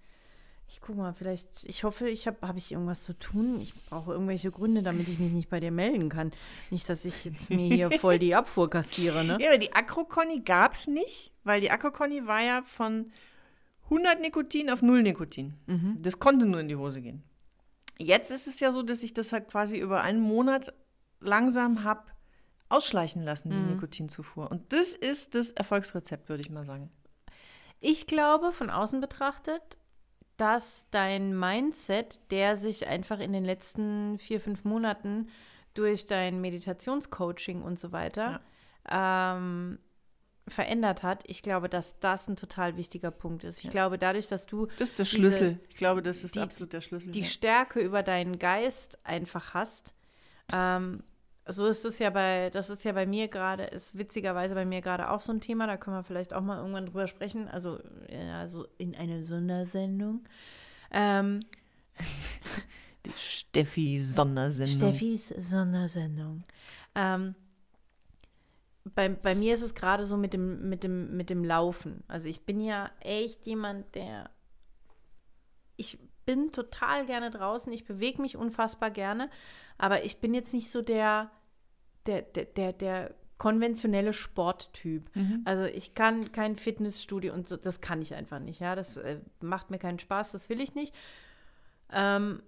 ich 0.68 0.80
guck 0.82 0.96
mal, 0.96 1.14
vielleicht, 1.14 1.66
ich 1.66 1.84
hoffe, 1.84 2.08
ich 2.10 2.26
habe 2.28 2.38
habe 2.48 2.58
ich 2.58 2.72
irgendwas 2.72 3.04
zu 3.04 3.14
tun. 3.14 3.60
Ich 3.60 3.74
brauche 3.90 4.14
irgendwelche 4.14 4.50
Gründe, 4.52 4.82
damit 4.82 5.08
ich 5.10 5.20
mich 5.20 5.32
nicht 5.34 5.50
bei 5.50 5.60
dir 5.60 5.72
melden 5.72 6.08
kann. 6.10 6.32
Nicht, 6.72 6.88
dass 6.88 7.04
ich 7.06 7.26
jetzt 7.26 7.50
mir 7.50 7.68
hier 7.76 7.92
voll 8.00 8.18
die 8.20 8.34
Abfuhr 8.34 8.70
kassiere, 8.70 9.26
ne? 9.26 9.38
Ja, 9.42 9.50
aber 9.50 9.58
die 9.58 9.74
Acro-Conny 9.74 10.42
gab 10.42 10.74
es 10.74 10.88
nicht, 10.88 11.34
weil 11.44 11.60
die 11.62 11.70
Acro-Conny 11.70 12.26
war 12.28 12.42
ja 12.42 12.62
von 12.64 13.12
100 13.86 14.22
Nikotin 14.22 14.70
auf 14.70 14.82
0 14.82 15.04
Nikotin. 15.04 15.54
Das 16.00 16.18
konnte 16.20 16.46
nur 16.46 16.62
in 16.62 16.68
die 16.70 16.76
Hose 16.78 17.02
gehen. 17.02 17.22
Jetzt 17.98 18.32
ist 18.32 18.48
es 18.48 18.60
ja 18.60 18.72
so, 18.72 18.82
dass 18.82 19.04
ich 19.04 19.14
das 19.14 19.32
halt 19.32 19.48
quasi 19.50 19.78
über 19.78 20.02
einen 20.02 20.20
Monat 20.22 20.74
langsam 21.20 21.84
habe 21.84 22.04
ausschleichen 22.70 23.22
lassen, 23.24 23.50
die 23.52 23.58
Nikotinzufuhr. 23.58 24.50
Und 24.50 24.74
das 24.74 24.94
ist 24.96 25.36
das 25.36 25.52
Erfolgsrezept, 25.52 26.30
würde 26.30 26.42
ich 26.42 26.50
mal 26.50 26.66
sagen. 26.66 26.90
Ich 27.80 28.08
glaube, 28.08 28.52
von 28.52 28.70
außen 28.70 29.00
betrachtet, 29.02 29.78
dass 30.38 30.88
dein 30.92 31.38
Mindset, 31.38 32.20
der 32.32 32.58
sich 32.58 32.88
einfach 32.88 33.20
in 33.20 33.32
den 33.34 33.46
letzten 33.46 34.18
vier, 34.20 34.42
fünf 34.42 34.64
Monaten 34.66 35.30
durch 35.74 36.06
dein 36.06 36.42
Meditationscoaching 36.42 37.62
und 37.62 37.80
so 37.80 37.92
weiter 37.92 38.42
ähm, 38.90 39.80
verändert 40.48 41.04
hat, 41.04 41.24
ich 41.28 41.42
glaube, 41.42 41.70
dass 41.70 42.00
das 42.00 42.28
ein 42.28 42.36
total 42.36 42.78
wichtiger 42.78 43.12
Punkt 43.12 43.44
ist. 43.44 43.64
Ich 43.64 43.70
glaube, 43.72 43.98
dadurch, 43.98 44.28
dass 44.28 44.46
du 44.46 44.68
Das 44.78 44.90
ist 44.90 45.00
der 45.00 45.06
diese- 45.06 45.18
Schlüssel. 45.18 45.60
ich 45.70 45.76
glaube, 45.78 46.02
das 46.02 46.24
ist 46.24 46.36
die- 46.36 46.40
absolut 46.40 46.74
der 46.74 46.82
Schlüssel. 46.82 47.12
die 47.12 47.22
ja. 47.22 47.26
Stärke 47.26 47.80
über 47.80 48.04
deinen 48.04 48.38
Geist 48.38 49.00
einfach 49.06 49.54
hast. 49.54 49.96
Ähm, 50.52 51.04
so 51.48 51.66
ist 51.68 51.86
es 51.86 52.00
ja 52.00 52.10
bei, 52.10 52.50
das 52.50 52.70
ist 52.70 52.84
ja 52.84 52.92
bei 52.92 53.06
mir 53.06 53.28
gerade, 53.28 53.64
ist 53.64 53.98
witzigerweise 53.98 54.56
bei 54.56 54.66
mir 54.66 54.82
gerade 54.82 55.12
auch 55.12 55.22
so 55.22 55.32
ein 55.32 55.42
Thema, 55.42 55.68
da 55.68 55.78
können 55.78 55.98
wir 55.98 56.04
vielleicht 56.04 56.34
auch 56.34 56.42
mal 56.42 56.58
irgendwann 56.58 56.88
drüber 56.88 57.08
sprechen, 57.08 57.48
also, 57.48 57.80
also 58.34 58.66
in 58.78 58.96
einer 58.96 59.22
Sondersendung. 59.22 60.28
Ähm, 60.92 61.42
Die 63.06 63.14
Steffi-Sondersendung. 63.16 64.96
Steffis 64.96 65.28
Sondersendung. 65.28 66.44
Ähm, 66.96 67.36
bei, 68.96 69.10
bei 69.10 69.36
mir 69.36 69.54
ist 69.54 69.62
es 69.62 69.76
gerade 69.76 70.06
so 70.06 70.18
mit 70.18 70.34
dem, 70.34 70.70
mit, 70.70 70.84
dem, 70.84 71.16
mit 71.16 71.30
dem 71.30 71.44
Laufen. 71.44 72.04
Also 72.08 72.30
ich 72.30 72.46
bin 72.46 72.60
ja 72.60 72.90
echt 73.00 73.46
jemand, 73.46 73.94
der. 73.96 74.30
Ich 75.78 76.00
bin 76.26 76.52
total 76.52 77.06
gerne 77.06 77.30
draußen, 77.30 77.72
ich 77.72 77.86
bewege 77.86 78.22
mich 78.22 78.38
unfassbar 78.38 78.92
gerne, 78.92 79.30
aber 79.78 80.04
ich 80.04 80.20
bin 80.20 80.34
jetzt 80.34 80.54
nicht 80.54 80.70
so 80.70 80.82
der, 80.82 81.32
der, 82.06 82.22
der, 82.22 82.46
der, 82.46 82.74
der 82.74 83.16
konventionelle 83.38 84.14
Sporttyp. 84.14 85.10
Also 85.46 85.66
ich 85.66 85.94
kann 85.94 86.32
kein 86.32 86.56
Fitnessstudio 86.56 87.34
und 87.34 87.48
so, 87.48 87.58
das 87.58 87.82
kann 87.82 88.02
ich 88.02 88.16
einfach 88.16 88.40
nicht, 88.40 88.60
ja. 88.60 88.76
Das 88.76 88.98
äh, 88.98 89.20
macht 89.42 89.72
mir 89.72 89.80
keinen 89.80 90.00
Spaß, 90.00 90.32
das 90.32 90.50
will 90.50 90.62
ich 90.62 90.74
nicht. 90.74 90.96
Ähm, 91.92 92.42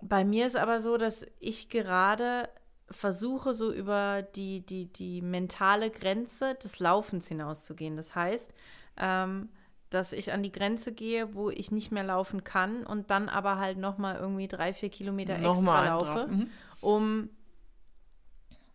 bei 0.00 0.24
mir 0.24 0.46
ist 0.46 0.56
aber 0.56 0.80
so, 0.80 0.96
dass 0.96 1.26
ich 1.40 1.68
gerade 1.68 2.48
versuche, 2.90 3.52
so 3.52 3.72
über 3.72 4.22
die, 4.22 4.64
die, 4.64 4.90
die 4.92 5.20
mentale 5.20 5.90
Grenze 5.90 6.54
des 6.54 6.78
Laufens 6.78 7.28
hinauszugehen. 7.28 7.96
Das 7.96 8.14
heißt, 8.14 8.52
ähm, 8.96 9.50
dass 9.90 10.12
ich 10.12 10.32
an 10.32 10.42
die 10.42 10.52
Grenze 10.52 10.92
gehe, 10.92 11.34
wo 11.34 11.48
ich 11.50 11.70
nicht 11.70 11.90
mehr 11.92 12.04
laufen 12.04 12.44
kann 12.44 12.84
und 12.84 13.10
dann 13.10 13.28
aber 13.28 13.58
halt 13.58 13.78
nochmal 13.78 14.16
irgendwie 14.16 14.48
drei, 14.48 14.72
vier 14.72 14.90
Kilometer 14.90 15.38
Noch 15.38 15.56
extra 15.56 15.86
laufe. 15.86 16.26
Mhm. 16.26 16.50
um 16.80 17.30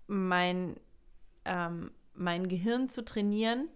mein, 0.08 0.76
ähm, 1.46 1.92
mein 2.14 2.48
Gehirn 2.48 2.90
zu 2.90 3.04
trainieren 3.06 3.70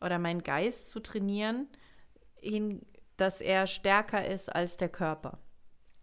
oder 0.00 0.18
meinen 0.18 0.42
Geist 0.42 0.90
zu 0.90 1.00
trainieren, 1.00 1.68
hin, 2.36 2.82
dass 3.16 3.40
er 3.40 3.66
stärker 3.66 4.26
ist 4.26 4.48
als 4.54 4.76
der 4.76 4.88
Körper. 4.88 5.38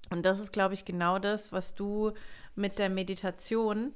Und 0.10 0.24
das 0.24 0.40
ist, 0.40 0.52
glaube 0.52 0.74
ich, 0.74 0.86
genau 0.86 1.20
das, 1.20 1.52
was 1.52 1.76
du 1.76 2.14
mit 2.56 2.80
der 2.80 2.90
Meditation, 2.90 3.94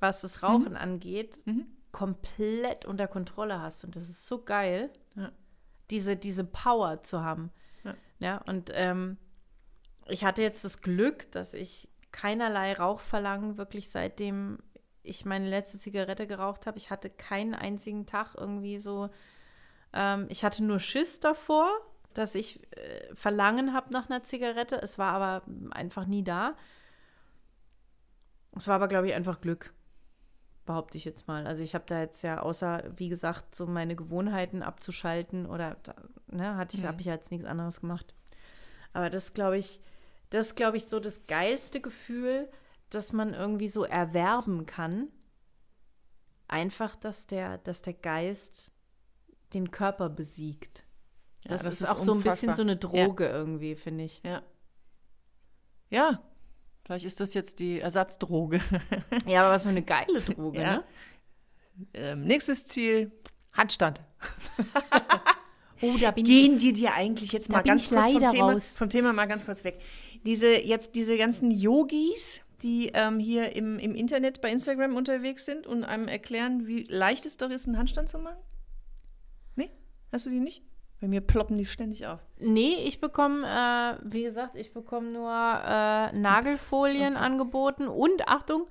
was 0.00 0.22
das 0.22 0.42
Rauchen 0.42 0.76
angeht, 0.76 1.40
Mhm. 1.44 1.66
komplett 1.92 2.84
unter 2.84 3.06
Kontrolle 3.06 3.60
hast. 3.60 3.84
Und 3.84 3.94
das 3.96 4.08
ist 4.08 4.26
so 4.26 4.42
geil. 4.42 4.90
Diese, 5.90 6.16
diese 6.16 6.44
Power 6.44 7.02
zu 7.02 7.22
haben. 7.22 7.50
Ja. 7.84 7.94
Ja, 8.18 8.38
und 8.46 8.70
ähm, 8.74 9.18
ich 10.06 10.24
hatte 10.24 10.42
jetzt 10.42 10.64
das 10.64 10.80
Glück, 10.80 11.30
dass 11.32 11.54
ich 11.54 11.88
keinerlei 12.12 12.72
Rauchverlangen 12.72 13.58
wirklich 13.58 13.90
seitdem 13.90 14.58
ich 15.02 15.24
meine 15.24 15.48
letzte 15.48 15.78
Zigarette 15.78 16.26
geraucht 16.26 16.66
habe. 16.66 16.78
Ich 16.78 16.90
hatte 16.90 17.10
keinen 17.10 17.54
einzigen 17.54 18.06
Tag 18.06 18.34
irgendwie 18.36 18.78
so. 18.78 19.08
Ähm, 19.92 20.26
ich 20.28 20.44
hatte 20.44 20.64
nur 20.64 20.80
Schiss 20.80 21.20
davor, 21.20 21.70
dass 22.12 22.34
ich 22.34 22.60
äh, 22.72 23.14
Verlangen 23.14 23.72
habe 23.72 23.92
nach 23.92 24.10
einer 24.10 24.24
Zigarette. 24.24 24.80
Es 24.82 24.98
war 24.98 25.12
aber 25.12 25.42
einfach 25.70 26.06
nie 26.06 26.24
da. 26.24 26.56
Es 28.56 28.66
war 28.66 28.76
aber, 28.76 28.88
glaube 28.88 29.06
ich, 29.06 29.14
einfach 29.14 29.40
Glück, 29.40 29.72
behaupte 30.66 30.98
ich 30.98 31.04
jetzt 31.04 31.26
mal. 31.28 31.46
Also 31.46 31.62
ich 31.62 31.74
habe 31.74 31.84
da 31.86 32.00
jetzt 32.00 32.22
ja 32.22 32.40
außer, 32.40 32.84
wie 32.96 33.08
gesagt, 33.08 33.54
so 33.54 33.66
meine 33.66 33.96
Gewohnheiten 33.96 34.62
abzuschalten 34.62 35.46
oder, 35.46 35.76
ne, 36.26 36.56
hatte 36.56 36.76
ich, 36.76 36.82
Mhm. 36.82 36.88
habe 36.88 37.00
ich 37.00 37.06
ja 37.06 37.14
jetzt 37.14 37.30
nichts 37.30 37.46
anderes 37.46 37.80
gemacht. 37.80 38.14
Aber 38.92 39.08
das 39.10 39.32
glaube 39.32 39.56
ich, 39.58 39.80
das 40.30 40.48
ist, 40.48 40.56
glaube 40.56 40.76
ich, 40.76 40.88
so 40.88 41.00
das 41.00 41.26
geilste 41.26 41.80
Gefühl, 41.80 42.48
das 42.90 43.12
man 43.12 43.32
irgendwie 43.34 43.68
so 43.68 43.84
erwerben 43.84 44.66
kann. 44.66 45.08
Einfach, 46.48 46.94
dass 46.96 47.26
der, 47.26 47.58
dass 47.58 47.82
der 47.82 47.94
Geist 47.94 48.70
den 49.52 49.70
Körper 49.70 50.08
besiegt. 50.08 50.84
Ja, 51.44 51.50
Das, 51.50 51.62
das 51.62 51.74
ist, 51.74 51.80
ist 51.82 51.88
auch 51.88 51.98
so 51.98 52.12
ein 52.12 52.22
bisschen 52.22 52.50
unfassbar. 52.50 52.56
so 52.56 52.62
eine 52.62 52.76
Droge 52.76 53.26
irgendwie, 53.28 53.74
finde 53.76 54.04
ich. 54.04 54.20
Ja. 54.24 54.42
Ja. 55.90 56.22
Vielleicht 56.86 57.04
ist 57.04 57.18
das 57.18 57.34
jetzt 57.34 57.58
die 57.58 57.80
Ersatzdroge. 57.80 58.60
Ja, 59.26 59.42
aber 59.44 59.54
was 59.54 59.64
für 59.64 59.70
eine 59.70 59.82
geile 59.82 60.20
Droge, 60.20 60.60
Ja. 60.60 60.76
ne? 60.76 60.84
ähm, 61.94 62.24
nächstes 62.24 62.68
Ziel: 62.68 63.10
Handstand. 63.52 64.00
Oh, 65.82 65.94
da 66.00 66.10
bin 66.10 66.24
Gehen 66.24 66.56
die 66.56 66.72
dir 66.72 66.94
eigentlich 66.94 67.32
jetzt 67.32 67.50
mal 67.50 67.62
ganz 67.62 67.82
ich 67.82 67.90
kurz 67.90 68.10
vom 68.10 68.28
Thema, 68.30 68.60
vom 68.60 68.88
Thema 68.88 69.12
mal 69.12 69.26
ganz 69.26 69.44
kurz 69.44 69.62
weg. 69.62 69.78
Diese 70.24 70.58
jetzt 70.58 70.94
diese 70.96 71.18
ganzen 71.18 71.50
Yogis, 71.50 72.40
die 72.62 72.92
ähm, 72.94 73.18
hier 73.18 73.54
im, 73.54 73.78
im 73.78 73.94
Internet 73.94 74.40
bei 74.40 74.50
Instagram 74.50 74.96
unterwegs 74.96 75.44
sind 75.44 75.66
und 75.66 75.84
einem 75.84 76.08
erklären, 76.08 76.66
wie 76.66 76.84
leicht 76.84 77.26
es 77.26 77.36
doch 77.36 77.50
ist, 77.50 77.66
einen 77.66 77.76
Handstand 77.76 78.08
zu 78.08 78.18
machen? 78.18 78.38
Nee? 79.54 79.70
Hast 80.12 80.24
du 80.24 80.30
die 80.30 80.40
nicht? 80.40 80.62
Bei 81.00 81.08
mir 81.08 81.20
ploppen 81.20 81.58
die 81.58 81.66
ständig 81.66 82.06
auf. 82.06 82.20
Nee, 82.38 82.74
ich 82.84 83.00
bekomme, 83.00 83.46
äh, 83.46 83.98
wie 84.02 84.22
gesagt, 84.22 84.56
ich 84.56 84.72
bekomme 84.72 85.10
nur 85.10 85.30
äh, 85.30 86.12
Nagelfolien 86.12 87.16
angeboten 87.16 87.86
und 87.86 88.26
Achtung, 88.28 88.66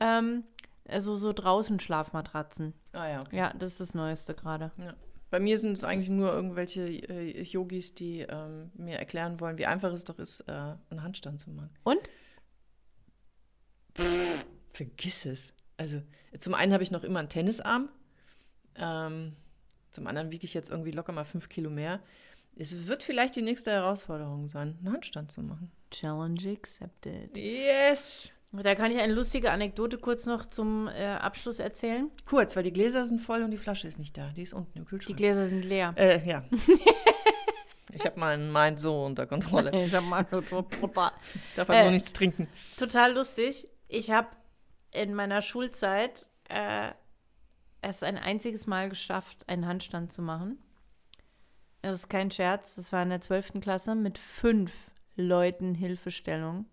ähm, 0.00 0.44
also 0.88 1.16
so 1.16 1.32
draußen 1.32 1.78
Schlafmatratzen. 1.80 2.72
Ah 2.92 3.08
ja, 3.08 3.20
okay. 3.20 3.36
Ja, 3.36 3.52
das 3.52 3.72
ist 3.72 3.80
das 3.80 3.94
Neueste 3.94 4.34
gerade. 4.34 4.70
Ja. 4.78 4.94
Bei 5.30 5.40
mir 5.40 5.58
sind 5.58 5.72
es 5.72 5.84
eigentlich 5.84 6.08
nur 6.08 6.32
irgendwelche 6.32 6.82
äh, 6.88 7.42
Yogis, 7.42 7.94
die 7.94 8.20
ähm, 8.20 8.70
mir 8.74 8.98
erklären 8.98 9.40
wollen, 9.40 9.58
wie 9.58 9.66
einfach 9.66 9.92
es 9.92 10.04
doch 10.04 10.18
ist, 10.18 10.40
äh, 10.48 10.52
einen 10.52 11.02
Handstand 11.02 11.40
zu 11.40 11.50
machen. 11.50 11.70
Und? 11.82 11.98
Vergiss 14.72 15.26
es. 15.26 15.52
Also 15.76 16.00
zum 16.38 16.54
einen 16.54 16.72
habe 16.72 16.82
ich 16.82 16.90
noch 16.90 17.02
immer 17.02 17.18
einen 17.18 17.28
Tennisarm. 17.28 17.88
Ähm, 18.76 19.34
zum 19.96 20.06
anderen 20.06 20.30
wiege 20.30 20.44
ich 20.44 20.54
jetzt 20.54 20.70
irgendwie 20.70 20.92
locker 20.92 21.12
mal 21.12 21.24
fünf 21.24 21.48
Kilo 21.48 21.68
mehr. 21.70 22.00
Es 22.58 22.86
wird 22.86 23.02
vielleicht 23.02 23.34
die 23.36 23.42
nächste 23.42 23.70
Herausforderung 23.72 24.46
sein, 24.46 24.76
einen 24.80 24.92
Handstand 24.94 25.30
zu 25.32 25.42
machen. 25.42 25.70
Challenge 25.90 26.40
accepted. 26.52 27.36
Yes! 27.36 28.32
Da 28.52 28.74
kann 28.74 28.90
ich 28.90 28.98
eine 28.98 29.12
lustige 29.12 29.50
Anekdote 29.50 29.98
kurz 29.98 30.24
noch 30.24 30.46
zum 30.46 30.88
äh, 30.88 31.04
Abschluss 31.06 31.58
erzählen. 31.58 32.10
Kurz, 32.24 32.56
weil 32.56 32.62
die 32.62 32.72
Gläser 32.72 33.04
sind 33.04 33.20
voll 33.20 33.42
und 33.42 33.50
die 33.50 33.58
Flasche 33.58 33.86
ist 33.88 33.98
nicht 33.98 34.16
da. 34.16 34.30
Die 34.34 34.42
ist 34.42 34.54
unten 34.54 34.78
im 34.78 34.84
Die 34.84 34.88
Kühlschrank. 34.88 35.16
Gläser 35.18 35.46
sind 35.46 35.62
leer. 35.64 35.92
äh, 35.96 36.26
ja. 36.26 36.44
ich 37.92 38.04
habe 38.06 38.18
meinen 38.18 38.50
Mind 38.52 38.80
so 38.80 39.04
unter 39.04 39.26
Kontrolle. 39.26 39.70
Ich 39.84 39.94
hab 39.94 40.04
mal 40.04 40.24
nur 40.30 40.42
total, 40.42 41.12
Darf 41.56 41.68
halt 41.68 41.78
Äh. 41.80 41.82
nur 41.82 41.92
nichts 41.92 42.12
trinken. 42.14 42.48
total 42.78 43.12
lustig. 43.14 43.68
Ich 43.88 44.10
habe 44.10 44.28
in 44.92 45.12
meiner 45.14 45.42
Schulzeit 45.42 46.26
äh, 46.48 46.92
es 47.90 48.02
ein 48.02 48.18
einziges 48.18 48.66
Mal 48.66 48.88
geschafft, 48.88 49.48
einen 49.48 49.66
Handstand 49.66 50.12
zu 50.12 50.22
machen. 50.22 50.58
Das 51.82 52.00
ist 52.00 52.08
kein 52.08 52.30
Scherz. 52.30 52.74
Das 52.74 52.92
war 52.92 53.02
in 53.02 53.10
der 53.10 53.20
12. 53.20 53.60
Klasse 53.60 53.94
mit 53.94 54.18
fünf 54.18 54.72
Leuten 55.14 55.74
Hilfestellung. 55.74 56.66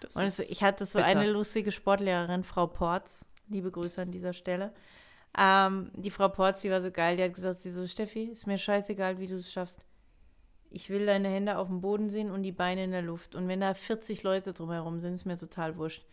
Das 0.00 0.16
Und 0.16 0.24
es, 0.24 0.38
ich 0.38 0.62
hatte 0.62 0.84
so 0.84 0.98
bitter. 0.98 1.08
eine 1.08 1.30
lustige 1.30 1.72
Sportlehrerin, 1.72 2.44
Frau 2.44 2.66
Porz. 2.66 3.26
Liebe 3.48 3.70
Grüße 3.70 4.00
an 4.02 4.10
dieser 4.10 4.32
Stelle. 4.32 4.72
Ähm, 5.38 5.90
die 5.94 6.10
Frau 6.10 6.28
Porz, 6.28 6.62
die 6.62 6.70
war 6.70 6.80
so 6.80 6.90
geil, 6.90 7.16
die 7.16 7.22
hat 7.22 7.34
gesagt, 7.34 7.60
sie 7.60 7.70
so, 7.70 7.86
Steffi, 7.86 8.24
ist 8.24 8.46
mir 8.46 8.58
scheißegal, 8.58 9.18
wie 9.18 9.26
du 9.26 9.36
es 9.36 9.52
schaffst. 9.52 9.84
Ich 10.70 10.90
will 10.90 11.06
deine 11.06 11.28
Hände 11.28 11.58
auf 11.58 11.68
dem 11.68 11.80
Boden 11.80 12.10
sehen 12.10 12.30
und 12.30 12.42
die 12.42 12.52
Beine 12.52 12.84
in 12.84 12.90
der 12.90 13.02
Luft. 13.02 13.34
Und 13.34 13.46
wenn 13.48 13.60
da 13.60 13.74
40 13.74 14.22
Leute 14.22 14.52
drumherum 14.52 15.00
sind, 15.00 15.14
ist 15.14 15.24
mir 15.24 15.38
total 15.38 15.76
wurscht. 15.76 16.04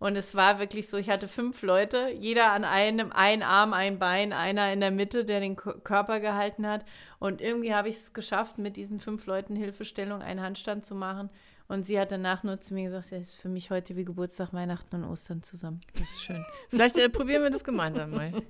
Und 0.00 0.16
es 0.16 0.34
war 0.34 0.58
wirklich 0.58 0.88
so, 0.88 0.96
ich 0.96 1.10
hatte 1.10 1.28
fünf 1.28 1.60
Leute, 1.60 2.08
jeder 2.18 2.52
an 2.52 2.64
einem, 2.64 3.12
ein 3.12 3.42
Arm, 3.42 3.74
ein 3.74 3.98
Bein, 3.98 4.32
einer 4.32 4.72
in 4.72 4.80
der 4.80 4.90
Mitte, 4.90 5.26
der 5.26 5.40
den 5.40 5.56
Körper 5.56 6.20
gehalten 6.20 6.66
hat. 6.66 6.86
Und 7.18 7.42
irgendwie 7.42 7.74
habe 7.74 7.90
ich 7.90 7.96
es 7.96 8.14
geschafft, 8.14 8.56
mit 8.56 8.78
diesen 8.78 8.98
fünf 8.98 9.26
Leuten 9.26 9.56
Hilfestellung 9.56 10.22
einen 10.22 10.40
Handstand 10.40 10.86
zu 10.86 10.94
machen. 10.94 11.28
Und 11.68 11.84
sie 11.84 12.00
hat 12.00 12.10
danach 12.10 12.42
nur 12.44 12.62
zu 12.62 12.72
mir 12.72 12.88
gesagt, 12.88 13.10
ja, 13.10 13.18
ist 13.18 13.36
für 13.36 13.50
mich 13.50 13.70
heute 13.70 13.94
wie 13.94 14.06
Geburtstag, 14.06 14.54
Weihnachten 14.54 14.96
und 14.96 15.04
Ostern 15.04 15.42
zusammen. 15.42 15.80
Das 15.92 16.10
ist 16.10 16.24
schön. 16.24 16.44
Vielleicht 16.70 16.96
äh, 16.96 17.10
probieren 17.10 17.42
wir 17.42 17.50
das 17.50 17.62
gemeinsam 17.62 18.12
mal. 18.12 18.32
oh 18.34 18.42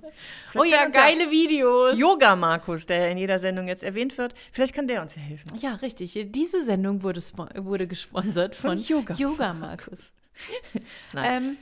Vielleicht 0.51 0.71
ja, 0.71 0.85
uns 0.85 0.95
ja 0.95 1.01
geile 1.01 1.29
Videos. 1.29 1.99
Yoga 1.99 2.37
Markus, 2.37 2.85
der 2.85 2.97
ja 2.97 3.07
in 3.07 3.17
jeder 3.17 3.39
Sendung 3.39 3.67
jetzt 3.67 3.83
erwähnt 3.83 4.17
wird, 4.17 4.33
vielleicht 4.53 4.73
kann 4.73 4.87
der 4.87 5.01
uns 5.01 5.15
ja 5.15 5.21
helfen. 5.21 5.51
Ja, 5.59 5.75
richtig. 5.75 6.17
Diese 6.29 6.63
Sendung 6.63 7.03
wurde, 7.03 7.21
wurde 7.57 7.87
gesponsert 7.87 8.55
von, 8.55 8.77
Von 8.77 8.79
Yoga. 8.79 9.13
Yoga 9.15 9.53
Markus. 9.53 10.13
Nein. 11.13 11.43
ähm, 11.43 11.57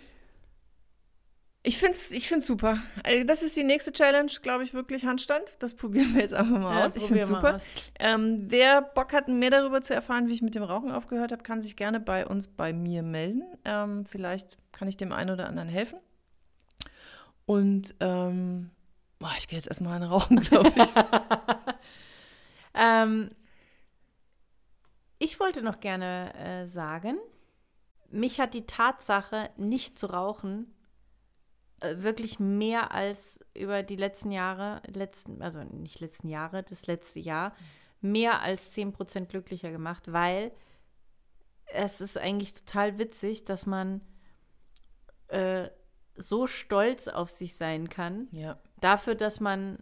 Ich 1.61 1.77
finde 1.77 1.91
es 1.93 2.11
ich 2.11 2.27
find's 2.29 2.45
super. 2.45 2.81
Also 3.03 3.25
das 3.25 3.43
ist 3.43 3.57
die 3.57 3.63
nächste 3.63 3.91
Challenge, 3.91 4.31
glaube 4.41 4.63
ich, 4.63 4.73
wirklich 4.73 5.05
Handstand. 5.05 5.43
Das 5.59 5.73
probieren 5.75 6.13
wir 6.13 6.21
jetzt 6.21 6.33
einfach 6.33 6.57
mal 6.59 6.79
Ja, 6.79 6.85
aus. 6.85 6.95
Ich 6.95 7.03
finde 7.03 7.21
es 7.23 7.27
super. 7.27 7.61
Ähm, 7.99 8.45
wer 8.47 8.81
Bock 8.81 9.11
hat, 9.13 9.27
mehr 9.27 9.49
darüber 9.51 9.81
zu 9.81 9.93
erfahren, 9.93 10.27
wie 10.27 10.33
ich 10.33 10.41
mit 10.41 10.55
dem 10.55 10.63
Rauchen 10.63 10.91
aufgehört 10.91 11.31
habe, 11.33 11.43
kann 11.43 11.61
sich 11.61 11.75
gerne 11.75 11.99
bei 11.99 12.25
uns, 12.25 12.47
bei 12.47 12.71
mir 12.73 13.03
melden. 13.03 13.43
Ähm, 13.65 14.05
vielleicht 14.05 14.57
kann 14.71 14.87
ich 14.87 14.95
dem 14.97 15.11
einen 15.11 15.31
oder 15.31 15.47
anderen 15.47 15.67
helfen. 15.69 15.99
Und 17.45 17.93
ähm, 17.99 18.69
boah, 19.19 19.31
ich 19.37 19.47
gehe 19.47 19.57
jetzt 19.57 19.67
erstmal 19.67 19.95
eine 19.95 20.07
rauchen, 20.09 20.39
glaube 20.41 20.71
ich. 20.75 20.87
Ähm, 22.73 23.31
ich 25.17 25.39
wollte 25.39 25.61
noch 25.61 25.79
gerne 25.79 26.33
äh, 26.35 26.65
sagen, 26.67 27.17
mich 28.11 28.39
hat 28.39 28.53
die 28.53 28.65
Tatsache, 28.65 29.49
nicht 29.57 29.99
zu 29.99 30.07
rauchen, 30.07 30.73
äh, 31.81 31.97
wirklich 31.97 32.39
mehr 32.39 32.91
als 32.91 33.39
über 33.53 33.83
die 33.83 33.95
letzten 33.95 34.31
Jahre, 34.31 34.81
letzten, 34.87 35.41
also 35.41 35.63
nicht 35.63 35.99
letzten 35.99 36.27
Jahre, 36.27 36.63
das 36.63 36.87
letzte 36.87 37.19
Jahr, 37.19 37.55
mehr 38.01 38.41
als 38.41 38.75
10% 38.75 39.25
glücklicher 39.25 39.71
gemacht, 39.71 40.11
weil 40.11 40.51
es 41.65 42.01
ist 42.01 42.17
eigentlich 42.17 42.53
total 42.53 42.97
witzig, 42.97 43.45
dass 43.45 43.65
man 43.65 44.01
äh, 45.27 45.69
so 46.15 46.47
stolz 46.47 47.07
auf 47.07 47.29
sich 47.29 47.55
sein 47.55 47.89
kann, 47.89 48.27
ja. 48.31 48.57
dafür, 48.81 49.15
dass 49.15 49.39
man 49.39 49.77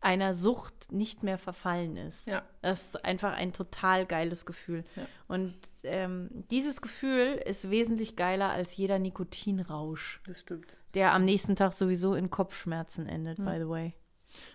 einer 0.00 0.34
Sucht 0.34 0.92
nicht 0.92 1.22
mehr 1.22 1.38
verfallen 1.38 1.96
ist. 1.96 2.26
Ja. 2.26 2.42
Das 2.62 2.84
ist 2.84 3.04
einfach 3.04 3.32
ein 3.32 3.52
total 3.52 4.06
geiles 4.06 4.46
Gefühl. 4.46 4.84
Ja. 4.96 5.06
Und 5.28 5.56
ähm, 5.84 6.28
dieses 6.50 6.80
Gefühl 6.82 7.40
ist 7.46 7.70
wesentlich 7.70 8.16
geiler 8.16 8.50
als 8.50 8.76
jeder 8.76 8.98
Nikotinrausch, 8.98 10.20
Das 10.26 10.40
stimmt. 10.40 10.66
der 10.94 11.12
am 11.14 11.24
nächsten 11.24 11.56
Tag 11.56 11.72
sowieso 11.72 12.14
in 12.14 12.30
Kopfschmerzen 12.30 13.06
endet, 13.06 13.38
Hm. 13.38 13.44
by 13.44 13.56
the 13.58 13.68
way. 13.68 13.94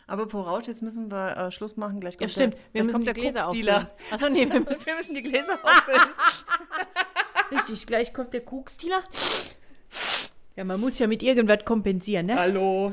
Aber 0.08 0.28
pro 0.28 0.42
Rausch, 0.42 0.68
jetzt 0.68 0.82
müssen 0.82 1.10
wir 1.10 1.38
äh, 1.38 1.52
Schluss 1.52 1.78
machen. 1.78 2.02
Gleich 2.02 2.16
Ja, 2.16 2.20
kommt 2.20 2.32
stimmt. 2.32 2.54
Der, 2.56 2.60
Wir 2.74 2.84
müssen 2.84 3.06
die 3.06 3.14
Gläser 3.14 3.48
auffüllen. 3.48 3.88
Achso, 4.12 4.28
nee, 4.28 4.50
wir 4.50 4.60
müssen, 4.60 4.86
Wir 4.86 4.96
müssen 4.96 5.16
die 5.16 5.22
Gläser 5.24 5.54
auffüllen. 5.64 6.02
richtig, 7.52 7.88
gleich 7.88 8.14
kommt 8.14 8.34
der 8.34 8.42
Koksdealer. 8.42 9.02
Ja, 10.58 10.66
man 10.66 10.80
muss 10.82 11.00
ja 11.00 11.08
mit 11.08 11.24
irgendwas 11.24 11.64
kompensieren, 11.64 12.26
ne? 12.26 12.36
Hallo. 12.36 12.92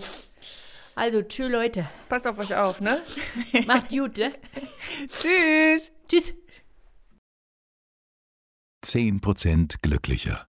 Also, 0.94 1.22
tschö, 1.22 1.48
Leute. 1.48 1.88
Passt 2.08 2.26
auf 2.28 2.38
euch 2.38 2.54
auf, 2.54 2.80
ne? 2.80 3.00
Macht 3.66 3.88
gut, 3.90 4.16
ne? 4.18 4.32
Tschüss. 5.08 5.90
Tschüss. 6.08 6.34
10% 8.86 9.78
glücklicher. 9.82 10.46